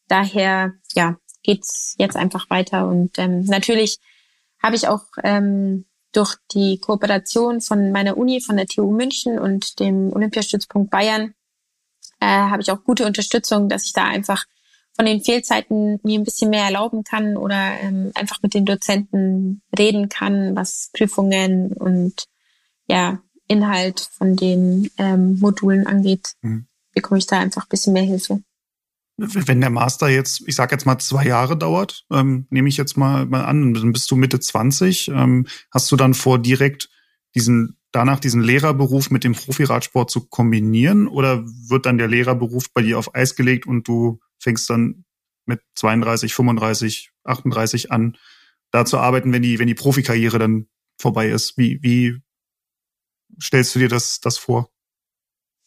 Daher, 0.08 0.72
ja, 0.94 1.16
geht's 1.42 1.96
jetzt 1.98 2.16
einfach 2.16 2.48
weiter. 2.48 2.86
Und 2.86 3.18
ähm, 3.18 3.42
natürlich 3.42 3.98
habe 4.62 4.76
ich 4.76 4.88
auch 4.88 5.02
ähm, 5.22 5.84
durch 6.16 6.36
die 6.52 6.78
Kooperation 6.78 7.60
von 7.60 7.92
meiner 7.92 8.16
Uni, 8.16 8.40
von 8.40 8.56
der 8.56 8.66
TU 8.66 8.90
München 8.90 9.38
und 9.38 9.78
dem 9.80 10.12
Olympiastützpunkt 10.12 10.90
Bayern, 10.90 11.34
äh, 12.20 12.26
habe 12.26 12.62
ich 12.62 12.70
auch 12.70 12.82
gute 12.84 13.04
Unterstützung, 13.04 13.68
dass 13.68 13.84
ich 13.84 13.92
da 13.92 14.04
einfach 14.04 14.44
von 14.94 15.04
den 15.04 15.20
Fehlzeiten 15.20 16.00
mir 16.02 16.18
ein 16.18 16.24
bisschen 16.24 16.48
mehr 16.48 16.64
erlauben 16.64 17.04
kann 17.04 17.36
oder 17.36 17.78
ähm, 17.82 18.12
einfach 18.14 18.42
mit 18.42 18.54
den 18.54 18.64
Dozenten 18.64 19.60
reden 19.78 20.08
kann, 20.08 20.56
was 20.56 20.90
Prüfungen 20.96 21.72
und 21.74 22.24
ja 22.88 23.20
Inhalt 23.46 24.00
von 24.00 24.36
den 24.36 24.90
ähm, 24.96 25.38
Modulen 25.38 25.86
angeht, 25.86 26.32
mhm. 26.40 26.66
bekomme 26.94 27.18
ich 27.18 27.26
da 27.26 27.38
einfach 27.38 27.64
ein 27.64 27.68
bisschen 27.68 27.92
mehr 27.92 28.02
Hilfe. 28.02 28.40
Wenn 29.18 29.62
der 29.62 29.70
Master 29.70 30.08
jetzt, 30.08 30.42
ich 30.46 30.54
sage 30.54 30.74
jetzt 30.74 30.84
mal 30.84 30.98
zwei 30.98 31.24
Jahre 31.24 31.56
dauert, 31.56 32.04
ähm, 32.12 32.46
nehme 32.50 32.68
ich 32.68 32.76
jetzt 32.76 32.96
mal, 32.96 33.24
mal 33.24 33.44
an, 33.44 33.72
dann 33.72 33.92
bist 33.92 34.10
du 34.10 34.16
Mitte 34.16 34.40
20, 34.40 35.08
ähm, 35.08 35.46
hast 35.70 35.90
du 35.90 35.96
dann 35.96 36.12
vor, 36.12 36.38
direkt 36.38 36.90
diesen 37.34 37.76
danach 37.96 38.20
diesen 38.20 38.42
Lehrerberuf 38.42 39.10
mit 39.10 39.24
dem 39.24 39.32
Profiradsport 39.32 40.10
zu 40.10 40.28
kombinieren 40.28 41.08
oder 41.08 41.42
wird 41.46 41.86
dann 41.86 41.96
der 41.96 42.08
Lehrerberuf 42.08 42.70
bei 42.74 42.82
dir 42.82 42.98
auf 42.98 43.14
Eis 43.14 43.36
gelegt 43.36 43.66
und 43.66 43.88
du 43.88 44.20
fängst 44.38 44.68
dann 44.68 45.06
mit 45.46 45.62
32, 45.76 46.34
35, 46.34 47.12
38 47.24 47.92
an, 47.92 48.18
da 48.70 48.84
zu 48.84 48.98
arbeiten, 48.98 49.32
wenn 49.32 49.42
die, 49.42 49.58
wenn 49.58 49.66
die 49.66 49.74
Profikarriere 49.74 50.38
dann 50.38 50.68
vorbei 51.00 51.28
ist? 51.30 51.56
Wie, 51.56 51.82
wie 51.82 52.20
stellst 53.42 53.74
du 53.74 53.78
dir 53.78 53.88
das, 53.88 54.20
das 54.20 54.36
vor? 54.36 54.70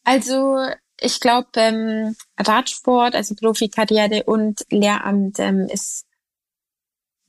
Also 0.03 0.69
ich 1.01 1.19
glaube, 1.19 1.47
ähm, 1.55 2.15
Radsport, 2.37 3.15
also 3.15 3.35
Profikarriere 3.35 4.23
und 4.23 4.65
Lehramt 4.69 5.39
ähm, 5.39 5.67
ist 5.71 6.05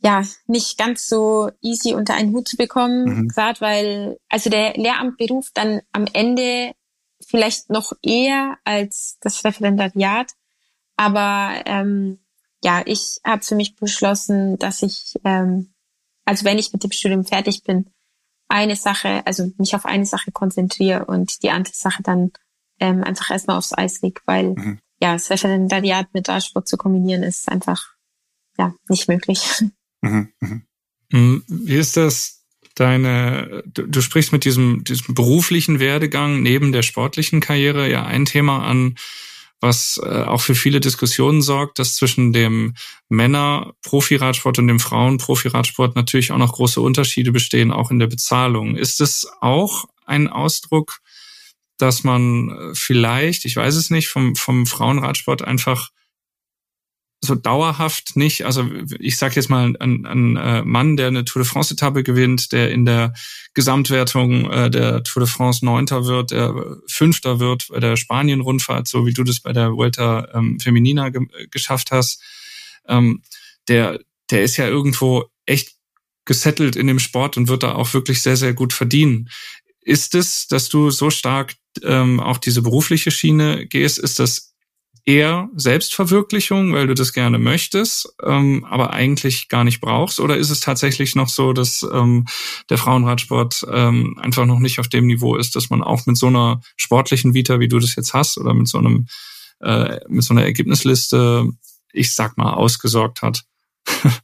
ja 0.02 0.24
nicht 0.46 0.78
ganz 0.78 1.08
so 1.08 1.50
easy 1.60 1.94
unter 1.94 2.14
einen 2.14 2.32
Hut 2.32 2.48
zu 2.48 2.56
bekommen, 2.56 3.04
mhm. 3.04 3.28
gerade 3.28 3.60
weil 3.60 4.18
also 4.28 4.48
der 4.48 4.74
Lehramtberuf 4.74 5.50
dann 5.52 5.82
am 5.92 6.06
Ende 6.12 6.72
vielleicht 7.26 7.68
noch 7.68 7.92
eher 8.02 8.56
als 8.64 9.18
das 9.20 9.44
Referendariat, 9.44 10.32
aber 10.96 11.62
ähm, 11.66 12.20
ja, 12.64 12.82
ich 12.86 13.20
habe 13.24 13.42
für 13.42 13.54
mich 13.54 13.76
beschlossen, 13.76 14.58
dass 14.58 14.82
ich 14.82 15.16
ähm, 15.24 15.72
also 16.24 16.44
wenn 16.44 16.58
ich 16.58 16.72
mit 16.72 16.84
dem 16.84 16.92
Studium 16.92 17.24
fertig 17.24 17.64
bin, 17.64 17.90
eine 18.48 18.76
Sache, 18.76 19.26
also 19.26 19.50
mich 19.58 19.74
auf 19.74 19.84
eine 19.84 20.06
Sache 20.06 20.32
konzentriere 20.32 21.06
und 21.06 21.42
die 21.42 21.50
andere 21.50 21.74
Sache 21.74 22.02
dann 22.02 22.32
ähm, 22.80 23.04
einfach 23.04 23.30
erstmal 23.30 23.58
aufs 23.58 23.76
Eis 23.76 24.00
liegt, 24.02 24.26
weil 24.26 24.54
mhm. 24.54 24.78
ja, 25.00 25.12
das 25.12 25.30
Referendariat 25.30 26.12
mit 26.12 26.28
Radsport 26.28 26.66
zu 26.66 26.76
kombinieren 26.76 27.22
ist 27.22 27.48
einfach 27.48 27.94
ja 28.58 28.74
nicht 28.88 29.08
möglich. 29.08 29.40
Mhm. 30.02 30.32
Mhm. 30.40 30.62
mhm. 31.12 31.44
Wie 31.46 31.76
ist 31.76 31.98
das 31.98 32.40
deine, 32.74 33.62
du, 33.66 33.86
du, 33.86 34.00
sprichst 34.00 34.32
mit 34.32 34.46
diesem, 34.46 34.82
diesem 34.82 35.14
beruflichen 35.14 35.78
Werdegang 35.78 36.42
neben 36.42 36.72
der 36.72 36.80
sportlichen 36.80 37.40
Karriere 37.40 37.90
ja 37.90 38.06
ein 38.06 38.24
Thema 38.24 38.64
an, 38.64 38.96
was 39.60 40.00
äh, 40.02 40.22
auch 40.22 40.40
für 40.40 40.54
viele 40.54 40.80
Diskussionen 40.80 41.42
sorgt, 41.42 41.78
dass 41.78 41.96
zwischen 41.96 42.32
dem 42.32 42.74
Männer-Profi-Radsport 43.10 44.58
und 44.58 44.68
dem 44.68 44.80
Frauen-Profi-Radsport 44.80 45.96
natürlich 45.96 46.32
auch 46.32 46.38
noch 46.38 46.54
große 46.54 46.80
Unterschiede 46.80 47.30
bestehen, 47.30 47.70
auch 47.70 47.90
in 47.90 47.98
der 47.98 48.06
Bezahlung. 48.06 48.76
Ist 48.76 49.02
es 49.02 49.30
auch 49.40 49.84
ein 50.06 50.28
Ausdruck 50.28 51.00
dass 51.80 52.04
man 52.04 52.72
vielleicht, 52.74 53.44
ich 53.44 53.56
weiß 53.56 53.74
es 53.76 53.90
nicht, 53.90 54.08
vom, 54.08 54.36
vom 54.36 54.66
Frauenradsport 54.66 55.42
einfach 55.42 55.90
so 57.22 57.34
dauerhaft 57.34 58.16
nicht, 58.16 58.46
also 58.46 58.66
ich 58.98 59.18
sage 59.18 59.34
jetzt 59.36 59.50
mal 59.50 59.74
ein, 59.78 60.06
ein 60.06 60.36
äh, 60.36 60.62
Mann, 60.62 60.96
der 60.96 61.08
eine 61.08 61.24
Tour 61.24 61.42
de 61.42 61.50
France-Etappe 61.50 62.02
gewinnt, 62.02 62.52
der 62.52 62.70
in 62.70 62.86
der 62.86 63.12
Gesamtwertung 63.52 64.50
äh, 64.50 64.70
der 64.70 65.02
Tour 65.02 65.24
de 65.24 65.30
France 65.30 65.64
Neunter 65.64 66.06
wird, 66.06 66.30
der 66.30 66.78
Fünfter 66.86 67.38
wird 67.38 67.68
bei 67.68 67.78
der 67.78 67.96
Spanien-Rundfahrt, 67.96 68.88
so 68.88 69.04
wie 69.04 69.12
du 69.12 69.22
das 69.22 69.40
bei 69.40 69.52
der 69.52 69.72
Vuelta 69.72 70.28
ähm, 70.32 70.58
Feminina 70.60 71.10
ge 71.10 71.26
geschafft 71.50 71.90
hast, 71.90 72.22
ähm, 72.88 73.22
der, 73.68 74.00
der 74.30 74.42
ist 74.42 74.56
ja 74.56 74.66
irgendwo 74.66 75.26
echt 75.44 75.74
gesettelt 76.24 76.74
in 76.74 76.86
dem 76.86 76.98
Sport 76.98 77.36
und 77.36 77.48
wird 77.48 77.64
da 77.64 77.74
auch 77.74 77.92
wirklich 77.92 78.22
sehr, 78.22 78.36
sehr 78.36 78.54
gut 78.54 78.72
verdienen. 78.72 79.28
Ist 79.82 80.14
es, 80.14 80.46
dass 80.46 80.68
du 80.68 80.90
so 80.90 81.10
stark 81.10 81.54
ähm, 81.82 82.20
auch 82.20 82.38
diese 82.38 82.62
berufliche 82.62 83.10
Schiene 83.10 83.66
gehst, 83.66 83.98
ist 83.98 84.18
das 84.18 84.50
eher 85.04 85.48
Selbstverwirklichung, 85.56 86.72
weil 86.74 86.86
du 86.86 86.94
das 86.94 87.12
gerne 87.12 87.38
möchtest, 87.38 88.14
ähm, 88.22 88.64
aber 88.68 88.90
eigentlich 88.92 89.48
gar 89.48 89.64
nicht 89.64 89.80
brauchst? 89.80 90.20
Oder 90.20 90.36
ist 90.36 90.50
es 90.50 90.60
tatsächlich 90.60 91.14
noch 91.14 91.28
so, 91.28 91.52
dass 91.52 91.84
ähm, 91.92 92.26
der 92.68 92.78
Frauenradsport 92.78 93.66
ähm, 93.72 94.18
einfach 94.20 94.46
noch 94.46 94.58
nicht 94.58 94.78
auf 94.78 94.88
dem 94.88 95.06
Niveau 95.06 95.36
ist, 95.36 95.56
dass 95.56 95.70
man 95.70 95.82
auch 95.82 96.06
mit 96.06 96.16
so 96.16 96.26
einer 96.26 96.60
sportlichen 96.76 97.34
Vita, 97.34 97.60
wie 97.60 97.68
du 97.68 97.78
das 97.78 97.96
jetzt 97.96 98.14
hast, 98.14 98.38
oder 98.38 98.54
mit 98.54 98.68
so 98.68 98.78
einem 98.78 99.06
äh, 99.60 100.00
mit 100.08 100.24
so 100.24 100.34
einer 100.34 100.44
Ergebnisliste, 100.44 101.48
ich 101.92 102.14
sag 102.14 102.36
mal, 102.36 102.54
ausgesorgt 102.54 103.22
hat? 103.22 103.42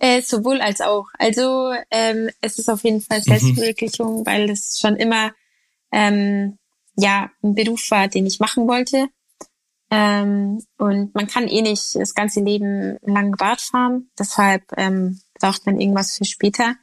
Äh, 0.00 0.22
sowohl 0.22 0.60
als 0.60 0.80
auch. 0.80 1.08
Also 1.18 1.72
ähm, 1.90 2.30
es 2.40 2.60
ist 2.60 2.68
auf 2.68 2.84
jeden 2.84 3.00
Fall 3.00 3.18
mhm. 3.18 3.22
Selbstverwirklichung, 3.24 4.20
mhm. 4.20 4.26
weil 4.26 4.48
es 4.48 4.78
schon 4.80 4.94
immer 4.94 5.32
ähm, 5.92 6.58
ja 6.96 7.30
ein 7.42 7.54
Beruf 7.54 7.90
war, 7.90 8.08
den 8.08 8.26
ich 8.26 8.40
machen 8.40 8.68
wollte. 8.68 9.08
Ähm, 9.90 10.62
und 10.76 11.14
man 11.14 11.26
kann 11.26 11.48
eh 11.48 11.62
nicht 11.62 11.94
das 11.94 12.14
ganze 12.14 12.40
Leben 12.40 12.98
lang 13.02 13.34
Rad 13.34 13.60
fahren. 13.60 14.10
Deshalb 14.18 14.62
ähm, 14.76 15.20
braucht 15.40 15.64
man 15.66 15.80
irgendwas 15.80 16.16
für 16.16 16.24
später. 16.24 16.74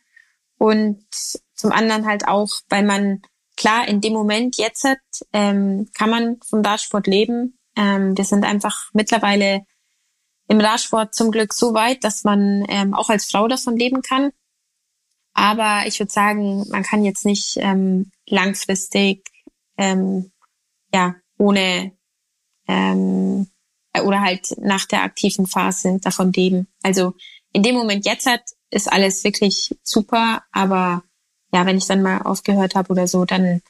Und 0.58 1.06
zum 1.54 1.72
anderen 1.72 2.06
halt 2.06 2.28
auch, 2.28 2.50
weil 2.70 2.84
man 2.84 3.22
klar 3.58 3.88
in 3.88 4.02
dem 4.02 4.14
Moment 4.14 4.58
jetzt 4.58 4.84
hat, 4.84 5.00
ähm, 5.34 5.90
kann 5.94 6.10
man 6.10 6.38
vom 6.48 6.62
Radsport 6.62 7.08
leben. 7.08 7.60
Ähm, 7.76 8.18
wir 8.18 8.26
sind 8.26 8.44
einfach 8.44 8.90
mittlerweile 8.94 9.66
im 10.48 10.60
Radsport 10.60 11.14
zum 11.14 11.32
Glück 11.32 11.54
so 11.54 11.74
weit, 11.74 12.04
dass 12.04 12.24
man 12.24 12.66
ähm, 12.70 12.94
auch 12.94 13.10
als 13.10 13.26
Frau 13.26 13.48
davon 13.48 13.78
leben 13.78 14.02
kann. 14.02 14.32
Aber 15.36 15.84
ich 15.86 16.00
würde 16.00 16.12
sagen, 16.12 16.66
man 16.70 16.84
kann 16.84 17.04
jetzt 17.04 17.26
nicht 17.26 17.58
ähm, 17.58 18.10
langfristig 18.26 19.30
ähm, 19.78 20.32
ja, 20.94 21.16
ohne 21.38 21.92
ähm, 22.68 23.48
oder 24.02 24.22
halt 24.22 24.56
nach 24.58 24.86
der 24.86 25.04
aktiven 25.04 25.46
Phase 25.46 26.00
davon 26.02 26.32
leben. 26.32 26.68
Also 26.84 27.14
in 27.52 27.64
dem 27.64 27.76
Moment 27.76 28.06
jetzt 28.06 28.26
hat, 28.26 28.42
ist 28.72 28.92
alles 28.92 29.24
wirklich 29.24 29.76
super, 29.84 30.44
aber 30.52 31.04
ja, 31.54 31.66
wenn 31.66 31.78
ich 31.78 31.86
dann 31.86 32.02
mal 32.02 32.22
aufgehört 32.22 32.76
habe 32.76 32.92
oder 32.92 33.08
so, 33.08 33.26
dann 33.26 33.62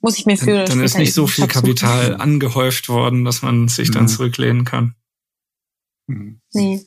muss 0.00 0.18
ich 0.18 0.26
mir 0.26 0.36
für. 0.36 0.64
Dann, 0.64 0.78
dann 0.78 0.84
ist 0.84 0.98
nicht 0.98 1.14
so 1.14 1.26
viel 1.26 1.46
Kapital 1.46 2.16
angehäuft 2.16 2.88
worden, 2.88 3.24
dass 3.24 3.42
man 3.42 3.68
sich 3.68 3.90
dann 3.90 4.04
mhm. 4.04 4.08
zurücklehnen 4.08 4.64
kann. 4.64 4.94
Nee. 6.52 6.84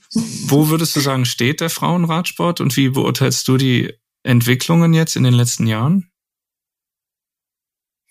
Wo 0.48 0.70
würdest 0.70 0.96
du 0.96 1.00
sagen, 1.00 1.26
steht 1.26 1.62
der 1.62 1.70
Frauenradsport 1.70 2.62
und 2.62 2.76
wie 2.76 2.90
beurteilst 2.90 3.48
du 3.48 3.58
die 3.58 3.94
Entwicklungen 4.24 4.94
jetzt 4.94 5.16
in 5.16 5.24
den 5.24 5.34
letzten 5.34 5.68
Jahren? 5.68 6.12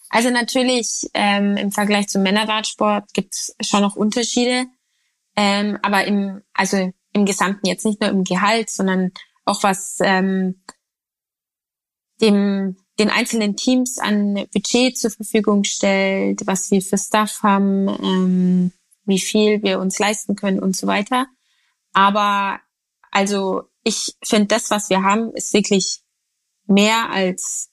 Also 0.08 0.30
natürlich 0.30 1.08
ähm, 1.14 1.56
im 1.56 1.72
Vergleich 1.72 2.08
zum 2.08 2.22
Männerradsport 2.22 3.14
gibt 3.14 3.34
es 3.34 3.56
schon 3.66 3.80
noch 3.80 3.96
Unterschiede, 3.96 4.66
ähm, 5.36 5.78
aber 5.82 6.04
im 6.04 6.42
also 6.52 6.92
im 7.14 7.24
Gesamten 7.24 7.66
jetzt 7.66 7.86
nicht 7.86 8.00
nur 8.00 8.10
im 8.10 8.24
Gehalt, 8.24 8.68
sondern 8.68 9.12
auch 9.46 9.62
was 9.62 9.98
ähm, 10.02 10.62
dem 12.20 12.76
den 12.98 13.08
einzelnen 13.08 13.56
Teams 13.56 13.98
an 13.98 14.34
Budget 14.52 14.98
zur 14.98 15.10
Verfügung 15.10 15.64
stellt, 15.64 16.46
was 16.46 16.70
wir 16.70 16.82
für 16.82 16.98
Staff 16.98 17.42
haben, 17.42 17.88
ähm, 17.88 18.72
wie 19.04 19.20
viel 19.20 19.62
wir 19.62 19.78
uns 19.78 19.98
leisten 19.98 20.36
können 20.36 20.60
und 20.60 20.76
so 20.76 20.86
weiter. 20.86 21.26
Aber 21.92 22.60
also 23.10 23.64
ich 23.84 24.16
finde, 24.24 24.46
das, 24.46 24.70
was 24.70 24.90
wir 24.90 25.02
haben, 25.02 25.32
ist 25.34 25.52
wirklich 25.52 26.00
mehr 26.66 27.10
als 27.10 27.70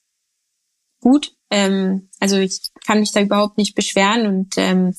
gut. 0.99 1.35
Ähm, 1.49 2.09
also 2.19 2.37
ich 2.37 2.71
kann 2.85 2.99
mich 2.99 3.11
da 3.11 3.21
überhaupt 3.21 3.57
nicht 3.57 3.75
beschweren 3.75 4.27
und 4.27 4.57
ähm, 4.57 4.95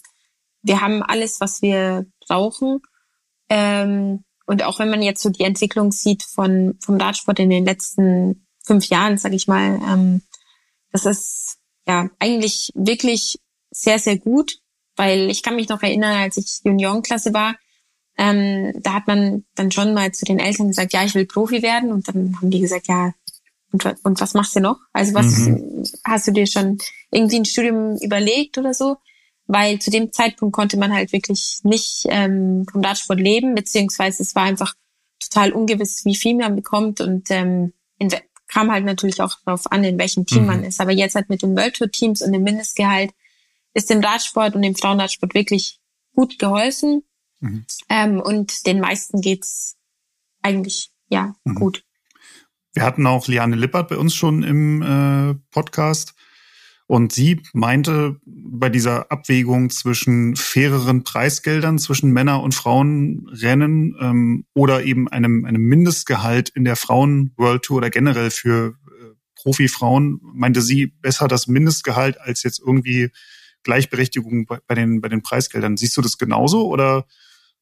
wir 0.63 0.81
haben 0.81 1.03
alles, 1.03 1.41
was 1.41 1.63
wir 1.63 2.07
brauchen. 2.27 2.81
Ähm, 3.49 4.25
und 4.47 4.63
auch 4.63 4.79
wenn 4.79 4.91
man 4.91 5.03
jetzt 5.03 5.23
so 5.23 5.31
die 5.31 5.45
Entwicklung 5.45 5.93
sieht 5.93 6.23
von 6.23 6.77
vom 6.81 6.99
Dartsport 6.99 7.39
in 7.39 7.51
den 7.51 7.65
letzten 7.65 8.47
fünf 8.65 8.87
Jahren, 8.87 9.19
sage 9.19 9.37
ich 9.37 9.47
mal, 9.47 9.81
ähm, 9.89 10.23
das 10.93 11.07
ist 11.07 11.59
ja 11.87 12.11
eigentlich 12.19 12.71
wirklich 12.75 13.39
sehr 13.71 13.99
sehr 13.99 14.19
gut, 14.19 14.59
weil 15.01 15.31
ich 15.31 15.43
kann 15.43 15.57
mich 15.57 15.71
noch 15.71 15.83
erinnern, 15.83 16.15
als 16.15 16.37
ich 16.37 16.61
Juniorenklasse 16.63 17.33
war, 17.33 17.57
ähm, 18.19 18.75
da 18.83 18.93
hat 18.93 19.07
man 19.07 19.47
dann 19.55 19.73
schon 19.73 19.95
mal 19.95 20.13
zu 20.13 20.27
den 20.27 20.39
Eltern 20.39 20.69
gesagt, 20.69 20.93
ja, 20.93 21.03
ich 21.03 21.15
will 21.15 21.25
Profi 21.25 21.63
werden, 21.63 21.91
und 21.91 22.07
dann 22.07 22.37
haben 22.37 22.51
die 22.51 22.61
gesagt, 22.61 22.87
ja, 22.87 23.15
und, 23.73 23.83
und 24.03 24.21
was 24.21 24.35
machst 24.35 24.55
du 24.57 24.61
noch? 24.61 24.77
Also 24.93 25.15
was 25.15 25.39
mhm. 25.39 25.85
hast 26.05 26.29
du 26.29 26.33
dir 26.33 26.47
schon 26.47 26.77
irgendwie 27.11 27.37
ein 27.37 27.47
Studium 27.47 27.97
überlegt 27.97 28.59
oder 28.59 28.75
so? 28.75 28.99
Weil 29.47 29.79
zu 29.79 29.91
dem 29.91 30.13
Zeitpunkt 30.13 30.55
konnte 30.55 30.77
man 30.77 30.93
halt 30.93 31.15
wirklich 31.15 31.61
nicht 31.63 32.05
ähm, 32.11 32.67
vom 32.71 32.83
Dartsport 32.83 33.21
leben, 33.21 33.55
beziehungsweise 33.55 34.23
es 34.23 34.35
war 34.35 34.43
einfach 34.43 34.75
total 35.19 35.53
ungewiss, 35.53 36.05
wie 36.05 36.15
viel 36.15 36.37
man 36.37 36.57
bekommt 36.57 37.01
und 37.01 37.31
ähm, 37.31 37.73
in, 37.99 38.11
kam 38.49 38.71
halt 38.71 38.85
natürlich 38.85 39.23
auch 39.23 39.39
darauf 39.47 39.73
an, 39.73 39.83
in 39.83 39.99
welchem 39.99 40.27
Team 40.27 40.43
mhm. 40.43 40.47
man 40.47 40.65
ist. 40.65 40.79
Aber 40.79 40.93
jetzt 40.93 41.15
halt 41.15 41.31
mit 41.31 41.41
den 41.41 41.57
World 41.57 41.77
Tour 41.77 41.91
Teams 41.91 42.21
und 42.21 42.33
dem 42.33 42.43
Mindestgehalt 42.43 43.13
ist 43.75 43.91
dem 43.91 44.01
Radsport 44.01 44.55
und 44.55 44.63
dem 44.63 44.75
Frauenradsport 44.75 45.35
wirklich 45.35 45.81
gut 46.15 46.39
geholfen. 46.39 47.03
Mhm. 47.41 47.65
Ähm, 47.89 48.21
und 48.21 48.67
den 48.67 48.81
meisten 48.81 49.21
geht's 49.21 49.77
eigentlich 50.43 50.91
ja 51.09 51.35
mhm. 51.45 51.55
gut. 51.55 51.85
Wir 52.73 52.85
hatten 52.85 53.07
auch 53.07 53.27
Liane 53.27 53.57
Lippert 53.57 53.89
bei 53.89 53.97
uns 53.97 54.15
schon 54.15 54.43
im 54.43 54.83
äh, 54.83 55.35
Podcast. 55.51 56.15
Und 56.87 57.13
sie 57.13 57.41
meinte 57.53 58.17
bei 58.25 58.69
dieser 58.69 59.13
Abwägung 59.13 59.71
zwischen 59.71 60.35
faireren 60.35 61.05
Preisgeldern 61.05 61.79
zwischen 61.79 62.11
Männer- 62.11 62.43
und 62.43 62.53
Frauenrennen 62.53 63.97
ähm, 64.01 64.45
oder 64.55 64.83
eben 64.83 65.07
einem, 65.07 65.45
einem 65.45 65.63
Mindestgehalt 65.63 66.49
in 66.49 66.65
der 66.65 66.75
Frauen-World 66.75 67.63
Tour 67.63 67.77
oder 67.77 67.91
generell 67.91 68.33
für 68.33 68.75
äh, 68.89 69.15
Profi-Frauen, 69.37 70.19
meinte 70.35 70.63
sie 70.63 70.89
besser 70.89 71.29
das 71.29 71.47
Mindestgehalt 71.47 72.21
als 72.21 72.43
jetzt 72.43 72.59
irgendwie 72.59 73.11
Gleichberechtigung 73.63 74.47
bei, 74.47 74.59
bei, 74.67 74.75
den, 74.75 75.01
bei 75.01 75.09
den 75.09 75.23
Preisgeldern. 75.23 75.77
Siehst 75.77 75.97
du 75.97 76.03
das 76.03 76.19
genauso 76.19 76.67
oder 76.69 77.07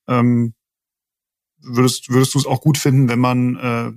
ähm, 0.06 0.54
würdest, 1.58 2.08
würdest 2.10 2.34
du 2.34 2.38
es 2.38 2.46
auch 2.46 2.60
gut 2.60 2.78
finden, 2.78 3.08
wenn 3.08 3.18
man 3.18 3.56
äh, 3.56 3.92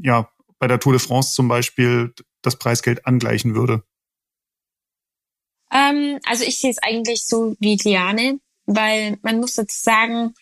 ja 0.00 0.30
bei 0.58 0.66
der 0.66 0.80
Tour 0.80 0.92
de 0.92 1.00
France 1.00 1.34
zum 1.34 1.48
Beispiel 1.48 2.14
das 2.42 2.58
Preisgeld 2.58 3.06
angleichen 3.06 3.54
würde? 3.54 3.82
Ähm, 5.72 6.18
also 6.24 6.44
ich 6.44 6.58
sehe 6.58 6.70
es 6.70 6.78
eigentlich 6.78 7.26
so 7.26 7.56
wie 7.58 7.76
Liane, 7.76 8.38
weil 8.66 9.18
man 9.22 9.40
muss 9.40 9.54
dazu 9.54 9.76
sagen, 9.78 10.34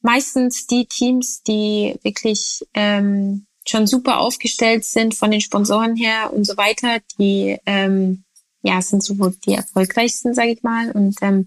meistens 0.00 0.66
die 0.66 0.86
Teams, 0.86 1.42
die 1.42 1.98
wirklich 2.02 2.66
ähm, 2.74 3.46
schon 3.66 3.86
super 3.86 4.18
aufgestellt 4.18 4.84
sind 4.84 5.14
von 5.14 5.30
den 5.30 5.40
Sponsoren 5.40 5.96
her 5.96 6.32
und 6.32 6.44
so 6.44 6.56
weiter, 6.56 7.00
die 7.18 7.58
ähm, 7.66 8.24
ja 8.68 8.80
sind 8.82 9.02
so 9.02 9.14
die 9.46 9.54
erfolgreichsten, 9.54 10.34
sage 10.34 10.52
ich 10.52 10.62
mal. 10.62 10.90
Und 10.92 11.16
ähm, 11.22 11.44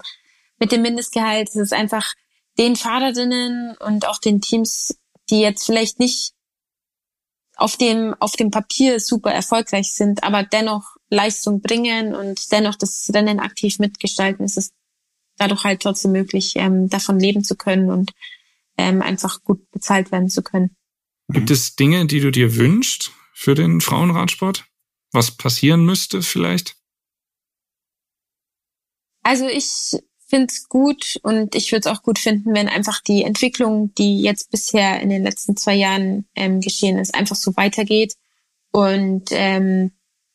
mit 0.60 0.72
dem 0.72 0.82
Mindestgehalt 0.82 1.50
ist 1.50 1.56
es 1.56 1.72
einfach 1.72 2.14
den 2.58 2.76
Fahrerinnen 2.76 3.76
und 3.78 4.08
auch 4.08 4.20
den 4.20 4.42
Teams, 4.42 4.96
die 5.30 5.40
jetzt 5.40 5.66
vielleicht 5.66 6.00
nicht 6.00 6.34
auf 7.56 7.78
dem, 7.78 8.16
auf 8.20 8.34
dem 8.34 8.52
Papier 8.52 9.00
super 9.00 9.32
erfolgreich 9.32 9.94
sind, 9.94 10.24
aber 10.24 10.44
dennoch 10.44 10.96
Leistung 11.10 11.62
bringen 11.62 12.16
und 12.16 12.52
dennoch 12.52 12.76
das 12.76 13.10
Rennen 13.14 13.40
aktiv 13.40 13.80
mitgestalten, 13.80 14.46
ist 14.46 14.58
es 14.58 14.72
dadurch 15.38 15.64
halt 15.64 15.82
trotzdem 15.82 16.12
möglich, 16.12 16.54
ähm, 16.56 16.90
davon 16.90 17.20
leben 17.20 17.44
zu 17.44 17.56
können 17.56 17.90
und 17.90 18.12
ähm, 18.78 19.02
einfach 19.02 19.44
gut 19.44 19.70
bezahlt 19.72 20.12
werden 20.12 20.30
zu 20.30 20.42
können. 20.42 20.76
Gibt 21.30 21.52
es 21.52 21.76
Dinge, 21.76 22.06
die 22.08 22.20
du 22.20 22.32
dir 22.32 22.56
wünschst 22.56 23.12
für 23.34 23.56
den 23.56 23.80
Frauenradsport? 23.80 24.66
Was 25.12 25.32
passieren 25.32 25.86
müsste 25.86 26.22
vielleicht? 26.22 26.76
Also 29.24 29.48
ich 29.48 29.98
finde 30.28 30.48
es 30.48 30.70
gut 30.70 31.20
und 31.24 31.56
ich 31.56 31.72
würde 31.72 31.90
es 31.90 31.96
auch 31.96 32.04
gut 32.04 32.18
finden, 32.18 32.54
wenn 32.54 32.70
einfach 32.70 33.02
die 33.02 33.24
Entwicklung, 33.24 33.94
die 33.96 34.22
jetzt 34.22 34.50
bisher 34.50 35.02
in 35.02 35.10
den 35.10 35.24
letzten 35.24 35.58
zwei 35.58 35.76
Jahren 35.76 36.26
ähm, 36.36 36.62
geschehen 36.62 36.98
ist, 36.98 37.14
einfach 37.14 37.36
so 37.36 37.56
weitergeht 37.58 38.16
und 38.72 39.26
ähm, 39.32 39.92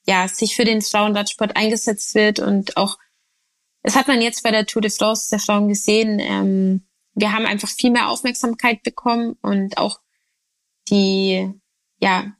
ja, 0.06 0.28
sich 0.28 0.54
für 0.54 0.64
den 0.64 0.82
Frauenradsport 0.82 1.56
eingesetzt 1.56 2.14
wird 2.14 2.38
und 2.38 2.76
auch, 2.76 2.98
das 3.82 3.96
hat 3.96 4.06
man 4.06 4.20
jetzt 4.20 4.42
bei 4.42 4.50
der 4.50 4.66
Tour 4.66 4.82
de 4.82 4.90
France 4.90 5.28
der 5.30 5.40
Frauen 5.40 5.68
gesehen, 5.68 6.18
ähm, 6.20 6.86
wir 7.14 7.32
haben 7.32 7.46
einfach 7.46 7.70
viel 7.70 7.90
mehr 7.90 8.10
Aufmerksamkeit 8.10 8.82
bekommen 8.82 9.36
und 9.40 9.78
auch 9.78 10.00
die, 10.90 11.50
ja, 11.98 12.36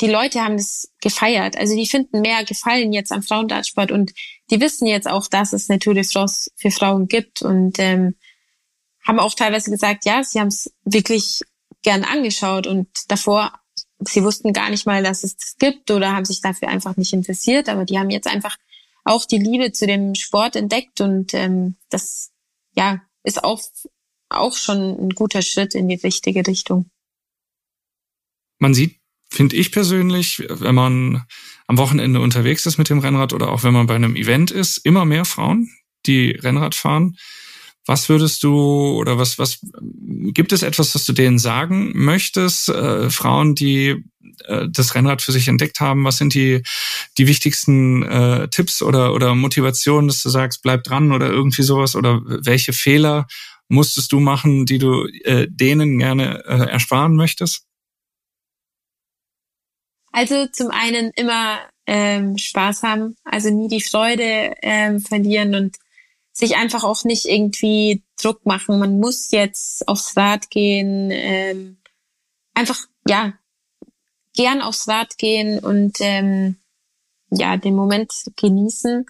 die 0.00 0.08
Leute 0.08 0.40
haben 0.40 0.56
das 0.56 0.90
gefeiert. 1.00 1.56
Also 1.56 1.76
die 1.76 1.86
finden 1.86 2.20
mehr 2.20 2.44
Gefallen 2.44 2.92
jetzt 2.92 3.12
am 3.12 3.22
Frauenradsport 3.22 3.90
und 3.90 4.12
die 4.50 4.60
wissen 4.60 4.86
jetzt 4.86 5.08
auch, 5.08 5.26
dass 5.26 5.52
es 5.52 5.70
eine 5.70 5.78
Tour 5.78 5.94
de 5.94 6.04
France 6.04 6.50
für 6.56 6.70
Frauen 6.70 7.06
gibt 7.06 7.42
und 7.42 7.78
ähm, 7.78 8.14
haben 9.06 9.18
auch 9.18 9.34
teilweise 9.34 9.70
gesagt, 9.70 10.04
ja, 10.04 10.22
sie 10.22 10.40
haben 10.40 10.48
es 10.48 10.72
wirklich 10.84 11.40
gern 11.82 12.04
angeschaut 12.04 12.66
und 12.66 12.88
davor, 13.08 13.52
sie 14.00 14.24
wussten 14.24 14.52
gar 14.52 14.70
nicht 14.70 14.86
mal, 14.86 15.02
dass 15.02 15.24
es 15.24 15.36
das 15.36 15.56
gibt 15.58 15.90
oder 15.90 16.12
haben 16.12 16.24
sich 16.24 16.40
dafür 16.40 16.68
einfach 16.68 16.96
nicht 16.96 17.12
interessiert, 17.12 17.68
aber 17.68 17.84
die 17.84 17.98
haben 17.98 18.10
jetzt 18.10 18.26
einfach 18.26 18.56
auch 19.04 19.26
die 19.26 19.38
Liebe 19.38 19.72
zu 19.72 19.86
dem 19.86 20.14
Sport 20.14 20.56
entdeckt 20.56 21.00
und 21.00 21.34
ähm, 21.34 21.76
das 21.90 22.32
ja 22.74 23.02
ist 23.22 23.44
auch 23.44 23.60
auch 24.30 24.56
schon 24.56 24.98
ein 24.98 25.10
guter 25.10 25.42
Schritt 25.42 25.74
in 25.74 25.88
die 25.88 25.96
richtige 25.96 26.46
Richtung. 26.46 26.90
Man 28.58 28.72
sieht 28.72 28.98
finde 29.34 29.56
ich 29.56 29.72
persönlich, 29.72 30.42
wenn 30.48 30.74
man 30.74 31.24
am 31.66 31.78
Wochenende 31.78 32.20
unterwegs 32.20 32.66
ist 32.66 32.78
mit 32.78 32.88
dem 32.88 32.98
Rennrad 32.98 33.32
oder 33.32 33.50
auch 33.50 33.62
wenn 33.62 33.72
man 33.72 33.86
bei 33.86 33.94
einem 33.94 34.16
Event 34.16 34.50
ist, 34.50 34.78
immer 34.78 35.04
mehr 35.04 35.24
Frauen, 35.24 35.70
die 36.06 36.30
Rennrad 36.30 36.74
fahren. 36.74 37.16
Was 37.86 38.08
würdest 38.08 38.42
du 38.42 38.96
oder 38.98 39.18
was, 39.18 39.38
was 39.38 39.58
gibt 40.32 40.52
es 40.52 40.62
etwas, 40.62 40.94
was 40.94 41.04
du 41.04 41.12
denen 41.12 41.38
sagen 41.38 41.92
möchtest? 41.94 42.70
Äh, 42.70 43.10
Frauen, 43.10 43.54
die 43.54 44.04
äh, 44.44 44.66
das 44.70 44.94
Rennrad 44.94 45.20
für 45.20 45.32
sich 45.32 45.48
entdeckt 45.48 45.80
haben, 45.80 46.04
was 46.04 46.16
sind 46.16 46.32
die, 46.32 46.62
die 47.18 47.26
wichtigsten 47.26 48.02
äh, 48.02 48.48
Tipps 48.48 48.80
oder, 48.80 49.12
oder 49.12 49.34
Motivationen, 49.34 50.08
dass 50.08 50.22
du 50.22 50.30
sagst, 50.30 50.62
bleib 50.62 50.84
dran 50.84 51.12
oder 51.12 51.28
irgendwie 51.28 51.62
sowas? 51.62 51.94
Oder 51.94 52.22
welche 52.24 52.72
Fehler 52.72 53.26
musstest 53.68 54.12
du 54.12 54.20
machen, 54.20 54.64
die 54.64 54.78
du 54.78 55.06
äh, 55.24 55.46
denen 55.50 55.98
gerne 55.98 56.42
äh, 56.46 56.70
ersparen 56.70 57.16
möchtest? 57.16 57.66
Also 60.14 60.46
zum 60.46 60.70
einen 60.70 61.10
immer 61.16 61.58
ähm, 61.88 62.38
Spaß 62.38 62.84
haben, 62.84 63.16
also 63.24 63.50
nie 63.50 63.66
die 63.66 63.80
Freude 63.80 64.54
ähm, 64.62 65.00
verlieren 65.00 65.56
und 65.56 65.76
sich 66.30 66.54
einfach 66.54 66.84
auch 66.84 67.02
nicht 67.02 67.24
irgendwie 67.24 68.04
Druck 68.22 68.46
machen. 68.46 68.78
Man 68.78 69.00
muss 69.00 69.32
jetzt 69.32 69.88
aufs 69.88 70.16
Rad 70.16 70.50
gehen, 70.50 71.10
ähm, 71.10 71.78
einfach 72.54 72.86
ja 73.08 73.32
gern 74.36 74.62
aufs 74.62 74.86
Rad 74.86 75.18
gehen 75.18 75.58
und 75.58 75.96
ähm, 75.98 76.58
ja 77.30 77.56
den 77.56 77.74
Moment 77.74 78.12
genießen 78.36 79.06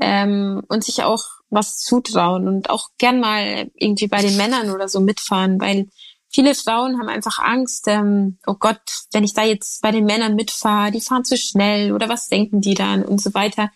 ähm, 0.00 0.64
und 0.66 0.82
sich 0.82 1.04
auch 1.04 1.26
was 1.48 1.78
zutrauen 1.78 2.48
und 2.48 2.70
auch 2.70 2.88
gern 2.98 3.20
mal 3.20 3.70
irgendwie 3.74 4.08
bei 4.08 4.20
den 4.20 4.36
Männern 4.36 4.70
oder 4.70 4.88
so 4.88 4.98
mitfahren, 4.98 5.60
weil 5.60 5.86
viele 6.30 6.54
Frauen 6.54 6.98
haben 6.98 7.08
einfach 7.08 7.38
Angst, 7.38 7.86
ähm, 7.88 8.38
oh 8.46 8.54
Gott, 8.54 8.80
wenn 9.12 9.24
ich 9.24 9.34
da 9.34 9.42
jetzt 9.42 9.82
bei 9.82 9.90
den 9.90 10.04
Männern 10.04 10.36
mitfahre, 10.36 10.90
die 10.90 11.00
fahren 11.00 11.24
zu 11.24 11.36
schnell 11.36 11.92
oder 11.92 12.08
was 12.08 12.28
denken 12.28 12.60
die 12.60 12.74
dann 12.74 13.04
und 13.04 13.20
so 13.20 13.34
weiter. 13.34 13.70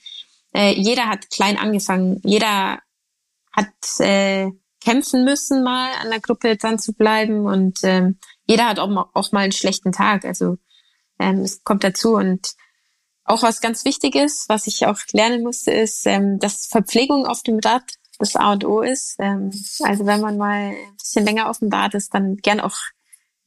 Äh, 0.55 0.73
jeder 0.75 1.09
hat 1.09 1.31
klein 1.31 1.59
angefangen, 1.59 2.21
jeder 2.25 2.79
hat 3.53 4.01
äh, 4.01 4.51
kämpfen 4.81 5.25
müssen, 5.25 5.65
mal 5.65 5.91
an 6.01 6.11
der 6.11 6.21
Gruppe 6.21 6.57
dran 6.57 6.79
zu 6.79 6.93
bleiben 6.93 7.47
und 7.47 7.79
ähm, 7.83 8.19
jeder 8.47 8.67
hat 8.67 8.79
auch 8.79 8.89
mal, 8.89 9.07
auch 9.15 9.33
mal 9.33 9.41
einen 9.41 9.53
schlechten 9.53 9.93
Tag. 9.93 10.25
Also 10.25 10.59
ähm, 11.19 11.41
es 11.41 11.65
kommt 11.65 11.83
dazu 11.83 12.15
und 12.15 12.55
auch 13.25 13.43
was 13.43 13.61
ganz 13.61 13.85
wichtig 13.85 14.15
ist, 14.15 14.49
was 14.49 14.67
ich 14.67 14.87
auch 14.87 14.99
lernen 15.13 15.43
musste, 15.43 15.73
ist, 15.73 16.07
ähm, 16.07 16.39
dass 16.39 16.67
Verpflegung 16.67 17.27
auf 17.27 17.43
dem 17.43 17.59
Rad 17.59 17.83
das 18.19 18.37
A 18.37 18.53
und 18.53 18.65
O 18.65 18.81
ist. 18.83 19.17
Ähm, 19.19 19.51
also 19.83 20.07
wenn 20.07 20.21
man 20.21 20.37
mal 20.37 20.71
ein 20.71 20.97
bisschen 20.99 21.25
länger 21.25 21.49
auf 21.49 21.59
dem 21.59 21.69
Bad 21.71 21.95
ist, 21.95 22.15
dann 22.15 22.37
gern 22.37 22.61
auch 22.61 22.77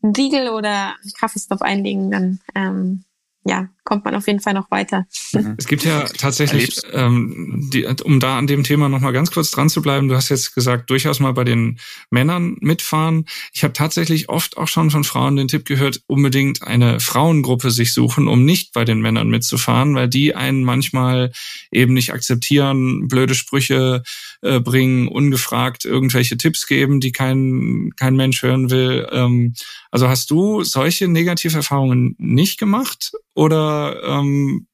einen 0.01 0.15
Riegel 0.15 0.49
oder 0.49 0.95
einen 1.01 1.13
Kaffeestopp 1.17 1.61
einlegen, 1.61 2.11
dann 2.11 2.39
ähm, 2.55 3.03
ja, 3.43 3.69
kommt 3.87 4.03
man 4.03 4.15
auf 4.15 4.27
jeden 4.27 4.41
Fall 4.41 4.53
noch 4.53 4.69
weiter. 4.69 5.05
Mhm. 5.31 5.55
Es 5.57 5.65
gibt 5.65 5.85
ja 5.85 6.03
tatsächlich, 6.17 6.81
ähm, 6.91 7.69
die, 7.71 7.85
um 8.03 8.19
da 8.19 8.37
an 8.37 8.45
dem 8.45 8.63
Thema 8.63 8.89
nochmal 8.89 9.13
ganz 9.13 9.31
kurz 9.31 9.49
dran 9.49 9.69
zu 9.69 9.81
bleiben, 9.81 10.09
du 10.09 10.15
hast 10.15 10.27
jetzt 10.27 10.53
gesagt, 10.53 10.89
durchaus 10.89 11.21
mal 11.21 11.31
bei 11.31 11.45
den 11.45 11.79
Männern 12.09 12.57
mitfahren. 12.59 13.25
Ich 13.53 13.63
habe 13.63 13.71
tatsächlich 13.71 14.27
oft 14.27 14.57
auch 14.57 14.67
schon 14.67 14.91
von 14.91 15.05
Frauen 15.05 15.37
den 15.37 15.47
Tipp 15.47 15.63
gehört, 15.63 16.01
unbedingt 16.05 16.63
eine 16.63 16.99
Frauengruppe 16.99 17.71
sich 17.71 17.93
suchen, 17.93 18.27
um 18.27 18.43
nicht 18.43 18.73
bei 18.73 18.83
den 18.83 18.99
Männern 18.99 19.29
mitzufahren, 19.29 19.95
weil 19.95 20.09
die 20.09 20.35
einen 20.35 20.65
manchmal 20.65 21.31
eben 21.71 21.93
nicht 21.93 22.11
akzeptieren, 22.11 23.07
blöde 23.07 23.35
Sprüche 23.35 24.03
äh, 24.41 24.59
bringen, 24.59 25.07
ungefragt 25.07 25.85
irgendwelche 25.85 26.35
Tipps 26.35 26.67
geben, 26.67 26.99
die 26.99 27.13
kein, 27.13 27.91
kein 27.95 28.17
Mensch 28.17 28.43
hören 28.43 28.69
will. 28.69 29.07
Ähm, 29.13 29.53
also 29.91 30.09
hast 30.09 30.29
du 30.29 30.63
solche 30.63 31.07
Negativerfahrungen 31.07 32.15
nicht 32.17 32.59
gemacht? 32.59 33.13
Oder 33.37 33.76
ähm, 34.03 34.67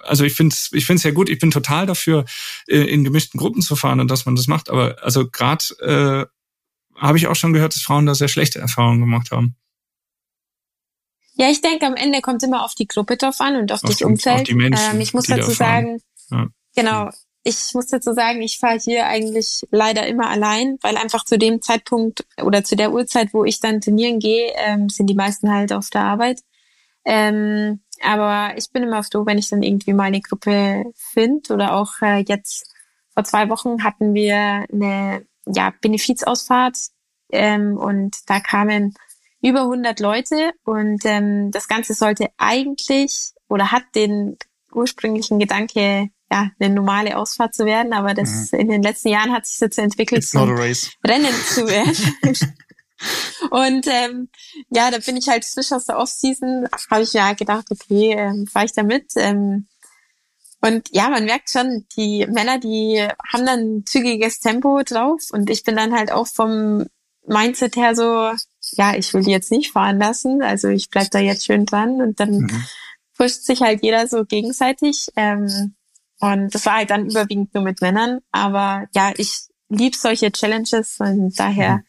also 0.00 0.24
ich 0.24 0.34
finde 0.34 0.54
es 0.54 0.70
ich 0.72 0.86
find's 0.86 1.02
ja 1.02 1.10
gut, 1.10 1.28
ich 1.28 1.38
bin 1.38 1.50
total 1.50 1.86
dafür, 1.86 2.24
äh, 2.66 2.78
in 2.78 3.04
gemischten 3.04 3.38
Gruppen 3.38 3.62
zu 3.62 3.76
fahren 3.76 4.00
und 4.00 4.10
dass 4.10 4.26
man 4.26 4.36
das 4.36 4.46
macht. 4.46 4.70
Aber 4.70 4.96
also 5.02 5.28
gerade 5.28 5.64
äh, 5.80 7.00
habe 7.00 7.18
ich 7.18 7.26
auch 7.26 7.36
schon 7.36 7.52
gehört, 7.52 7.74
dass 7.74 7.82
Frauen 7.82 8.06
da 8.06 8.14
sehr 8.14 8.28
schlechte 8.28 8.58
Erfahrungen 8.58 9.00
gemacht 9.00 9.30
haben. 9.30 9.56
Ja, 11.34 11.48
ich 11.48 11.60
denke, 11.60 11.86
am 11.86 11.94
Ende 11.94 12.20
kommt 12.20 12.42
immer 12.42 12.64
auf 12.64 12.74
die 12.74 12.88
Gruppe 12.88 13.16
drauf 13.16 13.40
an 13.40 13.56
und 13.56 13.70
auf, 13.70 13.84
auf 13.84 13.90
das 13.90 14.02
Umfeld. 14.02 14.38
Auf 14.38 14.42
die 14.42 14.54
Menschen, 14.54 14.94
ähm, 14.94 15.00
ich 15.00 15.14
muss 15.14 15.26
dazu 15.26 15.52
sagen, 15.52 16.00
ja. 16.30 16.48
genau, 16.74 17.10
ich 17.44 17.72
muss 17.74 17.86
dazu 17.86 18.12
sagen, 18.12 18.42
ich 18.42 18.58
fahre 18.58 18.78
hier 18.78 19.06
eigentlich 19.06 19.62
leider 19.70 20.06
immer 20.06 20.28
allein, 20.28 20.78
weil 20.82 20.96
einfach 20.96 21.24
zu 21.24 21.38
dem 21.38 21.62
Zeitpunkt 21.62 22.26
oder 22.42 22.64
zu 22.64 22.74
der 22.74 22.92
Uhrzeit, 22.92 23.32
wo 23.32 23.44
ich 23.44 23.60
dann 23.60 23.80
trainieren 23.80 24.18
gehe, 24.18 24.52
ähm, 24.56 24.88
sind 24.88 25.06
die 25.06 25.14
meisten 25.14 25.50
halt 25.50 25.72
auf 25.72 25.88
der 25.90 26.02
Arbeit. 26.02 26.40
Ähm, 27.04 27.80
aber 28.02 28.56
ich 28.56 28.70
bin 28.72 28.82
immer 28.82 29.02
froh, 29.02 29.26
wenn 29.26 29.38
ich 29.38 29.48
dann 29.48 29.62
irgendwie 29.62 29.92
mal 29.92 30.04
eine 30.04 30.20
Gruppe 30.20 30.84
finde 30.94 31.52
oder 31.52 31.74
auch 31.74 31.92
äh, 32.02 32.24
jetzt 32.26 32.72
vor 33.14 33.24
zwei 33.24 33.48
Wochen 33.48 33.82
hatten 33.82 34.14
wir 34.14 34.66
eine 34.72 35.26
ja, 35.46 35.72
Benefizausfahrt 35.80 36.76
ähm, 37.32 37.76
und 37.76 38.16
da 38.26 38.40
kamen 38.40 38.94
über 39.42 39.62
100 39.62 40.00
Leute 40.00 40.52
und 40.64 41.04
ähm, 41.04 41.50
das 41.50 41.68
Ganze 41.68 41.94
sollte 41.94 42.28
eigentlich 42.38 43.32
oder 43.48 43.72
hat 43.72 43.84
den 43.94 44.36
ursprünglichen 44.72 45.38
Gedanke 45.38 46.10
ja, 46.30 46.50
eine 46.60 46.74
normale 46.74 47.16
Ausfahrt 47.16 47.54
zu 47.54 47.64
werden, 47.64 47.92
aber 47.92 48.14
das 48.14 48.52
mhm. 48.52 48.58
in 48.58 48.68
den 48.68 48.82
letzten 48.82 49.08
Jahren 49.08 49.32
hat 49.32 49.46
sich 49.46 49.58
dazu 49.58 49.80
entwickelt, 49.80 50.22
It's. 50.22 50.32
Rennen 51.06 51.32
zu 51.32 51.66
werden. 51.66 51.96
und 53.50 53.86
ähm, 53.86 54.28
ja, 54.70 54.90
da 54.90 54.98
bin 54.98 55.16
ich 55.16 55.28
halt 55.28 55.44
frisch 55.44 55.72
aus 55.72 55.86
der 55.86 55.98
Off-Season, 55.98 56.68
habe 56.90 57.02
ich 57.02 57.14
mir 57.14 57.24
halt 57.24 57.38
gedacht, 57.38 57.66
okay, 57.70 58.14
ähm, 58.16 58.46
fahre 58.46 58.66
ich 58.66 58.72
da 58.72 58.82
mit. 58.82 59.12
Ähm, 59.16 59.68
und 60.60 60.88
ja, 60.90 61.08
man 61.08 61.24
merkt 61.24 61.50
schon, 61.50 61.86
die 61.96 62.26
Männer, 62.26 62.58
die 62.58 63.06
haben 63.32 63.46
dann 63.46 63.84
zügiges 63.86 64.40
Tempo 64.40 64.82
drauf 64.84 65.22
und 65.30 65.50
ich 65.50 65.62
bin 65.62 65.76
dann 65.76 65.92
halt 65.92 66.10
auch 66.10 66.26
vom 66.26 66.86
Mindset 67.26 67.76
her 67.76 67.94
so, 67.94 68.32
ja, 68.72 68.94
ich 68.96 69.14
will 69.14 69.22
die 69.22 69.30
jetzt 69.30 69.52
nicht 69.52 69.72
fahren 69.72 69.98
lassen, 69.98 70.42
also 70.42 70.68
ich 70.68 70.90
bleib 70.90 71.10
da 71.10 71.20
jetzt 71.20 71.44
schön 71.44 71.64
dran 71.64 72.00
und 72.00 72.18
dann 72.18 72.38
mhm. 72.40 72.64
pusht 73.16 73.42
sich 73.44 73.60
halt 73.60 73.82
jeder 73.82 74.08
so 74.08 74.24
gegenseitig. 74.24 75.08
Ähm, 75.14 75.74
und 76.20 76.54
das 76.54 76.66
war 76.66 76.76
halt 76.76 76.90
dann 76.90 77.08
überwiegend 77.08 77.54
nur 77.54 77.62
mit 77.62 77.80
Männern. 77.80 78.18
Aber 78.32 78.86
ja, 78.94 79.12
ich 79.16 79.48
lieb 79.68 79.94
solche 79.94 80.32
Challenges 80.32 80.96
und 80.98 81.38
daher, 81.38 81.76
mhm. 81.76 81.82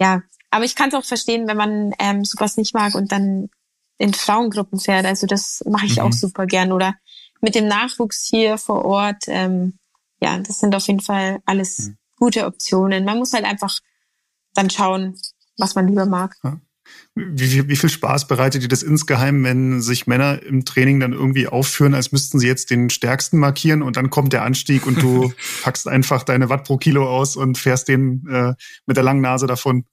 ja. 0.00 0.22
Aber 0.50 0.64
ich 0.64 0.74
kann 0.74 0.88
es 0.88 0.94
auch 0.94 1.04
verstehen, 1.04 1.46
wenn 1.48 1.56
man 1.56 1.92
ähm, 1.98 2.24
sowas 2.24 2.56
nicht 2.56 2.74
mag 2.74 2.94
und 2.94 3.12
dann 3.12 3.48
in 3.98 4.14
Frauengruppen 4.14 4.78
fährt. 4.78 5.06
Also 5.06 5.26
das 5.26 5.62
mache 5.66 5.86
ich 5.86 5.96
mhm. 5.96 6.02
auch 6.02 6.12
super 6.12 6.46
gern. 6.46 6.72
Oder 6.72 6.94
mit 7.40 7.54
dem 7.54 7.66
Nachwuchs 7.66 8.26
hier 8.28 8.58
vor 8.58 8.84
Ort. 8.84 9.24
Ähm, 9.26 9.78
ja, 10.20 10.38
das 10.38 10.60
sind 10.60 10.74
auf 10.74 10.86
jeden 10.86 11.00
Fall 11.00 11.40
alles 11.46 11.78
mhm. 11.78 11.96
gute 12.16 12.46
Optionen. 12.46 13.04
Man 13.04 13.18
muss 13.18 13.32
halt 13.32 13.44
einfach 13.44 13.78
dann 14.54 14.70
schauen, 14.70 15.18
was 15.58 15.74
man 15.74 15.88
lieber 15.88 16.06
mag. 16.06 16.34
Ja. 16.42 16.60
Wie, 17.14 17.52
wie, 17.52 17.68
wie 17.68 17.76
viel 17.76 17.90
Spaß 17.90 18.28
bereitet 18.28 18.62
dir 18.62 18.68
das 18.68 18.82
insgeheim, 18.82 19.42
wenn 19.42 19.80
sich 19.80 20.06
Männer 20.06 20.42
im 20.42 20.64
Training 20.64 21.00
dann 21.00 21.12
irgendwie 21.12 21.48
aufführen, 21.48 21.94
als 21.94 22.12
müssten 22.12 22.38
sie 22.38 22.46
jetzt 22.46 22.70
den 22.70 22.90
Stärksten 22.90 23.38
markieren 23.38 23.82
und 23.82 23.96
dann 23.96 24.10
kommt 24.10 24.32
der 24.32 24.44
Anstieg 24.44 24.86
und 24.86 25.02
du 25.02 25.32
packst 25.62 25.88
einfach 25.88 26.22
deine 26.22 26.48
Watt 26.48 26.64
pro 26.64 26.76
Kilo 26.76 27.08
aus 27.08 27.36
und 27.36 27.58
fährst 27.58 27.88
den 27.88 28.26
äh, 28.28 28.54
mit 28.86 28.96
der 28.96 29.04
langen 29.04 29.22
Nase 29.22 29.46
davon? 29.46 29.84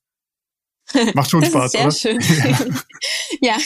Macht 1.14 1.32
schon 1.32 1.44
Spaß, 1.44 1.72
sehr 1.72 1.82
oder? 1.82 1.92
Schön. 1.92 2.20
ja, 3.42 3.58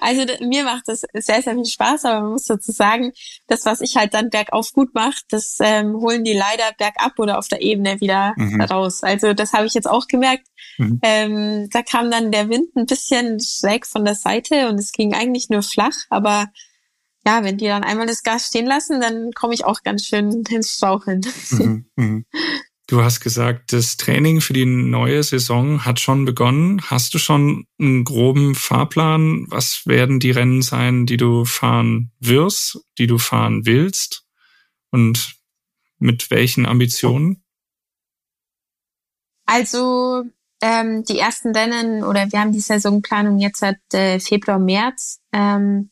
also 0.00 0.24
mir 0.40 0.64
macht 0.64 0.84
das 0.86 1.02
sehr, 1.14 1.42
sehr 1.42 1.54
viel 1.54 1.64
Spaß, 1.64 2.04
aber 2.04 2.20
man 2.22 2.32
muss 2.32 2.46
dazu 2.46 2.72
sagen, 2.72 3.12
das, 3.46 3.64
was 3.64 3.80
ich 3.80 3.96
halt 3.96 4.14
dann 4.14 4.30
bergauf 4.30 4.72
gut 4.72 4.94
mache, 4.94 5.20
das 5.30 5.56
ähm, 5.60 5.94
holen 5.96 6.24
die 6.24 6.32
leider 6.32 6.72
bergab 6.78 7.18
oder 7.18 7.38
auf 7.38 7.48
der 7.48 7.60
Ebene 7.60 8.00
wieder 8.00 8.34
mhm. 8.36 8.60
raus. 8.62 9.02
Also 9.02 9.34
das 9.34 9.52
habe 9.52 9.66
ich 9.66 9.74
jetzt 9.74 9.88
auch 9.88 10.06
gemerkt. 10.06 10.46
Mhm. 10.78 11.00
Ähm, 11.02 11.68
da 11.70 11.82
kam 11.82 12.10
dann 12.10 12.30
der 12.30 12.48
Wind 12.48 12.74
ein 12.76 12.86
bisschen 12.86 13.38
schräg 13.40 13.86
von 13.86 14.04
der 14.04 14.14
Seite 14.14 14.68
und 14.68 14.78
es 14.78 14.92
ging 14.92 15.14
eigentlich 15.14 15.48
nur 15.50 15.62
flach, 15.62 15.96
aber 16.08 16.46
ja, 17.26 17.44
wenn 17.44 17.58
die 17.58 17.66
dann 17.66 17.84
einmal 17.84 18.06
das 18.06 18.22
Gas 18.22 18.46
stehen 18.46 18.66
lassen, 18.66 19.00
dann 19.00 19.32
komme 19.32 19.52
ich 19.52 19.64
auch 19.64 19.82
ganz 19.82 20.06
schön 20.06 20.44
ins 20.48 20.70
Straucheln. 20.70 21.20
Mhm, 21.50 21.90
mh. 21.96 22.22
Du 22.88 23.02
hast 23.02 23.20
gesagt, 23.20 23.74
das 23.74 23.98
Training 23.98 24.40
für 24.40 24.54
die 24.54 24.64
neue 24.64 25.22
Saison 25.22 25.84
hat 25.84 26.00
schon 26.00 26.24
begonnen. 26.24 26.80
Hast 26.86 27.12
du 27.12 27.18
schon 27.18 27.66
einen 27.78 28.02
groben 28.02 28.54
Fahrplan? 28.54 29.44
Was 29.50 29.82
werden 29.84 30.20
die 30.20 30.30
Rennen 30.30 30.62
sein, 30.62 31.04
die 31.04 31.18
du 31.18 31.44
fahren 31.44 32.12
wirst, 32.18 32.80
die 32.96 33.06
du 33.06 33.18
fahren 33.18 33.66
willst? 33.66 34.24
Und 34.90 35.34
mit 35.98 36.30
welchen 36.30 36.64
Ambitionen? 36.64 37.44
Also 39.44 40.24
ähm, 40.62 41.04
die 41.04 41.18
ersten 41.18 41.54
Rennen 41.54 42.02
oder 42.02 42.32
wir 42.32 42.40
haben 42.40 42.52
die 42.52 42.60
Saisonplanung 42.60 43.38
jetzt 43.38 43.60
seit 43.60 43.80
äh, 43.92 44.18
Februar, 44.18 44.58
März. 44.58 45.20
Ähm, 45.34 45.90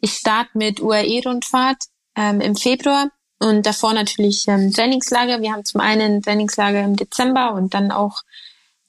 ich 0.00 0.14
starte 0.14 0.58
mit 0.58 0.80
UAE-Rundfahrt 0.80 1.84
ähm, 2.16 2.40
im 2.40 2.56
Februar 2.56 3.12
und 3.42 3.66
davor 3.66 3.92
natürlich 3.92 4.46
ähm, 4.48 4.72
Trainingslager. 4.72 5.40
Wir 5.40 5.52
haben 5.52 5.64
zum 5.64 5.80
einen 5.80 6.22
Trainingslager 6.22 6.82
im 6.82 6.96
Dezember 6.96 7.52
und 7.52 7.74
dann 7.74 7.90
auch 7.90 8.22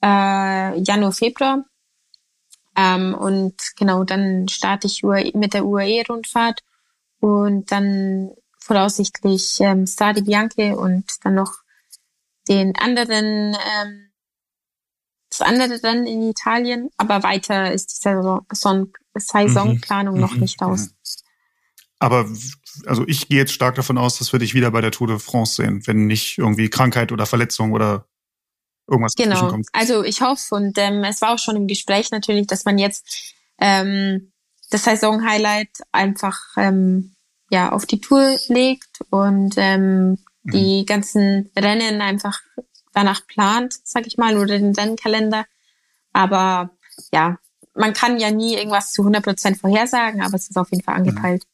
äh, 0.02 0.78
Januar, 0.80 1.12
Februar. 1.12 1.64
Ähm, 2.76 3.14
und 3.14 3.54
genau, 3.76 4.04
dann 4.04 4.48
starte 4.48 4.86
ich 4.86 5.04
UAE, 5.04 5.32
mit 5.34 5.54
der 5.54 5.64
UAE-Rundfahrt 5.64 6.62
und 7.20 7.70
dann 7.70 8.30
voraussichtlich 8.58 9.58
ähm, 9.60 9.86
Strade 9.86 10.22
Bianche 10.22 10.76
und 10.76 11.04
dann 11.24 11.34
noch 11.34 11.52
den 12.48 12.76
anderen 12.76 13.54
ähm, 13.54 14.10
das 15.38 15.40
andere 15.40 15.80
dann 15.80 16.06
in 16.06 16.22
Italien, 16.22 16.90
aber 16.96 17.24
weiter 17.24 17.72
ist 17.72 17.90
die 17.90 17.96
Saison, 17.96 18.46
Saisonplanung 19.14 20.14
mhm. 20.14 20.20
noch 20.20 20.34
nicht. 20.34 20.60
Mhm. 20.60 20.88
Aber 21.98 22.28
also 22.86 23.04
ich 23.06 23.28
gehe 23.28 23.38
jetzt 23.38 23.52
stark 23.52 23.74
davon 23.74 23.98
aus, 23.98 24.18
dass 24.18 24.32
wir 24.32 24.40
dich 24.40 24.54
wieder 24.54 24.70
bei 24.70 24.80
der 24.80 24.90
Tour 24.90 25.06
de 25.06 25.18
France 25.18 25.56
sehen, 25.56 25.86
wenn 25.86 26.06
nicht 26.06 26.38
irgendwie 26.38 26.70
Krankheit 26.70 27.12
oder 27.12 27.26
Verletzung 27.26 27.72
oder 27.72 28.06
irgendwas 28.88 29.14
genau. 29.14 29.48
kommt. 29.48 29.68
Also 29.72 30.04
ich 30.04 30.20
hoffe 30.20 30.54
und 30.54 30.76
ähm, 30.78 31.04
es 31.04 31.20
war 31.20 31.34
auch 31.34 31.38
schon 31.38 31.56
im 31.56 31.66
Gespräch 31.66 32.10
natürlich, 32.10 32.46
dass 32.46 32.64
man 32.64 32.78
jetzt 32.78 33.34
ähm, 33.58 34.32
das 34.70 34.84
Saison-Highlight 34.84 35.70
einfach 35.92 36.38
ähm, 36.56 37.14
ja 37.50 37.72
auf 37.72 37.86
die 37.86 38.00
Tour 38.00 38.36
legt 38.48 39.00
und 39.10 39.54
ähm, 39.56 40.18
mhm. 40.42 40.50
die 40.50 40.84
ganzen 40.86 41.50
Rennen 41.56 42.00
einfach 42.00 42.40
danach 42.92 43.26
plant, 43.26 43.74
sag 43.84 44.06
ich 44.06 44.16
mal, 44.16 44.36
oder 44.36 44.58
den 44.58 44.74
Rennkalender. 44.74 45.46
Aber 46.12 46.70
ja, 47.12 47.38
man 47.74 47.92
kann 47.92 48.18
ja 48.18 48.30
nie 48.30 48.54
irgendwas 48.54 48.92
zu 48.92 49.02
100 49.02 49.24
Prozent 49.24 49.58
vorhersagen, 49.58 50.22
aber 50.22 50.34
es 50.34 50.48
ist 50.48 50.56
auf 50.56 50.70
jeden 50.70 50.84
Fall 50.84 50.94
angepeilt. 50.94 51.44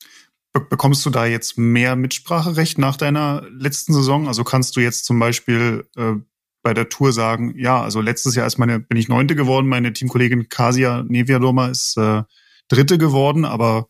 Be 0.53 0.61
bekommst 0.61 1.07
du 1.07 1.11
da 1.11 1.27
jetzt 1.27 1.59
mehr 1.59 1.95
Mitspracherecht 1.97 2.79
nach 2.79 2.97
deiner 2.97 3.47
letzten 3.51 3.93
Saison? 3.93 4.27
Also 4.27 4.45
kannst 4.45 4.77
du 4.77 4.81
jetzt 4.81 5.05
zum 5.05 5.19
Beispiel 5.19 5.89
äh, 5.97 6.15
bei 6.63 6.75
der 6.75 6.89
Tour 6.89 7.13
sagen, 7.13 7.55
ja, 7.57 7.81
also 7.81 8.01
letztes 8.01 8.35
Jahr 8.35 8.47
ist 8.47 8.59
meine, 8.59 8.81
bin 8.81 8.99
ich 8.99 9.09
Neunte 9.09 9.35
geworden, 9.35 9.69
meine 9.69 9.93
Teamkollegin 9.93 10.49
Kasia 10.49 11.05
Neviadoma 11.05 11.69
ist 11.69 11.97
äh, 11.97 12.23
Dritte 12.69 12.99
geworden, 12.99 13.45
aber 13.45 13.89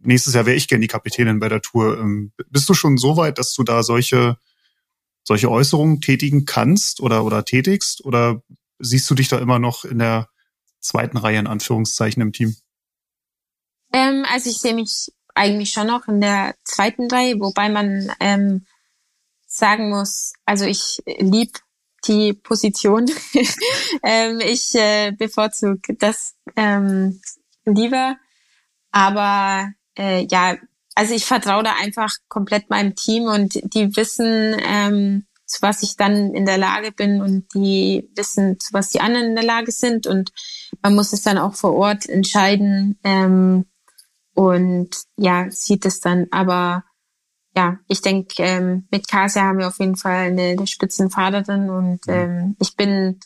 nächstes 0.00 0.34
Jahr 0.34 0.46
wäre 0.46 0.56
ich 0.56 0.68
gern 0.68 0.80
die 0.80 0.86
Kapitänin 0.86 1.40
bei 1.40 1.48
der 1.48 1.62
Tour. 1.62 1.98
Ähm, 1.98 2.32
bist 2.50 2.68
du 2.68 2.74
schon 2.74 2.98
so 2.98 3.16
weit, 3.16 3.38
dass 3.38 3.54
du 3.54 3.64
da 3.64 3.82
solche 3.82 4.36
solche 5.26 5.50
Äußerungen 5.50 6.00
tätigen 6.00 6.44
kannst 6.44 7.00
oder, 7.00 7.24
oder 7.24 7.44
tätigst? 7.44 8.04
Oder 8.04 8.42
siehst 8.78 9.10
du 9.10 9.14
dich 9.14 9.28
da 9.28 9.38
immer 9.38 9.58
noch 9.58 9.84
in 9.84 9.98
der 9.98 10.28
zweiten 10.80 11.16
Reihe 11.16 11.38
in 11.38 11.46
Anführungszeichen 11.46 12.22
im 12.22 12.32
Team? 12.32 12.56
Ähm, 13.92 14.24
also 14.32 14.50
ich 14.50 14.58
sehe 14.58 14.74
mich 14.74 15.08
eigentlich 15.36 15.70
schon 15.70 15.86
noch 15.86 16.08
in 16.08 16.20
der 16.20 16.54
zweiten 16.64 17.10
Reihe, 17.10 17.38
wobei 17.38 17.68
man 17.68 18.10
ähm, 18.20 18.66
sagen 19.46 19.90
muss, 19.90 20.32
also 20.44 20.64
ich 20.64 21.02
lieb 21.06 21.58
die 22.06 22.32
Position. 22.34 23.10
ähm, 24.02 24.40
ich 24.40 24.74
äh, 24.74 25.12
bevorzuge 25.12 25.94
das 25.98 26.34
ähm, 26.56 27.20
lieber. 27.64 28.16
Aber 28.90 29.70
äh, 29.98 30.26
ja, 30.30 30.56
also 30.94 31.14
ich 31.14 31.26
vertraue 31.26 31.62
da 31.62 31.74
einfach 31.78 32.14
komplett 32.28 32.70
meinem 32.70 32.94
Team 32.94 33.24
und 33.24 33.54
die 33.74 33.94
wissen, 33.96 34.56
ähm, 34.64 35.26
zu 35.44 35.62
was 35.62 35.82
ich 35.82 35.96
dann 35.96 36.34
in 36.34 36.46
der 36.46 36.58
Lage 36.58 36.92
bin 36.92 37.20
und 37.20 37.54
die 37.54 38.08
wissen, 38.16 38.58
zu 38.58 38.72
was 38.72 38.90
die 38.90 39.00
anderen 39.00 39.28
in 39.28 39.34
der 39.36 39.44
Lage 39.44 39.70
sind 39.70 40.06
und 40.06 40.32
man 40.82 40.94
muss 40.94 41.12
es 41.12 41.22
dann 41.22 41.38
auch 41.38 41.54
vor 41.54 41.74
Ort 41.74 42.08
entscheiden 42.08 42.98
ähm, 43.04 43.66
und 44.36 44.90
ja, 45.16 45.50
sieht 45.50 45.86
es 45.86 46.00
dann. 46.00 46.26
Aber 46.30 46.84
ja, 47.56 47.78
ich 47.88 48.02
denke, 48.02 48.42
ähm, 48.42 48.86
mit 48.90 49.08
Kasia 49.08 49.42
haben 49.42 49.58
wir 49.58 49.68
auf 49.68 49.78
jeden 49.78 49.96
Fall 49.96 50.26
eine, 50.26 50.50
eine 50.50 50.66
Spitzenfahrerin 50.66 51.70
und 51.70 52.06
mhm. 52.06 52.12
ähm, 52.12 52.56
ich 52.60 52.76
bin 52.76 53.18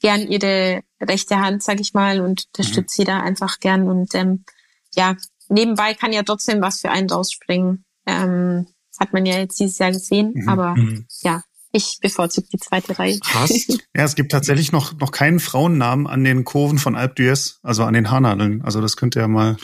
gern 0.00 0.28
ihre 0.28 0.82
rechte 1.00 1.40
Hand, 1.40 1.62
sag 1.62 1.80
ich 1.80 1.94
mal, 1.94 2.20
und 2.20 2.44
unterstütze 2.52 2.82
mhm. 2.82 2.88
sie 3.02 3.04
da 3.04 3.20
einfach 3.20 3.60
gern 3.60 3.88
und 3.88 4.14
ähm, 4.14 4.44
ja, 4.94 5.16
nebenbei 5.48 5.94
kann 5.94 6.12
ja 6.12 6.22
trotzdem 6.22 6.60
was 6.60 6.80
für 6.80 6.90
einen 6.90 7.10
rausspringen. 7.10 7.84
Ähm, 8.06 8.66
hat 9.00 9.12
man 9.12 9.24
ja 9.24 9.38
jetzt 9.38 9.58
dieses 9.58 9.78
Jahr 9.78 9.92
gesehen, 9.92 10.32
mhm. 10.34 10.48
aber 10.48 10.74
mhm. 10.76 11.06
ja, 11.22 11.42
ich 11.72 11.98
bevorzuge 12.02 12.48
die 12.52 12.58
zweite 12.58 12.98
Reihe. 12.98 13.18
Hast? 13.24 13.68
ja, 13.94 14.04
es 14.04 14.16
gibt 14.16 14.32
tatsächlich 14.32 14.70
noch, 14.70 14.98
noch 14.98 15.12
keinen 15.12 15.40
Frauennamen 15.40 16.06
an 16.06 16.24
den 16.24 16.44
Kurven 16.44 16.78
von 16.78 16.94
Alp 16.94 17.16
d'Huez, 17.16 17.56
also 17.62 17.84
an 17.84 17.94
den 17.94 18.10
Haarnadeln. 18.10 18.62
Also 18.62 18.82
das 18.82 18.96
könnte 18.96 19.20
ja 19.20 19.28
mal. 19.28 19.56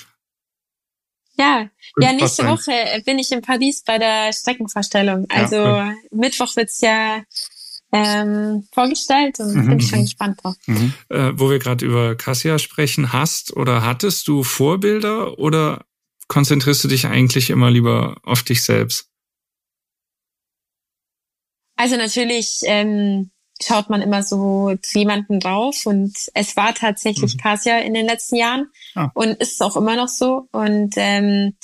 Ja, 1.37 1.68
ja, 1.99 2.12
nächste 2.12 2.47
Woche 2.47 2.72
bin 3.05 3.18
ich 3.18 3.32
in 3.32 3.43
Paris 3.43 3.82
bei 3.85 3.99
der 3.99 4.32
Streckenverstellung. 4.32 5.26
Also 5.28 5.57
ja, 5.57 5.87
cool. 5.87 5.97
Mittwoch 6.12 6.55
wird's 6.57 6.80
ja 6.80 7.22
ähm, 7.93 8.66
vorgestellt 8.72 9.39
und 9.41 9.55
mhm. 9.55 9.68
bin 9.68 9.80
schon 9.80 10.01
mhm. 10.01 10.05
gespannt 10.05 10.41
drauf. 10.43 10.57
Mhm. 10.66 10.93
Äh, 11.09 11.32
wo 11.35 11.51
wir 11.51 11.59
gerade 11.59 11.85
über 11.85 12.16
Cassia 12.16 12.59
sprechen, 12.59 13.12
hast 13.12 13.57
oder 13.57 13.85
hattest 13.85 14.26
du 14.28 14.43
Vorbilder 14.43 15.39
oder 15.39 15.85
konzentrierst 16.28 16.82
du 16.85 16.89
dich 16.89 17.07
eigentlich 17.07 17.51
immer 17.51 17.70
lieber 17.70 18.16
auf 18.22 18.43
dich 18.43 18.64
selbst? 18.64 19.09
Also 21.76 21.97
natürlich 21.97 22.61
ähm, 22.64 23.30
schaut 23.63 23.89
man 23.89 24.03
immer 24.03 24.23
so 24.23 24.75
zu 24.83 24.99
jemanden 24.99 25.41
drauf 25.41 25.87
und 25.87 26.13
es 26.35 26.57
war 26.57 26.75
tatsächlich 26.75 27.35
mhm. 27.35 27.39
Cassia 27.39 27.79
in 27.79 27.95
den 27.95 28.07
letzten 28.07 28.37
Jahren 28.37 28.71
ah. 28.95 29.11
und 29.15 29.41
ist 29.41 29.63
auch 29.63 29.77
immer 29.77 29.97
noch 29.97 30.09
so. 30.09 30.49
Und 30.53 30.95
ähm, 30.97 31.57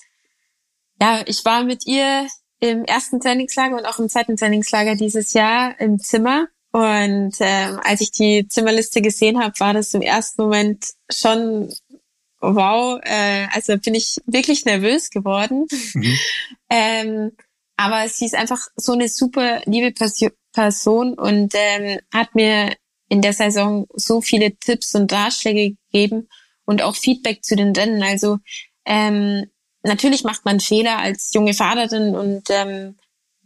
ja, 1.01 1.23
ich 1.27 1.45
war 1.45 1.65
mit 1.65 1.87
ihr 1.87 2.27
im 2.61 2.85
ersten 2.85 3.21
Trainingslager 3.21 3.77
und 3.77 3.87
auch 3.87 3.99
im 3.99 4.09
zweiten 4.09 4.37
Trainingslager 4.37 4.95
dieses 4.95 5.33
Jahr 5.33 5.79
im 5.81 5.99
Zimmer. 5.99 6.47
Und 6.73 7.35
ähm, 7.41 7.81
als 7.83 8.01
ich 8.01 8.13
die 8.13 8.47
Zimmerliste 8.47 9.03
gesehen 9.03 9.43
habe, 9.43 9.59
war 9.59 9.75
das 9.75 9.93
im 9.95 10.03
ersten 10.03 10.43
Moment 10.43 10.85
schon 11.11 11.73
wow. 12.41 13.01
Äh, 13.03 13.49
also 13.53 13.77
bin 13.79 13.95
ich 13.95 14.19
wirklich 14.27 14.65
nervös 14.65 15.11
geworden. 15.11 15.67
Mhm. 15.95 16.19
ähm, 16.71 17.33
aber 17.77 18.09
sie 18.09 18.27
ist 18.27 18.35
einfach 18.35 18.69
so 18.77 18.93
eine 18.93 19.09
super 19.09 19.63
liebe 19.65 19.91
Person 19.93 20.31
und 20.57 21.53
ähm, 21.55 22.01
hat 22.13 22.35
mir 22.35 22.75
in 23.09 23.23
der 23.23 23.33
Saison 23.33 23.87
so 23.95 24.21
viele 24.21 24.57
Tipps 24.57 24.95
und 24.95 25.13
Ratschläge 25.13 25.77
gegeben 25.93 26.29
und 26.65 26.83
auch 26.83 26.95
Feedback 26.95 27.45
zu 27.45 27.57
den 27.57 27.75
Rennen. 27.75 28.03
Also 28.03 28.39
ähm, 28.85 29.47
natürlich 29.83 30.25
macht 30.25 30.45
man 30.45 30.61
Fehler 30.61 30.99
als 30.99 31.33
junge 31.33 31.55
Fahrerin 31.55 32.15
und 32.15 32.45
ähm, 32.51 32.97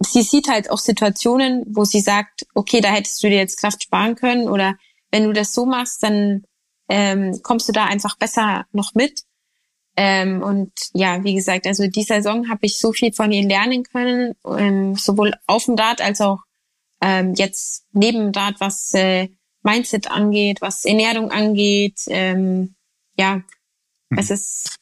sie 0.01 0.23
sieht 0.23 0.49
halt 0.49 0.71
auch 0.71 0.79
Situationen, 0.79 1.65
wo 1.67 1.85
sie 1.85 2.01
sagt, 2.01 2.47
okay, 2.55 2.81
da 2.81 2.89
hättest 2.89 3.23
du 3.23 3.29
dir 3.29 3.39
jetzt 3.39 3.59
Kraft 3.59 3.83
sparen 3.83 4.17
können 4.17 4.49
oder 4.49 4.77
wenn 5.11 5.25
du 5.25 5.33
das 5.33 5.53
so 5.53 5.65
machst, 5.65 6.03
dann 6.03 6.45
ähm, 6.89 7.41
kommst 7.43 7.69
du 7.69 7.73
da 7.73 7.85
einfach 7.85 8.17
besser 8.19 8.67
noch 8.73 8.95
mit. 8.95 9.23
Ähm, 9.97 10.43
und 10.43 10.73
ja, 10.93 11.23
wie 11.23 11.35
gesagt, 11.35 11.67
also 11.67 11.87
die 11.87 12.03
Saison 12.03 12.49
habe 12.49 12.67
ich 12.67 12.79
so 12.79 12.93
viel 12.93 13.13
von 13.13 13.31
ihr 13.31 13.47
lernen 13.47 13.85
können, 13.85 14.35
ähm, 14.45 14.97
sowohl 14.97 15.35
auf 15.47 15.67
dem 15.67 15.77
Rad 15.77 16.01
als 16.01 16.21
auch 16.21 16.39
ähm, 17.05 17.35
jetzt 17.35 17.85
neben 17.93 18.33
Rad, 18.35 18.55
was 18.61 18.95
äh, 18.95 19.29
Mindset 19.63 20.11
angeht, 20.11 20.63
was 20.63 20.87
Ernährung 20.87 21.31
angeht. 21.31 22.01
Ähm, 22.09 22.75
ja, 23.19 23.43
mhm. 24.09 24.19
es 24.19 24.31
ist 24.31 24.79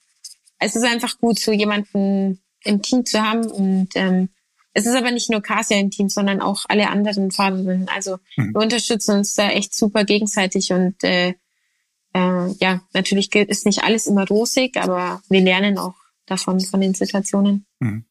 es 0.61 0.77
ist 0.77 0.85
einfach 0.85 1.19
gut, 1.19 1.41
so 1.41 1.51
jemanden 1.51 2.41
im 2.63 2.81
Team 2.81 3.05
zu 3.05 3.21
haben. 3.21 3.51
Und 3.51 3.89
ähm, 3.97 4.29
es 4.73 4.87
ist 4.87 4.95
aber 4.95 5.11
nicht 5.11 5.31
nur 5.31 5.43
Kasia 5.43 5.79
im 5.79 5.91
Team, 5.91 6.09
sondern 6.09 6.41
auch 6.41 6.65
alle 6.69 6.89
anderen 6.89 7.33
Fahrerinnen. 7.33 7.89
Also 7.89 8.19
mhm. 8.37 8.55
wir 8.55 8.61
unterstützen 8.61 9.17
uns 9.17 9.35
da 9.35 9.51
echt 9.51 9.75
super 9.75 10.05
gegenseitig 10.05 10.73
und 10.73 11.03
äh, 11.03 11.35
äh, 12.15 12.53
ja, 12.61 12.83
natürlich 12.93 13.35
ist 13.35 13.67
nicht 13.67 13.83
alles 13.83 14.07
immer 14.07 14.29
rosig, 14.29 14.77
aber 14.77 15.23
wir 15.29 15.41
lernen 15.41 15.77
auch 15.79 15.97
davon, 16.27 16.61
von 16.61 16.81
den 16.81 16.95
Situationen. 16.95 17.67
Mhm. 17.81 18.05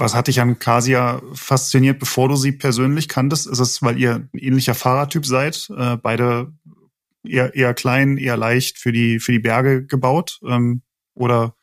Was 0.00 0.14
hat 0.14 0.28
dich 0.28 0.40
an 0.40 0.58
Kasia 0.58 1.20
fasziniert, 1.34 1.98
bevor 1.98 2.28
du 2.28 2.36
sie 2.36 2.52
persönlich 2.52 3.08
kanntest? 3.08 3.46
Ist 3.46 3.58
es, 3.58 3.82
weil 3.82 3.98
ihr 3.98 4.14
ein 4.16 4.38
ähnlicher 4.38 4.74
Fahrertyp 4.74 5.26
seid? 5.26 5.68
Äh, 5.76 5.96
beide 5.98 6.52
eher, 7.22 7.54
eher 7.54 7.74
klein, 7.74 8.16
eher 8.16 8.36
leicht 8.36 8.78
für 8.78 8.92
die, 8.92 9.20
für 9.20 9.32
die 9.32 9.38
Berge 9.38 9.84
gebaut? 9.84 10.40
Ähm, 10.46 10.82
oder 11.14 11.54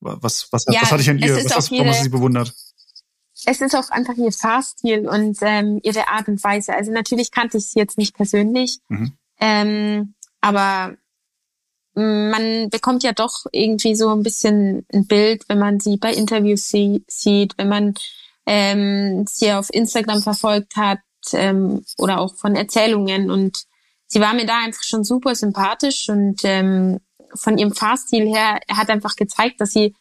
Was, 0.00 0.48
was, 0.52 0.64
Ja, 0.68 0.80
was 0.82 0.92
hatte 0.92 1.02
ich 1.02 1.10
an 1.10 1.18
ihr, 1.18 1.34
was 1.44 1.54
hast, 1.56 1.70
warum 1.72 1.88
hast 1.88 1.98
du 2.00 2.04
sie 2.04 2.08
bewundert? 2.08 2.54
es 3.44 3.60
ist 3.60 3.74
auch 3.74 3.90
einfach 3.90 4.14
ihr 4.16 4.30
Fahrstil 4.30 5.08
und 5.08 5.36
ähm, 5.42 5.80
ihre 5.82 6.06
Art 6.08 6.28
und 6.28 6.42
Weise. 6.44 6.74
Also 6.74 6.92
natürlich 6.92 7.32
kannte 7.32 7.58
ich 7.58 7.66
sie 7.68 7.78
jetzt 7.80 7.98
nicht 7.98 8.14
persönlich, 8.14 8.78
Mhm. 8.88 9.12
ähm, 9.40 10.14
aber 10.40 10.96
man 11.94 12.70
bekommt 12.70 13.02
ja 13.02 13.12
doch 13.12 13.46
irgendwie 13.52 13.94
so 13.94 14.08
ein 14.10 14.22
bisschen 14.22 14.86
ein 14.92 15.06
Bild, 15.06 15.44
wenn 15.48 15.58
man 15.58 15.80
sie 15.80 15.96
bei 15.96 16.12
Interviews 16.12 16.68
sie 16.68 17.04
sieht, 17.08 17.54
wenn 17.58 17.68
man 17.68 17.94
ähm, 18.46 19.24
sie 19.28 19.52
auf 19.52 19.68
Instagram 19.72 20.22
verfolgt 20.22 20.76
hat 20.76 21.00
ähm, 21.32 21.84
oder 21.98 22.20
auch 22.20 22.34
von 22.36 22.56
Erzählungen. 22.56 23.30
Und 23.30 23.64
sie 24.06 24.20
war 24.20 24.34
mir 24.34 24.46
da 24.46 24.64
einfach 24.64 24.82
schon 24.82 25.04
super 25.04 25.34
sympathisch 25.34 26.08
und 26.08 26.40
ähm, 26.44 27.00
von 27.34 27.58
ihrem 27.58 27.74
Fahrstil 27.74 28.26
her, 28.26 28.60
er 28.66 28.76
hat 28.76 28.90
einfach 28.90 29.16
gezeigt, 29.16 29.60
dass 29.60 29.72
sie 29.72 29.94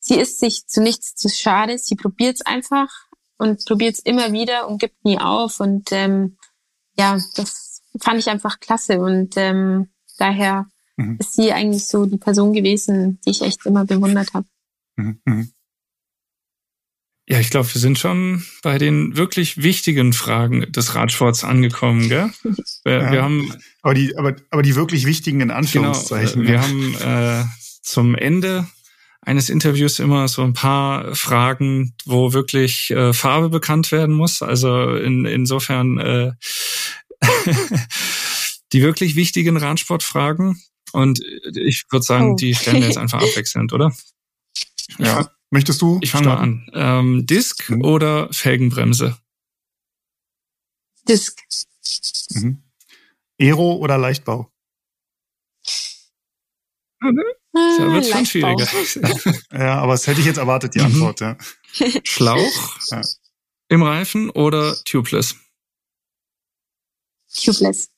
sie 0.00 0.18
ist 0.18 0.40
sich 0.40 0.66
zu 0.66 0.80
nichts 0.80 1.14
zu 1.14 1.28
schade, 1.28 1.78
sie 1.78 1.96
probiert 1.96 2.36
es 2.36 2.46
einfach 2.46 2.88
und 3.36 3.64
probiert 3.64 3.94
es 3.94 4.00
immer 4.00 4.32
wieder 4.32 4.68
und 4.68 4.80
gibt 4.80 5.04
nie 5.04 5.18
auf. 5.18 5.60
Und 5.60 5.92
ähm, 5.92 6.36
ja, 6.96 7.18
das 7.36 7.82
fand 8.00 8.18
ich 8.18 8.28
einfach 8.28 8.60
klasse. 8.60 9.00
Und 9.00 9.36
ähm, 9.36 9.90
daher 10.18 10.66
Mhm. 10.98 11.16
ist 11.20 11.34
sie 11.34 11.52
eigentlich 11.52 11.86
so 11.86 12.06
die 12.06 12.18
Person 12.18 12.52
gewesen, 12.52 13.20
die 13.24 13.30
ich 13.30 13.40
echt 13.42 13.64
immer 13.66 13.84
bewundert 13.86 14.34
habe. 14.34 14.46
Mhm. 14.96 15.20
Mhm. 15.24 15.52
Ja, 17.30 17.38
ich 17.40 17.50
glaube, 17.50 17.72
wir 17.72 17.80
sind 17.80 17.98
schon 17.98 18.42
bei 18.62 18.78
den 18.78 19.16
wirklich 19.16 19.62
wichtigen 19.62 20.12
Fragen 20.14 20.72
des 20.72 20.94
Radsports 20.94 21.44
angekommen, 21.44 22.08
gell? 22.08 22.30
Wir, 22.84 22.92
Ja. 23.02 23.12
wir 23.12 23.22
haben 23.22 23.54
Aber 23.82 23.92
die, 23.94 24.16
aber, 24.16 24.34
aber 24.50 24.62
die 24.62 24.74
wirklich 24.76 25.04
wichtigen 25.06 25.40
in 25.40 25.48
genau, 25.48 25.58
Anführungszeichen. 25.58 26.42
wir 26.44 26.54
ja. 26.54 26.62
haben 26.62 26.94
äh, 26.94 27.44
zum 27.82 28.14
Ende 28.14 28.66
eines 29.20 29.50
Interviews 29.50 29.98
immer 29.98 30.26
so 30.26 30.42
ein 30.42 30.54
paar 30.54 31.14
Fragen, 31.14 31.94
wo 32.06 32.32
wirklich 32.32 32.90
äh, 32.90 33.12
Farbe 33.12 33.50
bekannt 33.50 33.92
werden 33.92 34.14
muss. 34.14 34.40
Also 34.40 34.94
in, 34.96 35.26
insofern 35.26 35.98
äh, 35.98 36.32
die 38.72 38.82
wirklich 38.82 39.16
wichtigen 39.16 39.56
Radsportfragen. 39.58 40.62
Und 40.92 41.20
ich 41.54 41.84
würde 41.90 42.04
sagen, 42.04 42.32
Oh. 42.32 42.36
die 42.36 42.54
stellen 42.54 42.80
wir 42.80 42.86
jetzt 42.88 42.98
einfach 42.98 43.20
abwechselnd, 43.22 43.72
oder? 43.72 43.94
ja. 44.98 45.30
Möchtest 45.50 45.80
du? 45.80 45.98
Ich 46.02 46.10
fange 46.10 46.26
mal 46.28 46.36
an. 46.36 46.70
Ähm, 46.74 47.26
Disk 47.26 47.70
Mhm. 47.70 47.82
oder 47.82 48.30
Felgenbremse? 48.32 49.16
Disc. 51.08 51.40
Mhm. 52.34 52.62
Aero 53.40 53.76
oder 53.76 53.96
Leichtbau? 53.96 54.52
Ah, 57.00 57.10
Da 57.54 57.92
wird 57.94 58.06
schon 58.06 58.26
schwieriger. 58.26 58.66
Ja, 59.52 59.80
aber 59.80 59.92
das 59.92 60.06
hätte 60.06 60.20
ich 60.20 60.26
jetzt 60.26 60.36
erwartet, 60.36 60.74
die 60.74 60.80
Mhm. 60.80 60.84
Antwort, 60.86 61.20
ja. 61.20 61.38
Schlauch 62.04 62.78
Ja. 62.90 63.00
im 63.68 63.82
Reifen 63.82 64.28
oder 64.30 64.76
tubeless? 64.84 65.34
Tubeless. 67.34 67.88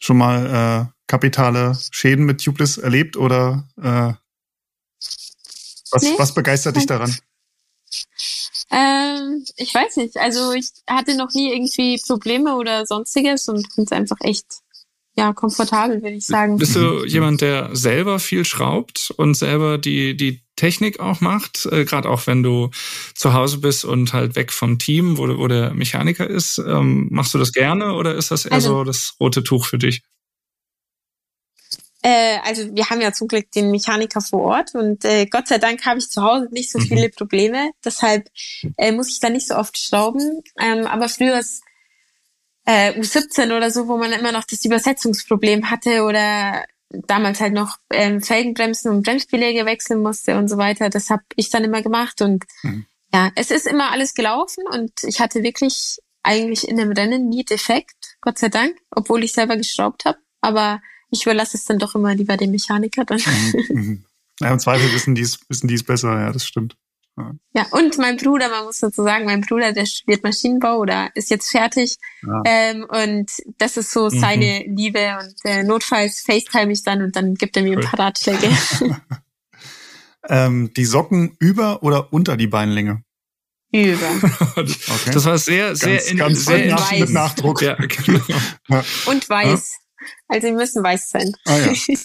Schon 0.00 0.16
mal 0.18 0.46
äh, 0.90 0.93
kapitale 1.06 1.78
Schäden 1.90 2.24
mit 2.24 2.42
Tubeless 2.42 2.78
erlebt 2.78 3.16
oder 3.16 3.68
äh, 3.80 4.12
was, 5.90 6.02
Nee. 6.02 6.14
was 6.18 6.34
begeistert 6.34 6.76
dich 6.76 6.86
daran? 6.86 7.16
Ähm, 8.70 9.44
ich 9.56 9.72
weiß 9.74 9.96
nicht. 9.98 10.16
Also 10.16 10.52
ich 10.52 10.68
hatte 10.88 11.16
noch 11.16 11.32
nie 11.34 11.52
irgendwie 11.52 12.00
Probleme 12.04 12.56
oder 12.56 12.86
sonstiges 12.86 13.48
und 13.48 13.66
finde 13.72 13.88
es 13.88 13.92
einfach 13.92 14.16
echt 14.20 14.46
ja 15.16 15.32
komfortabel, 15.32 16.02
würde 16.02 16.16
ich 16.16 16.26
sagen. 16.26 16.56
Bist 16.58 16.74
du 16.74 17.04
jemand, 17.04 17.40
der 17.40 17.76
selber 17.76 18.18
viel 18.18 18.44
schraubt 18.44 19.12
und 19.16 19.34
selber 19.36 19.78
die, 19.78 20.16
die 20.16 20.42
Technik 20.56 20.98
auch 20.98 21.20
macht? 21.20 21.66
Äh, 21.66 21.84
Gerade 21.84 22.08
auch 22.10 22.26
wenn 22.26 22.42
du 22.42 22.70
zu 23.14 23.32
Hause 23.32 23.58
bist 23.58 23.84
und 23.84 24.12
halt 24.12 24.34
weg 24.34 24.52
vom 24.52 24.78
Team, 24.80 25.16
wo, 25.18 25.28
wo 25.38 25.46
der 25.46 25.72
Mechaniker 25.74 26.28
ist. 26.28 26.58
Ähm, 26.58 27.06
machst 27.12 27.32
du 27.34 27.38
das 27.38 27.52
gerne 27.52 27.92
oder 27.94 28.16
ist 28.16 28.32
das 28.32 28.44
eher 28.46 28.52
Also- 28.54 28.78
so 28.78 28.84
das 28.84 29.14
rote 29.20 29.44
Tuch 29.44 29.66
für 29.66 29.78
dich? 29.78 30.02
Äh, 32.06 32.36
also 32.44 32.62
wir 32.74 32.90
haben 32.90 33.00
ja 33.00 33.12
zum 33.14 33.28
Glück 33.28 33.50
den 33.52 33.70
Mechaniker 33.70 34.20
vor 34.20 34.42
Ort 34.42 34.74
und 34.74 35.06
äh, 35.06 35.24
Gott 35.24 35.48
sei 35.48 35.56
Dank 35.56 35.86
habe 35.86 35.98
ich 35.98 36.10
zu 36.10 36.22
Hause 36.22 36.48
nicht 36.50 36.70
so 36.70 36.78
Mhm. 36.78 36.82
viele 36.82 37.08
Probleme. 37.08 37.70
Deshalb 37.82 38.28
äh, 38.76 38.92
muss 38.92 39.08
ich 39.10 39.20
da 39.20 39.30
nicht 39.30 39.48
so 39.48 39.54
oft 39.56 39.78
schrauben. 39.78 40.42
Ähm, 40.60 40.86
aber 40.86 41.08
früher 41.08 41.38
ist 41.38 41.62
äh, 42.66 42.92
U17 43.00 43.56
oder 43.56 43.70
so, 43.70 43.88
wo 43.88 43.96
man 43.96 44.12
immer 44.12 44.32
noch 44.32 44.44
das 44.44 44.64
Übersetzungsproblem 44.66 45.70
hatte 45.70 46.02
oder 46.04 46.64
damals 46.90 47.40
halt 47.40 47.54
noch 47.54 47.78
ähm, 47.90 48.20
Felgenbremsen 48.22 48.90
und 48.90 49.02
Bremsbeläge 49.02 49.64
wechseln 49.66 50.02
musste 50.02 50.36
und 50.36 50.48
so 50.48 50.58
weiter. 50.58 50.90
Das 50.90 51.08
habe 51.10 51.22
ich 51.36 51.48
dann 51.50 51.64
immer 51.64 51.80
gemacht 51.82 52.20
und 52.20 52.44
Mhm. 52.62 52.86
ja, 53.14 53.30
es 53.36 53.50
ist 53.50 53.66
immer 53.66 53.92
alles 53.92 54.12
gelaufen 54.12 54.64
und 54.70 54.92
ich 55.04 55.20
hatte 55.20 55.42
wirklich 55.42 55.98
eigentlich 56.22 56.68
in 56.68 56.76
dem 56.76 56.92
Rennen 56.92 57.28
nie 57.30 57.44
Defekt, 57.44 58.16
Gott 58.20 58.38
sei 58.38 58.48
Dank, 58.50 58.76
obwohl 58.90 59.24
ich 59.24 59.32
selber 59.32 59.56
geschraubt 59.56 60.04
habe. 60.04 60.18
Aber 60.40 60.80
ich 61.14 61.22
überlasse 61.24 61.56
es 61.56 61.64
dann 61.64 61.78
doch 61.78 61.94
immer 61.94 62.14
lieber 62.14 62.36
dem 62.36 62.50
Mechaniker 62.50 63.04
dann. 63.04 63.20
Mhm, 63.20 63.76
mhm. 63.76 64.04
Ja, 64.40 64.50
im 64.52 64.58
Zweifel 64.58 64.92
wissen 64.92 65.14
die 65.14 65.22
es 65.22 65.38
wissen 65.48 65.68
die 65.68 65.74
es 65.74 65.84
besser, 65.84 66.18
ja, 66.20 66.32
das 66.32 66.46
stimmt. 66.46 66.76
Ja, 67.54 67.66
und 67.70 67.96
mein 67.98 68.16
Bruder, 68.16 68.48
man 68.48 68.64
muss 68.64 68.80
dazu 68.80 69.04
sagen, 69.04 69.24
mein 69.26 69.40
Bruder, 69.40 69.72
der 69.72 69.86
studiert 69.86 70.24
Maschinenbau 70.24 70.78
oder 70.78 71.10
ist 71.14 71.30
jetzt 71.30 71.48
fertig. 71.48 71.94
Ja. 72.26 72.42
Ähm, 72.44 72.84
und 72.88 73.30
das 73.58 73.76
ist 73.76 73.92
so 73.92 74.06
Mhm. 74.10 74.18
seine 74.18 74.64
Liebe. 74.66 75.16
Und 75.22 75.34
äh, 75.44 75.62
notfalls 75.62 76.22
FaceTime 76.22 76.72
ich 76.72 76.82
dann 76.82 77.02
und 77.02 77.14
dann 77.14 77.34
gibt 77.36 77.56
er 77.56 77.62
mir 77.62 77.76
Cool. 77.78 77.84
ein 77.84 77.90
paar 77.90 78.06
Ratschläge. 78.06 78.48
Ähm, 80.26 80.72
die 80.74 80.86
Socken 80.86 81.36
über 81.38 81.82
oder 81.82 82.10
unter 82.12 82.36
die 82.38 82.46
Beinlänge? 82.46 83.02
Über. 83.72 84.08
Okay. 84.56 85.10
Das 85.12 85.24
war 85.26 85.36
sehr, 85.36 85.76
sehr, 85.76 85.96
ganz, 85.96 86.10
in, 86.10 86.16
ganz 86.16 86.44
sehr 86.46 86.58
mit, 86.58 86.70
nach, 86.70 86.90
weiß. 86.92 87.00
mit 87.00 87.10
Nachdruck. 87.10 87.60
Ja, 87.62 87.74
genau. 88.06 88.20
Und 89.06 89.28
weiß. 89.28 89.74
Also 90.28 90.46
die 90.48 90.52
müssen 90.54 90.82
weiß 90.82 91.10
sein. 91.10 91.32
Ah, 91.46 91.58
ja. 91.58 91.72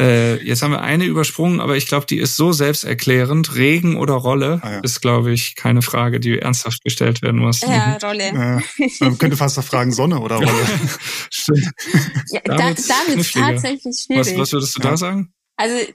Äh, 0.00 0.36
jetzt 0.44 0.62
haben 0.62 0.70
wir 0.70 0.80
eine 0.82 1.06
übersprungen, 1.06 1.58
aber 1.60 1.76
ich 1.76 1.88
glaube, 1.88 2.06
die 2.06 2.18
ist 2.18 2.36
so 2.36 2.52
selbsterklärend. 2.52 3.56
Regen 3.56 3.96
oder 3.96 4.14
Rolle 4.14 4.60
Ah, 4.62 4.74
ja. 4.74 4.78
ist, 4.80 5.00
glaube 5.00 5.32
ich, 5.32 5.56
keine 5.56 5.82
Frage, 5.82 6.20
die 6.20 6.38
ernsthaft 6.38 6.84
gestellt 6.84 7.20
werden 7.20 7.40
muss. 7.40 7.62
Ja, 7.62 7.96
Rolle. 8.00 8.28
Äh, 8.28 8.88
man 9.00 9.18
könnte 9.18 9.36
fast 9.36 9.56
noch 9.56 9.64
fragen, 9.64 9.90
Sonne 9.90 10.20
oder 10.20 10.36
Rolle. 10.44 10.66
Stimmt. 11.30 11.68
Ja, 12.30 12.40
Da 12.44 12.56
da, 12.58 12.68
wird's 12.68 12.86
da 12.86 12.94
wird 13.08 13.18
es 13.18 13.32
kniffliger. 13.32 13.46
tatsächlich 13.48 13.84
Was, 13.86 14.02
schwierig. 14.04 14.38
was 14.38 14.52
würdest 14.52 14.76
du 14.78 14.82
Ja. 14.84 14.90
da 14.90 14.96
sagen? 14.96 15.32
Also, 15.56 15.92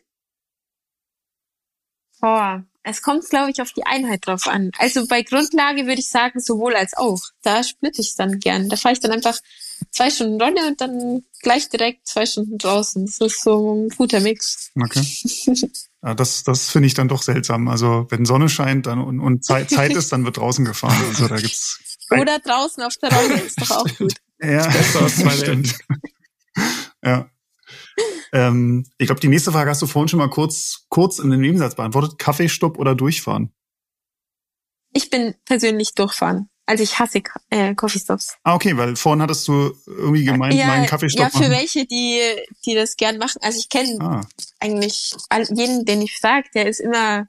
boah, 2.20 2.64
es 2.84 3.02
kommt, 3.02 3.30
glaube 3.30 3.52
ich, 3.52 3.62
auf 3.62 3.72
die 3.72 3.86
Einheit 3.86 4.28
drauf 4.28 4.48
an. 4.48 4.72
Also 4.80 5.08
bei 5.08 5.22
Grundlage 5.22 5.84
würde 5.86 6.00
ich 6.02 6.10
sagen, 6.10 6.42
sowohl 6.42 6.76
als 6.76 6.94
auch. 6.98 7.22
Da 7.42 7.64
splitte 7.64 8.02
ich 8.02 8.16
dann 8.16 8.40
gern. 8.40 8.68
Da 8.68 8.76
fahre 8.76 8.94
ich 8.94 9.00
dann 9.00 9.12
einfach 9.12 9.40
zwei 9.92 10.10
Stunden 10.10 10.42
Rolle 10.42 10.68
und 10.68 10.82
dann 10.82 11.24
gleich 11.42 11.70
direkt 11.70 12.08
zwei 12.08 12.26
Stunden 12.26 12.58
draußen. 12.58 13.06
Das 13.06 13.20
ist 13.20 13.44
so 13.44 13.76
ein 13.76 13.90
guter 13.90 14.20
Mix. 14.20 14.72
Okay. 14.80 15.06
Ja, 16.06 16.14
das 16.14 16.44
das 16.44 16.70
finde 16.70 16.88
ich 16.88 16.96
dann 16.96 17.08
doch 17.08 17.22
seltsam. 17.22 17.70
Also 17.70 18.08
wenn 18.10 18.26
Sonne 18.26 18.50
scheint 18.50 18.88
dann 18.88 19.00
und, 19.00 19.22
und 19.22 19.46
Zeit, 19.46 19.70
Zeit 19.70 19.94
ist, 19.94 20.12
dann 20.12 20.26
wird 20.26 20.36
draußen 20.36 20.66
gefahren. 20.66 21.02
Also 21.08 21.30
da 21.30 21.38
gibt's 21.38 21.80
Oder 22.12 22.40
draußen 22.40 22.84
auf 22.84 22.96
der 22.98 23.12
Rolle 23.14 23.42
ist 23.42 23.62
doch 23.62 23.72
auch 23.72 23.98
gut. 23.98 24.14
ja, 24.42 24.70
zwei 25.08 25.30
stimmt. 25.30 25.78
Ja. 27.04 27.30
Ähm, 28.32 28.86
ich 28.98 29.08
glaube, 29.08 29.22
die 29.22 29.28
nächste 29.28 29.52
Frage 29.52 29.70
hast 29.70 29.82
du 29.82 29.88
vorhin 29.88 30.10
schon 30.10 30.20
mal 30.20 30.30
kurz, 30.30 30.86
kurz 30.90 31.20
in 31.20 31.30
den 31.30 31.42
Nebensatz 31.42 31.76
beantwortet. 31.76 32.18
Kaffeestopp 32.18 32.78
oder 32.78 32.96
durchfahren? 32.96 33.54
Ich 34.92 35.10
bin 35.10 35.36
persönlich 35.46 35.94
durchfahren. 35.96 36.50
Also 36.66 36.84
ich 36.84 36.98
hasse 36.98 37.22
äh, 37.50 37.76
Coffeestops. 37.76 38.38
Ah, 38.44 38.56
okay, 38.56 38.78
weil 38.78 38.96
vorhin 38.96 39.22
hattest 39.22 39.48
du 39.48 39.74
irgendwie 39.86 40.24
gemeint, 40.24 40.56
meinen 40.56 40.86
Kaffeestopp 40.86 41.24
ja, 41.26 41.30
für 41.30 41.40
machen. 41.40 41.52
welche, 41.52 41.86
die, 41.86 42.22
die 42.66 42.74
das 42.74 42.96
gern 42.96 43.18
machen. 43.18 43.40
Also 43.42 43.60
ich 43.60 43.70
kenne 43.70 43.98
Ah, 44.00 44.22
eigentlich 44.60 45.14
jeden, 45.50 45.86
den 45.86 46.02
ich 46.02 46.20
sage, 46.20 46.48
der 46.56 46.68
ist 46.68 46.80
immer 46.80 47.28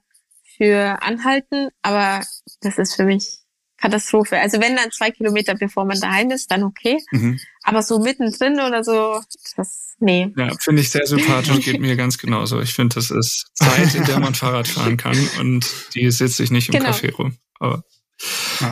für 0.57 1.01
Anhalten, 1.01 1.69
aber 1.81 2.23
das 2.61 2.77
ist 2.77 2.95
für 2.95 3.03
mich 3.03 3.39
Katastrophe. 3.77 4.39
Also 4.39 4.61
wenn 4.61 4.75
dann 4.77 4.89
zwei 4.91 5.11
Kilometer 5.11 5.53
bevor 5.55 5.83
man 5.83 5.99
daheim 5.99 6.31
ist, 6.31 6.49
dann 6.49 6.63
okay. 6.63 6.97
mhm. 7.11 7.37
Aber 7.63 7.81
so 7.83 7.99
mittendrin 7.99 8.53
oder 8.61 8.83
so, 8.85 9.21
das, 9.57 9.95
nee. 9.99 10.31
Ja, 10.37 10.51
finde 10.61 10.81
ich 10.81 10.91
sehr 10.91 11.05
sympathisch, 11.05 11.65
geht 11.65 11.81
mir 11.81 11.97
ganz 11.97 12.17
genauso. 12.17 12.61
Ich 12.61 12.73
finde, 12.73 12.95
das 12.95 13.11
ist 13.11 13.47
Zeit, 13.53 13.95
in 13.95 14.05
der 14.05 14.19
man 14.19 14.33
Fahrrad 14.33 14.67
fahren 14.67 14.95
kann 14.95 15.17
und 15.39 15.65
die 15.93 16.09
sitze 16.11 16.41
ich 16.43 16.51
nicht 16.51 16.69
im 16.69 16.79
Genau. 16.79 16.91
Café 16.91 17.13
rum. 17.13 17.37
Aber 17.59 17.75
Ja. 17.77 17.83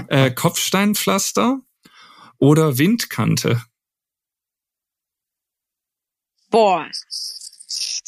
Äh, 0.07 0.31
Kopfsteinpflaster 0.31 1.59
oder 2.37 2.77
Windkante? 2.77 3.63
Boah. 6.49 6.87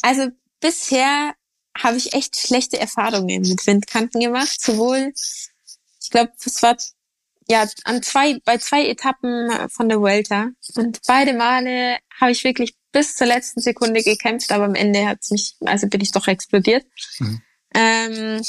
Also 0.02 0.28
bisher 0.60 1.34
habe 1.76 1.96
ich 1.96 2.12
echt 2.12 2.36
schlechte 2.36 2.78
Erfahrungen 2.78 3.42
mit 3.42 3.66
Windkanten 3.66 4.20
gemacht. 4.20 4.60
Sowohl, 4.60 5.12
ich 5.14 6.10
glaube, 6.10 6.32
es 6.44 6.62
war 6.62 6.76
ja, 7.48 7.66
an 7.84 8.02
zwei, 8.02 8.38
bei 8.44 8.58
zwei 8.58 8.86
Etappen 8.86 9.50
von 9.70 9.88
der 9.88 10.00
Vuelta. 10.00 10.50
Und 10.74 11.00
beide 11.06 11.32
Male 11.32 11.98
habe 12.20 12.32
ich 12.32 12.44
wirklich 12.44 12.76
bis 12.92 13.14
zur 13.14 13.26
letzten 13.26 13.60
Sekunde 13.60 14.02
gekämpft, 14.02 14.50
aber 14.52 14.64
am 14.64 14.74
Ende 14.74 15.06
hat's 15.06 15.30
mich, 15.30 15.56
also 15.64 15.86
bin 15.86 16.00
ich 16.00 16.12
doch 16.12 16.26
explodiert. 16.26 16.84
Mhm. 17.18 17.42
Ähm, 17.74 18.42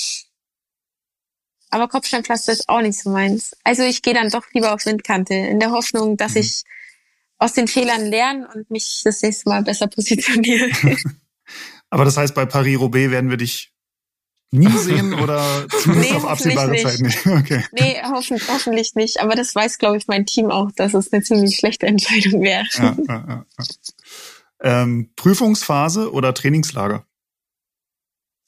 aber 1.70 1.88
Kopfsteinpflaster 1.88 2.53
ist 2.53 2.70
auch 2.70 2.82
nicht 2.82 2.99
so 3.01 3.09
meins. 3.09 3.55
Also 3.63 3.84
ich 3.84 4.01
gehe 4.01 4.13
dann 4.13 4.30
doch 4.30 4.45
lieber 4.53 4.74
auf 4.74 4.86
Windkante, 4.86 5.34
in 5.34 5.59
der 5.59 5.72
Hoffnung, 5.72 6.18
dass 6.18 6.34
mhm. 6.36 6.41
ich 6.41 6.63
aus 7.38 7.53
den 7.53 7.68
Fehlern 7.68 8.05
lerne 8.05 8.47
und 8.53 8.70
mich 8.72 9.01
das 9.03 9.22
nächste 9.22 9.49
Mal 9.49 9.63
besser 9.63 9.88
positioniere. 9.88 10.70
aber 11.89 12.05
das 12.05 12.18
heißt, 12.18 12.34
bei 12.34 12.45
Paris-Roubaix 12.45 13.11
werden 13.11 13.30
wir 13.30 13.38
dich 13.38 13.72
nie 14.51 14.72
sehen 14.78 15.13
oder 15.13 15.68
zumindest 15.70 16.11
nee, 16.11 16.18
auf 16.18 16.26
absehbare 16.26 16.72
nicht. 16.72 16.88
Zeit 16.88 16.99
nicht? 16.99 17.26
Okay. 17.26 17.63
Nee, 17.74 18.01
hoffen, 18.03 18.39
hoffentlich 18.47 18.95
nicht. 18.95 19.20
Aber 19.20 19.36
das 19.36 19.53
weiß, 19.53 19.78
glaube 19.78 19.97
ich, 19.97 20.07
mein 20.07 20.26
Team 20.26 20.49
auch, 20.49 20.72
dass 20.72 20.93
es 20.93 21.11
eine 21.11 21.22
ziemlich 21.22 21.57
schlechte 21.57 21.86
Entscheidung 21.88 22.41
wäre. 22.41 22.65
Ja, 22.74 22.97
ja, 23.07 23.26
ja, 23.28 23.45
ähm, 24.59 25.11
Prüfungsphase 25.15 26.11
oder 26.11 26.34
Trainingslager? 26.34 27.05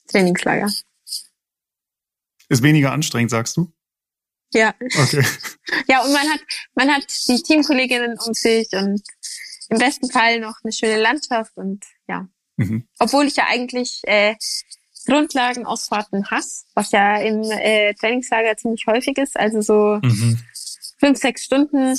Trainingslager. 0.08 0.70
Ist 2.50 2.64
weniger 2.64 2.92
anstrengend, 2.92 3.32
sagst 3.32 3.58
du? 3.58 3.72
Ja. 4.54 4.74
Okay. 4.80 5.24
Ja, 5.88 6.04
und 6.04 6.12
man 6.12 6.28
hat, 6.30 6.40
man 6.76 6.90
hat 6.90 7.06
die 7.28 7.42
Teamkolleginnen 7.42 8.18
um 8.20 8.34
sich 8.34 8.68
und 8.74 9.02
im 9.70 9.78
besten 9.78 10.10
Fall 10.12 10.40
noch 10.40 10.56
eine 10.64 10.72
schöne 10.72 11.00
Landschaft 11.00 11.56
und 11.56 11.84
ja. 12.08 12.28
Mhm. 12.58 12.88
Obwohl 13.00 13.26
ich 13.26 13.36
ja 13.36 13.46
eigentlich 13.48 14.02
äh, 14.06 14.36
Grundlagenausfahrten 15.06 16.30
hasse, 16.30 16.66
was 16.76 16.92
ja 16.92 17.18
im 17.18 17.42
äh, 17.44 17.94
Trainingslager 17.96 18.58
ziemlich 18.58 18.86
häufig 18.88 19.18
ist. 19.18 19.38
Also 19.38 19.62
so 19.62 20.00
mhm. 20.04 20.40
fünf, 21.00 21.20
sechs 21.20 21.46
Stunden 21.46 21.96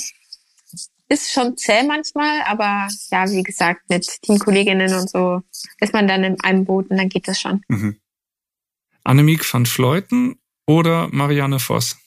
ist 1.09 1.31
schon 1.31 1.57
zäh 1.57 1.83
manchmal, 1.83 2.41
aber 2.43 2.87
ja, 3.09 3.29
wie 3.29 3.43
gesagt, 3.43 3.89
mit 3.89 4.21
Teamkolleginnen 4.21 4.93
und 4.93 5.09
so 5.09 5.41
ist 5.79 5.93
man 5.93 6.07
dann 6.07 6.23
in 6.23 6.39
einem 6.41 6.65
Boot 6.65 6.89
und 6.89 6.97
dann 6.97 7.09
geht 7.09 7.27
das 7.27 7.39
schon. 7.39 7.63
Mhm. 7.67 7.99
Annemiek 9.03 9.51
van 9.53 9.65
Fleuten 9.65 10.40
oder 10.71 11.09
Marianne 11.11 11.59
Voss? 11.59 11.97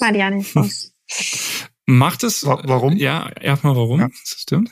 Marianne 0.00 0.42
Voss. 0.42 0.92
Macht 1.86 2.24
es? 2.24 2.44
Warum? 2.44 2.96
Ja, 2.96 3.30
erstmal 3.40 3.76
warum? 3.76 4.00
Ja. 4.00 4.08
Das 4.08 4.40
stimmt. 4.40 4.70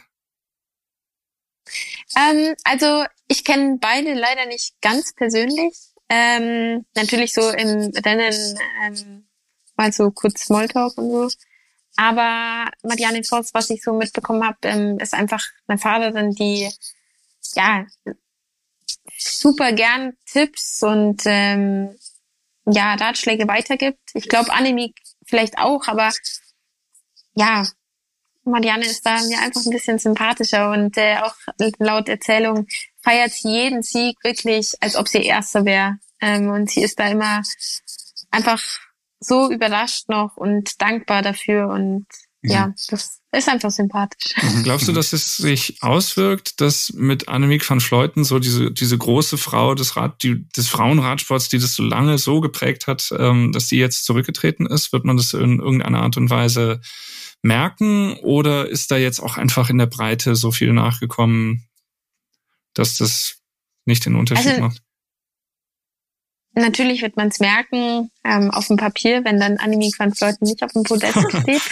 Ähm, 2.17 2.55
also 2.65 3.05
ich 3.29 3.45
kenne 3.45 3.79
beide 3.81 4.15
leider 4.15 4.47
nicht 4.47 4.75
ganz 4.81 5.15
persönlich. 5.15 5.75
Ähm, 6.09 6.85
natürlich 6.97 7.33
so 7.33 7.49
im 7.51 7.93
Rennen 8.05 8.59
ähm, 8.85 9.29
mal 9.77 9.93
so 9.93 10.11
kurz 10.11 10.45
Smalltalk 10.45 10.99
und 10.99 11.11
so. 11.11 11.29
Aber 11.97 12.71
Marianne 12.83 13.23
Voss, 13.23 13.55
was 13.55 13.71
ich 13.71 13.83
so 13.83 13.93
mitbekommen 13.93 14.45
habe, 14.45 14.59
ähm, 14.65 14.99
ist 14.99 15.15
einfach 15.15 15.45
eine 15.69 15.79
Fahrerin, 15.79 16.33
die 16.33 16.69
ja 17.55 17.87
super 19.25 19.73
gern 19.73 20.15
Tipps 20.27 20.83
und 20.83 21.23
ähm, 21.27 21.97
ja 22.67 22.95
Ratschläge 22.95 23.49
weitergibt. 23.49 24.01
Ich 24.15 24.29
glaube 24.29 24.53
Annemiek 24.53 24.97
vielleicht 25.27 25.59
auch, 25.59 25.87
aber 25.89 26.11
ja, 27.35 27.67
Marianne 28.45 28.87
ist 28.87 29.07
da 29.07 29.21
mir 29.23 29.39
einfach 29.41 29.65
ein 29.65 29.71
bisschen 29.71 29.99
sympathischer 29.99 30.71
und 30.71 30.97
äh, 30.97 31.19
auch 31.19 31.35
laut 31.79 32.09
Erzählung 32.09 32.67
feiert 33.03 33.33
sie 33.33 33.49
jeden 33.49 33.83
Sieg 33.83 34.17
wirklich, 34.25 34.75
als 34.81 34.97
ob 34.97 35.09
sie 35.09 35.23
Erste 35.23 35.65
wäre. 35.65 35.99
Ähm, 36.21 36.51
und 36.51 36.71
sie 36.71 36.83
ist 36.83 36.99
da 36.99 37.09
immer 37.09 37.43
einfach 38.31 38.63
so 39.21 39.51
überrascht 39.51 40.09
noch 40.09 40.37
und 40.37 40.81
dankbar 40.81 41.23
dafür 41.23 41.69
und 41.69 42.07
ja, 42.43 42.69
mhm. 42.69 42.75
das 42.89 43.22
ist 43.39 43.49
einfach 43.49 43.71
sympathisch. 43.71 44.35
Mhm. 44.41 44.63
Glaubst 44.63 44.89
du, 44.89 44.93
dass 44.93 45.13
es 45.13 45.37
sich 45.37 45.83
auswirkt, 45.83 46.61
dass 46.61 46.93
mit 46.93 47.29
Annemiek 47.29 47.69
van 47.69 47.81
Fleuten 47.81 48.25
so 48.25 48.39
diese, 48.39 48.71
diese 48.71 48.99
große 48.99 49.39
Frau 49.39 49.75
des, 49.75 49.97
Rad, 49.97 50.23
die, 50.23 50.47
des 50.51 50.69
Frauenradsports, 50.69 51.49
die 51.49 51.59
das 51.59 51.75
so 51.75 51.83
lange 51.83 52.19
so 52.19 52.41
geprägt 52.41 52.87
hat, 52.87 53.13
ähm, 53.19 53.53
dass 53.53 53.69
die 53.69 53.79
jetzt 53.79 54.05
zurückgetreten 54.05 54.67
ist? 54.67 54.93
Wird 54.93 55.05
man 55.05 55.17
das 55.17 55.33
in 55.33 55.61
irgendeiner 55.61 56.03
Art 56.03 56.19
und 56.19 56.29
Weise 56.29 56.81
merken 57.43 58.15
oder 58.23 58.69
ist 58.69 58.91
da 58.91 58.97
jetzt 58.99 59.21
auch 59.21 59.39
einfach 59.39 59.71
in 59.71 59.79
der 59.79 59.87
Breite 59.87 60.37
so 60.37 60.53
viel 60.53 60.73
nachgekommen, 60.73 61.67
dass 62.75 62.99
das 62.99 63.39
nicht 63.87 64.05
den 64.05 64.15
Unterschied 64.15 64.53
also, 64.53 64.63
macht? 64.63 64.83
Natürlich 66.55 67.01
wird 67.01 67.17
man 67.17 67.29
es 67.29 67.41
merken 67.41 68.11
ähm, 68.25 68.51
auf 68.51 68.67
dem 68.67 68.77
Papier, 68.77 69.25
wenn 69.25 69.41
dann 69.41 69.57
Annemiek 69.57 69.99
van 69.99 70.15
Fleuten 70.15 70.45
nicht 70.45 70.63
auf 70.63 70.73
dem 70.73 70.83
Podest 70.83 71.19
steht, 71.29 71.63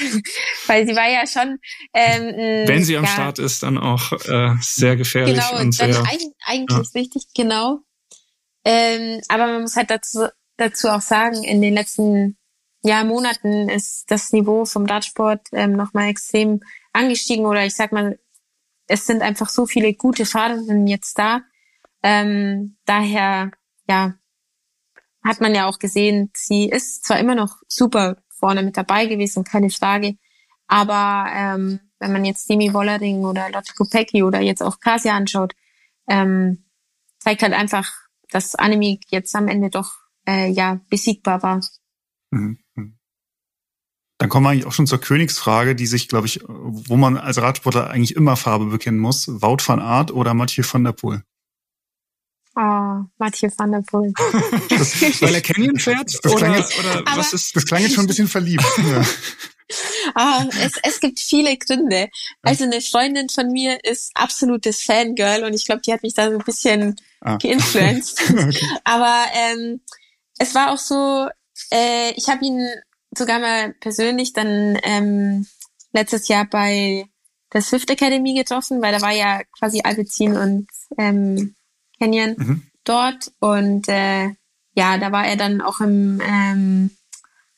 weil 0.66 0.86
sie 0.86 0.96
war 0.96 1.08
ja 1.08 1.26
schon. 1.26 1.58
Ähm, 1.92 2.66
wenn 2.66 2.82
sie 2.82 2.96
am 2.96 3.04
ja, 3.04 3.10
Start 3.10 3.38
ist, 3.38 3.62
dann 3.62 3.76
auch 3.76 4.12
äh, 4.26 4.54
sehr 4.60 4.96
gefährlich 4.96 5.34
genau, 5.34 5.60
und 5.60 5.78
dann 5.80 5.92
sehr. 5.92 6.04
Eigentlich 6.46 6.78
ja. 6.78 7.00
richtig, 7.00 7.24
genau. 7.34 7.80
Ähm, 8.64 9.20
aber 9.28 9.46
man 9.46 9.62
muss 9.62 9.76
halt 9.76 9.90
dazu 9.90 10.26
dazu 10.56 10.88
auch 10.88 11.00
sagen, 11.00 11.42
in 11.42 11.60
den 11.60 11.74
letzten 11.74 12.36
ja, 12.82 13.04
Monaten 13.04 13.68
ist 13.68 14.10
das 14.10 14.32
Niveau 14.32 14.64
vom 14.64 14.86
Radsport 14.86 15.48
ähm, 15.52 15.72
nochmal 15.72 16.08
extrem 16.08 16.60
angestiegen 16.92 17.46
oder 17.46 17.64
ich 17.66 17.74
sag 17.74 17.92
mal, 17.92 18.18
es 18.86 19.06
sind 19.06 19.22
einfach 19.22 19.48
so 19.48 19.66
viele 19.66 19.94
gute 19.94 20.26
Fahrerinnen 20.26 20.86
jetzt 20.86 21.18
da. 21.18 21.42
Ähm, 22.02 22.78
daher, 22.86 23.50
ja, 23.88 24.14
hat 25.24 25.40
man 25.40 25.54
ja 25.54 25.66
auch 25.66 25.78
gesehen, 25.78 26.30
sie 26.34 26.68
ist 26.68 27.04
zwar 27.04 27.18
immer 27.18 27.34
noch 27.34 27.56
super 27.68 28.16
vorne 28.28 28.62
mit 28.62 28.76
dabei 28.76 29.06
gewesen, 29.06 29.44
keine 29.44 29.70
Frage, 29.70 30.16
aber 30.66 31.30
ähm, 31.34 31.80
wenn 31.98 32.12
man 32.12 32.24
jetzt 32.24 32.48
Demi 32.48 32.72
Wollering 32.72 33.24
oder 33.24 33.50
Lotte 33.50 33.74
Kopecki 33.74 34.22
oder 34.22 34.40
jetzt 34.40 34.62
auch 34.62 34.80
Kasia 34.80 35.14
anschaut, 35.14 35.54
ähm, 36.08 36.64
zeigt 37.18 37.42
halt 37.42 37.52
einfach, 37.52 37.90
dass 38.30 38.54
Annemiek 38.54 39.04
jetzt 39.08 39.34
am 39.36 39.48
Ende 39.48 39.68
doch 39.68 39.92
äh, 40.26 40.48
ja 40.48 40.80
besiegbar 40.88 41.42
war. 41.42 41.60
Mhm. 42.30 42.58
Dann 44.20 44.28
kommen 44.28 44.44
wir 44.44 44.50
eigentlich 44.50 44.66
auch 44.66 44.72
schon 44.72 44.86
zur 44.86 45.00
Königsfrage, 45.00 45.74
die 45.74 45.86
sich, 45.86 46.06
glaube 46.06 46.26
ich, 46.26 46.40
wo 46.46 46.96
man 46.96 47.16
als 47.16 47.40
Radsportler 47.40 47.88
eigentlich 47.88 48.14
immer 48.14 48.36
Farbe 48.36 48.66
bekennen 48.66 48.98
muss. 49.00 49.26
Wout 49.40 49.64
van 49.66 49.80
Aert 49.80 50.12
oder 50.12 50.34
Mathieu 50.34 50.62
van 50.70 50.84
der 50.84 50.92
Poel? 50.92 51.22
Oh, 52.62 53.04
Mathieu 53.16 53.48
van 53.56 53.72
der 53.72 53.80
Poel. 53.80 54.12
das, 54.68 55.00
Weil 55.22 55.34
er 55.34 55.40
Canyon 55.40 55.78
fährt? 55.78 56.12
Das, 56.22 56.32
oder, 56.34 56.58
jetzt, 56.58 56.78
oder 56.78 57.02
was 57.16 57.32
ist? 57.32 57.56
Das 57.56 57.64
klang 57.64 57.80
jetzt 57.80 57.94
schon 57.94 58.04
ein 58.04 58.08
bisschen 58.08 58.28
verliebt. 58.28 58.64
Ja. 58.82 59.02
Ah, 60.16 60.46
es, 60.64 60.72
es 60.82 60.98
gibt 60.98 61.20
viele 61.20 61.56
Gründe. 61.56 62.08
Also 62.42 62.64
eine 62.64 62.80
Freundin 62.80 63.28
von 63.28 63.52
mir 63.52 63.78
ist 63.84 64.10
absolutes 64.16 64.82
Fangirl 64.82 65.44
und 65.44 65.54
ich 65.54 65.64
glaube, 65.64 65.80
die 65.86 65.92
hat 65.92 66.02
mich 66.02 66.14
da 66.14 66.28
so 66.28 66.36
ein 66.36 66.44
bisschen 66.44 66.96
ah. 67.20 67.36
geinfluenced. 67.36 68.20
okay. 68.30 68.66
Aber 68.82 69.26
ähm, 69.32 69.80
es 70.38 70.56
war 70.56 70.72
auch 70.72 70.78
so, 70.78 71.28
äh, 71.70 72.12
ich 72.16 72.28
habe 72.28 72.44
ihn 72.44 72.66
sogar 73.16 73.38
mal 73.38 73.72
persönlich 73.74 74.32
dann 74.32 74.76
ähm, 74.82 75.46
letztes 75.92 76.26
Jahr 76.26 76.46
bei 76.46 77.06
der 77.52 77.62
Swift 77.62 77.90
Academy 77.90 78.34
getroffen, 78.34 78.82
weil 78.82 78.92
da 78.92 79.00
war 79.00 79.12
ja 79.12 79.40
quasi 79.56 79.82
Alpecin 79.84 80.36
und 80.36 80.66
ähm, 80.98 81.54
Canyon 82.00 82.34
mhm. 82.36 82.62
dort 82.84 83.32
und 83.38 83.88
äh, 83.88 84.30
ja, 84.74 84.98
da 84.98 85.12
war 85.12 85.26
er 85.26 85.36
dann 85.36 85.60
auch 85.60 85.80
im 85.80 86.20
ähm, 86.24 86.90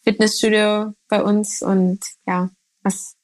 Fitnessstudio 0.03 0.93
bei 1.09 1.23
uns 1.23 1.63
und 1.63 2.01
ja, 2.27 2.51
das 2.83 3.15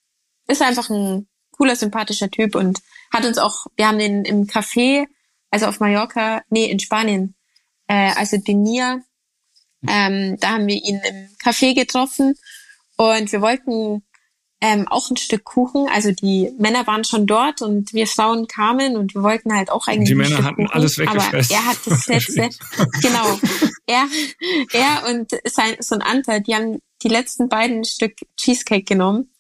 ist 0.47 0.63
einfach 0.63 0.89
ein 0.91 1.27
cooler, 1.53 1.77
sympathischer 1.77 2.31
Typ 2.31 2.55
und 2.55 2.81
hat 3.13 3.25
uns 3.25 3.39
auch, 3.39 3.67
wir 3.77 3.89
haben 3.89 3.99
den 3.99 4.25
im 4.25 4.47
Café, 4.47 5.07
also 5.51 5.67
auf 5.67 5.81
Mallorca, 5.81 6.43
nee, 6.51 6.67
in 6.71 6.79
Spanien, 6.79 7.35
äh, 7.89 8.13
also 8.15 8.37
den 8.37 8.63
Nia, 8.63 9.01
ähm, 9.87 10.37
da 10.41 10.51
haben 10.51 10.67
wir 10.67 10.77
ihn 10.77 11.01
im 11.09 11.29
Café 11.43 11.75
getroffen 11.75 12.35
und 12.97 13.33
wir 13.33 13.41
wollten 13.41 14.05
ähm, 14.61 14.89
auch 14.89 15.11
ein 15.11 15.17
Stück 15.17 15.45
Kuchen. 15.45 15.87
Also 15.93 16.11
die 16.13 16.53
Männer 16.59 16.87
waren 16.87 17.05
schon 17.05 17.27
dort 17.27 17.63
und 17.63 17.93
wir 17.93 18.07
Frauen 18.07 18.49
kamen 18.49 18.97
und 18.97 19.15
wir 19.15 19.23
wollten 19.23 19.55
halt 19.55 19.71
auch 19.71 19.87
eigentlich. 19.87 20.09
Die 20.09 20.15
Männer 20.15 20.43
hatten 20.43 20.67
Kuchen, 20.67 20.71
alles 20.71 20.99
weggefressen. 20.99 21.57
Aber 21.57 21.63
er 21.63 21.71
hat 21.71 21.79
das 21.87 22.07
letzte. 22.07 22.51
genau. 23.03 23.39
Er, 23.87 24.07
er 24.73 25.11
und 25.11 25.31
sein 25.45 25.77
Sohn 25.81 26.03
Anta, 26.03 26.41
die 26.41 26.55
haben 26.55 26.79
die 27.03 27.09
letzten 27.09 27.49
beiden 27.49 27.85
Stück 27.85 28.15
Cheesecake 28.37 28.85
genommen. 28.85 29.31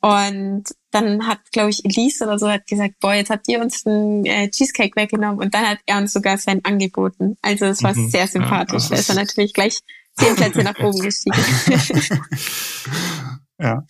Und 0.00 0.64
dann 0.90 1.26
hat, 1.26 1.40
glaube 1.52 1.70
ich, 1.70 1.84
Elise 1.84 2.24
oder 2.24 2.38
so 2.38 2.48
hat 2.48 2.66
gesagt, 2.66 2.94
boah, 3.00 3.14
jetzt 3.14 3.30
habt 3.30 3.48
ihr 3.48 3.60
uns 3.60 3.82
den 3.82 4.24
äh, 4.24 4.50
Cheesecake 4.50 4.94
weggenommen 4.94 5.40
und 5.40 5.54
dann 5.54 5.68
hat 5.68 5.78
er 5.86 5.98
uns 5.98 6.12
sogar 6.12 6.38
sein 6.38 6.64
angeboten. 6.64 7.36
Also 7.42 7.66
es 7.66 7.82
war 7.82 7.96
mhm. 7.96 8.10
sehr 8.10 8.26
sympathisch. 8.26 8.84
Ja, 8.84 8.90
da 8.90 8.96
ist 8.96 9.08
er 9.08 9.14
natürlich 9.14 9.52
gleich 9.52 9.80
zehn 10.14 10.36
Plätze 10.36 10.62
nach 10.62 10.78
oben 10.78 11.00
gestiegen. 11.00 11.36
ja. 13.60 13.82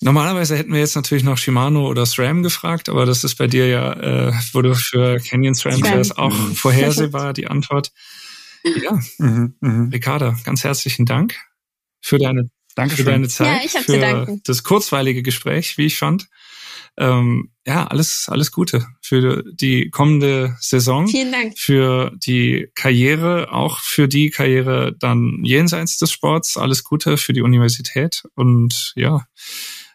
Normalerweise 0.00 0.56
hätten 0.56 0.72
wir 0.72 0.80
jetzt 0.80 0.94
natürlich 0.94 1.24
noch 1.24 1.38
Shimano 1.38 1.88
oder 1.88 2.04
SRAM 2.04 2.42
gefragt, 2.42 2.88
aber 2.88 3.06
das 3.06 3.24
ist 3.24 3.36
bei 3.36 3.46
dir 3.46 3.66
ja, 3.66 3.92
äh, 3.94 4.32
wurde 4.52 4.74
für 4.74 5.18
Canyon 5.20 5.54
SRAM 5.54 5.82
fährst, 5.82 6.18
auch 6.18 6.36
mhm. 6.36 6.54
vorhersehbar 6.54 7.32
die 7.32 7.46
Antwort. 7.46 7.92
Ja, 8.64 9.00
mhm, 9.18 9.54
mh. 9.60 9.90
Ricarda, 9.92 10.36
ganz 10.44 10.64
herzlichen 10.64 11.06
Dank 11.06 11.36
für 12.02 12.18
deine 12.18 12.50
Dankeschön. 12.74 13.04
für 13.04 13.10
deine 13.10 13.28
Zeit, 13.28 13.46
Ja, 13.46 13.60
ich 13.64 13.74
hab 13.74 13.84
zu 13.84 13.92
für 13.92 14.00
danken. 14.00 14.40
das 14.44 14.62
kurzweilige 14.62 15.22
Gespräch, 15.22 15.78
wie 15.78 15.86
ich 15.86 15.96
fand. 15.96 16.28
Ähm, 16.98 17.50
ja, 17.66 17.86
alles, 17.86 18.26
alles 18.28 18.52
Gute 18.52 18.86
für 19.02 19.42
die 19.52 19.90
kommende 19.90 20.56
Saison, 20.60 21.08
Vielen 21.08 21.32
Dank. 21.32 21.58
für 21.58 22.12
die 22.24 22.68
Karriere, 22.74 23.52
auch 23.52 23.80
für 23.80 24.08
die 24.08 24.30
Karriere 24.30 24.94
dann 24.98 25.40
jenseits 25.42 25.98
des 25.98 26.12
Sports. 26.12 26.56
Alles 26.56 26.84
Gute 26.84 27.16
für 27.16 27.32
die 27.32 27.42
Universität. 27.42 28.22
Und 28.34 28.92
ja, 28.94 29.26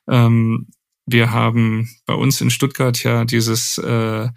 ähm, 0.09 0.67
wir 1.05 1.31
haben 1.31 1.89
bei 2.05 2.13
uns 2.13 2.41
in 2.41 2.49
Stuttgart 2.51 3.01
ja 3.03 3.25
dieses 3.25 3.77
äh, 3.77 4.29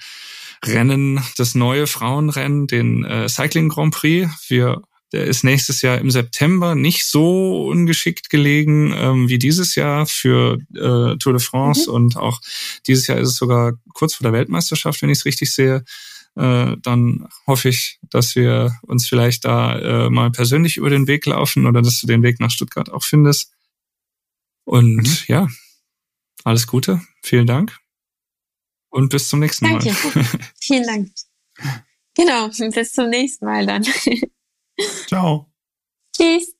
Rennen, 0.64 1.20
das 1.36 1.54
neue 1.54 1.86
Frauenrennen, 1.86 2.66
den 2.66 3.04
äh, 3.04 3.28
Cycling 3.28 3.68
Grand 3.68 3.92
Prix. 3.94 4.30
Wir 4.48 4.80
der 5.14 5.26
ist 5.26 5.44
nächstes 5.44 5.80
Jahr 5.82 5.98
im 5.98 6.10
September 6.10 6.74
nicht 6.74 7.06
so 7.06 7.66
ungeschickt 7.68 8.28
gelegen 8.30 8.92
ähm, 8.96 9.28
wie 9.28 9.38
dieses 9.38 9.76
Jahr 9.76 10.06
für 10.06 10.58
äh, 10.74 11.16
Tour 11.18 11.32
de 11.32 11.40
France 11.40 11.90
und 11.90 12.16
auch 12.16 12.40
dieses 12.86 13.06
Jahr 13.06 13.18
ist 13.18 13.28
es 13.28 13.36
sogar 13.36 13.74
kurz 13.94 14.14
vor 14.14 14.24
der 14.24 14.32
Weltmeisterschaft, 14.32 15.00
wenn 15.02 15.10
ich 15.10 15.18
es 15.18 15.24
richtig 15.24 15.54
sehe. 15.54 15.84
Äh, 16.36 16.76
dann 16.82 17.28
hoffe 17.46 17.68
ich, 17.68 18.00
dass 18.10 18.34
wir 18.34 18.76
uns 18.82 19.08
vielleicht 19.08 19.44
da 19.44 19.78
äh, 20.06 20.10
mal 20.10 20.30
persönlich 20.32 20.76
über 20.76 20.90
den 20.90 21.06
Weg 21.06 21.24
laufen 21.26 21.66
oder 21.66 21.80
dass 21.80 22.00
du 22.00 22.06
den 22.08 22.22
Weg 22.24 22.40
nach 22.40 22.50
Stuttgart 22.50 22.90
auch 22.90 23.04
findest. 23.04 23.52
Und 24.64 24.96
Mhm. 24.96 25.16
ja, 25.28 25.48
alles 26.42 26.66
Gute, 26.66 27.00
vielen 27.22 27.46
Dank 27.46 27.78
und 28.94 29.08
bis 29.10 29.28
zum 29.28 29.40
nächsten 29.40 29.66
Danke. 29.66 29.92
Mal. 29.92 30.24
Vielen 30.60 30.86
Dank. 30.86 31.10
Genau, 32.16 32.48
bis 32.48 32.92
zum 32.92 33.10
nächsten 33.10 33.44
Mal 33.44 33.66
dann. 33.66 33.84
Ciao. 35.06 35.52
Tschüss. 36.16 36.54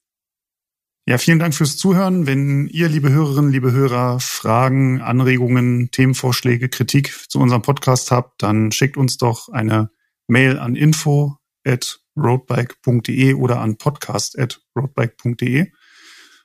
Ja, 1.06 1.18
vielen 1.18 1.38
Dank 1.38 1.54
fürs 1.54 1.76
Zuhören. 1.76 2.26
Wenn 2.26 2.66
ihr, 2.68 2.88
liebe 2.88 3.10
Hörerinnen, 3.10 3.52
liebe 3.52 3.72
Hörer, 3.72 4.20
Fragen, 4.20 5.02
Anregungen, 5.02 5.90
Themenvorschläge, 5.90 6.70
Kritik 6.70 7.28
zu 7.28 7.40
unserem 7.40 7.60
Podcast 7.60 8.10
habt, 8.10 8.42
dann 8.42 8.72
schickt 8.72 8.96
uns 8.96 9.18
doch 9.18 9.50
eine 9.50 9.90
Mail 10.28 10.58
an 10.58 10.76
info 10.76 11.36
at 11.66 12.00
roadbike.de 12.16 13.34
oder 13.34 13.60
an 13.60 13.76
podcast 13.76 14.38
at 14.38 14.62
roadbike.de. 14.74 15.70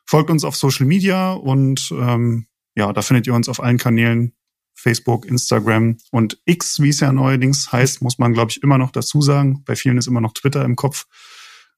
Folgt 0.06 0.30
uns 0.30 0.44
auf 0.44 0.58
Social 0.58 0.86
Media 0.86 1.32
und 1.32 1.90
ähm, 1.92 2.48
ja, 2.76 2.92
da 2.92 3.02
findet 3.02 3.28
ihr 3.28 3.34
uns 3.34 3.48
auf 3.48 3.62
allen 3.62 3.78
Kanälen 3.78 4.34
Facebook, 4.76 5.26
Instagram 5.26 5.98
und 6.12 6.42
X, 6.46 6.82
wie 6.82 6.90
es 6.90 7.00
ja 7.00 7.12
neuerdings 7.12 7.72
heißt, 7.72 8.02
muss 8.02 8.18
man, 8.18 8.34
glaube 8.34 8.52
ich, 8.52 8.64
immer 8.64 8.78
noch 8.78 8.92
dazu 8.92 9.22
sagen. 9.22 9.64
Bei 9.66 9.76
vielen 9.76 9.98
ist 9.98 10.08
immer 10.08 10.22
noch 10.22 10.34
Twitter 10.34 10.64
im 10.66 10.76
Kopf. 10.76 11.06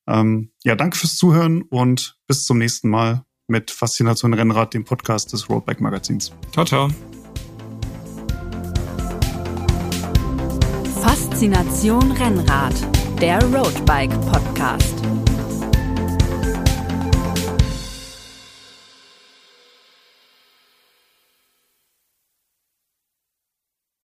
Ähm, 0.07 0.51
ja, 0.63 0.75
danke 0.75 0.97
fürs 0.97 1.15
Zuhören 1.15 1.61
und 1.63 2.17
bis 2.27 2.45
zum 2.45 2.57
nächsten 2.57 2.89
Mal 2.89 3.23
mit 3.47 3.69
Faszination 3.69 4.33
Rennrad, 4.33 4.73
dem 4.73 4.85
Podcast 4.85 5.33
des 5.33 5.49
Roadbike 5.49 5.81
Magazins. 5.81 6.31
Ciao, 6.53 6.65
ciao. 6.65 6.89
Faszination 11.01 12.11
Rennrad, 12.11 12.73
der 13.19 13.43
Roadbike 13.43 14.11
Podcast. 14.21 14.95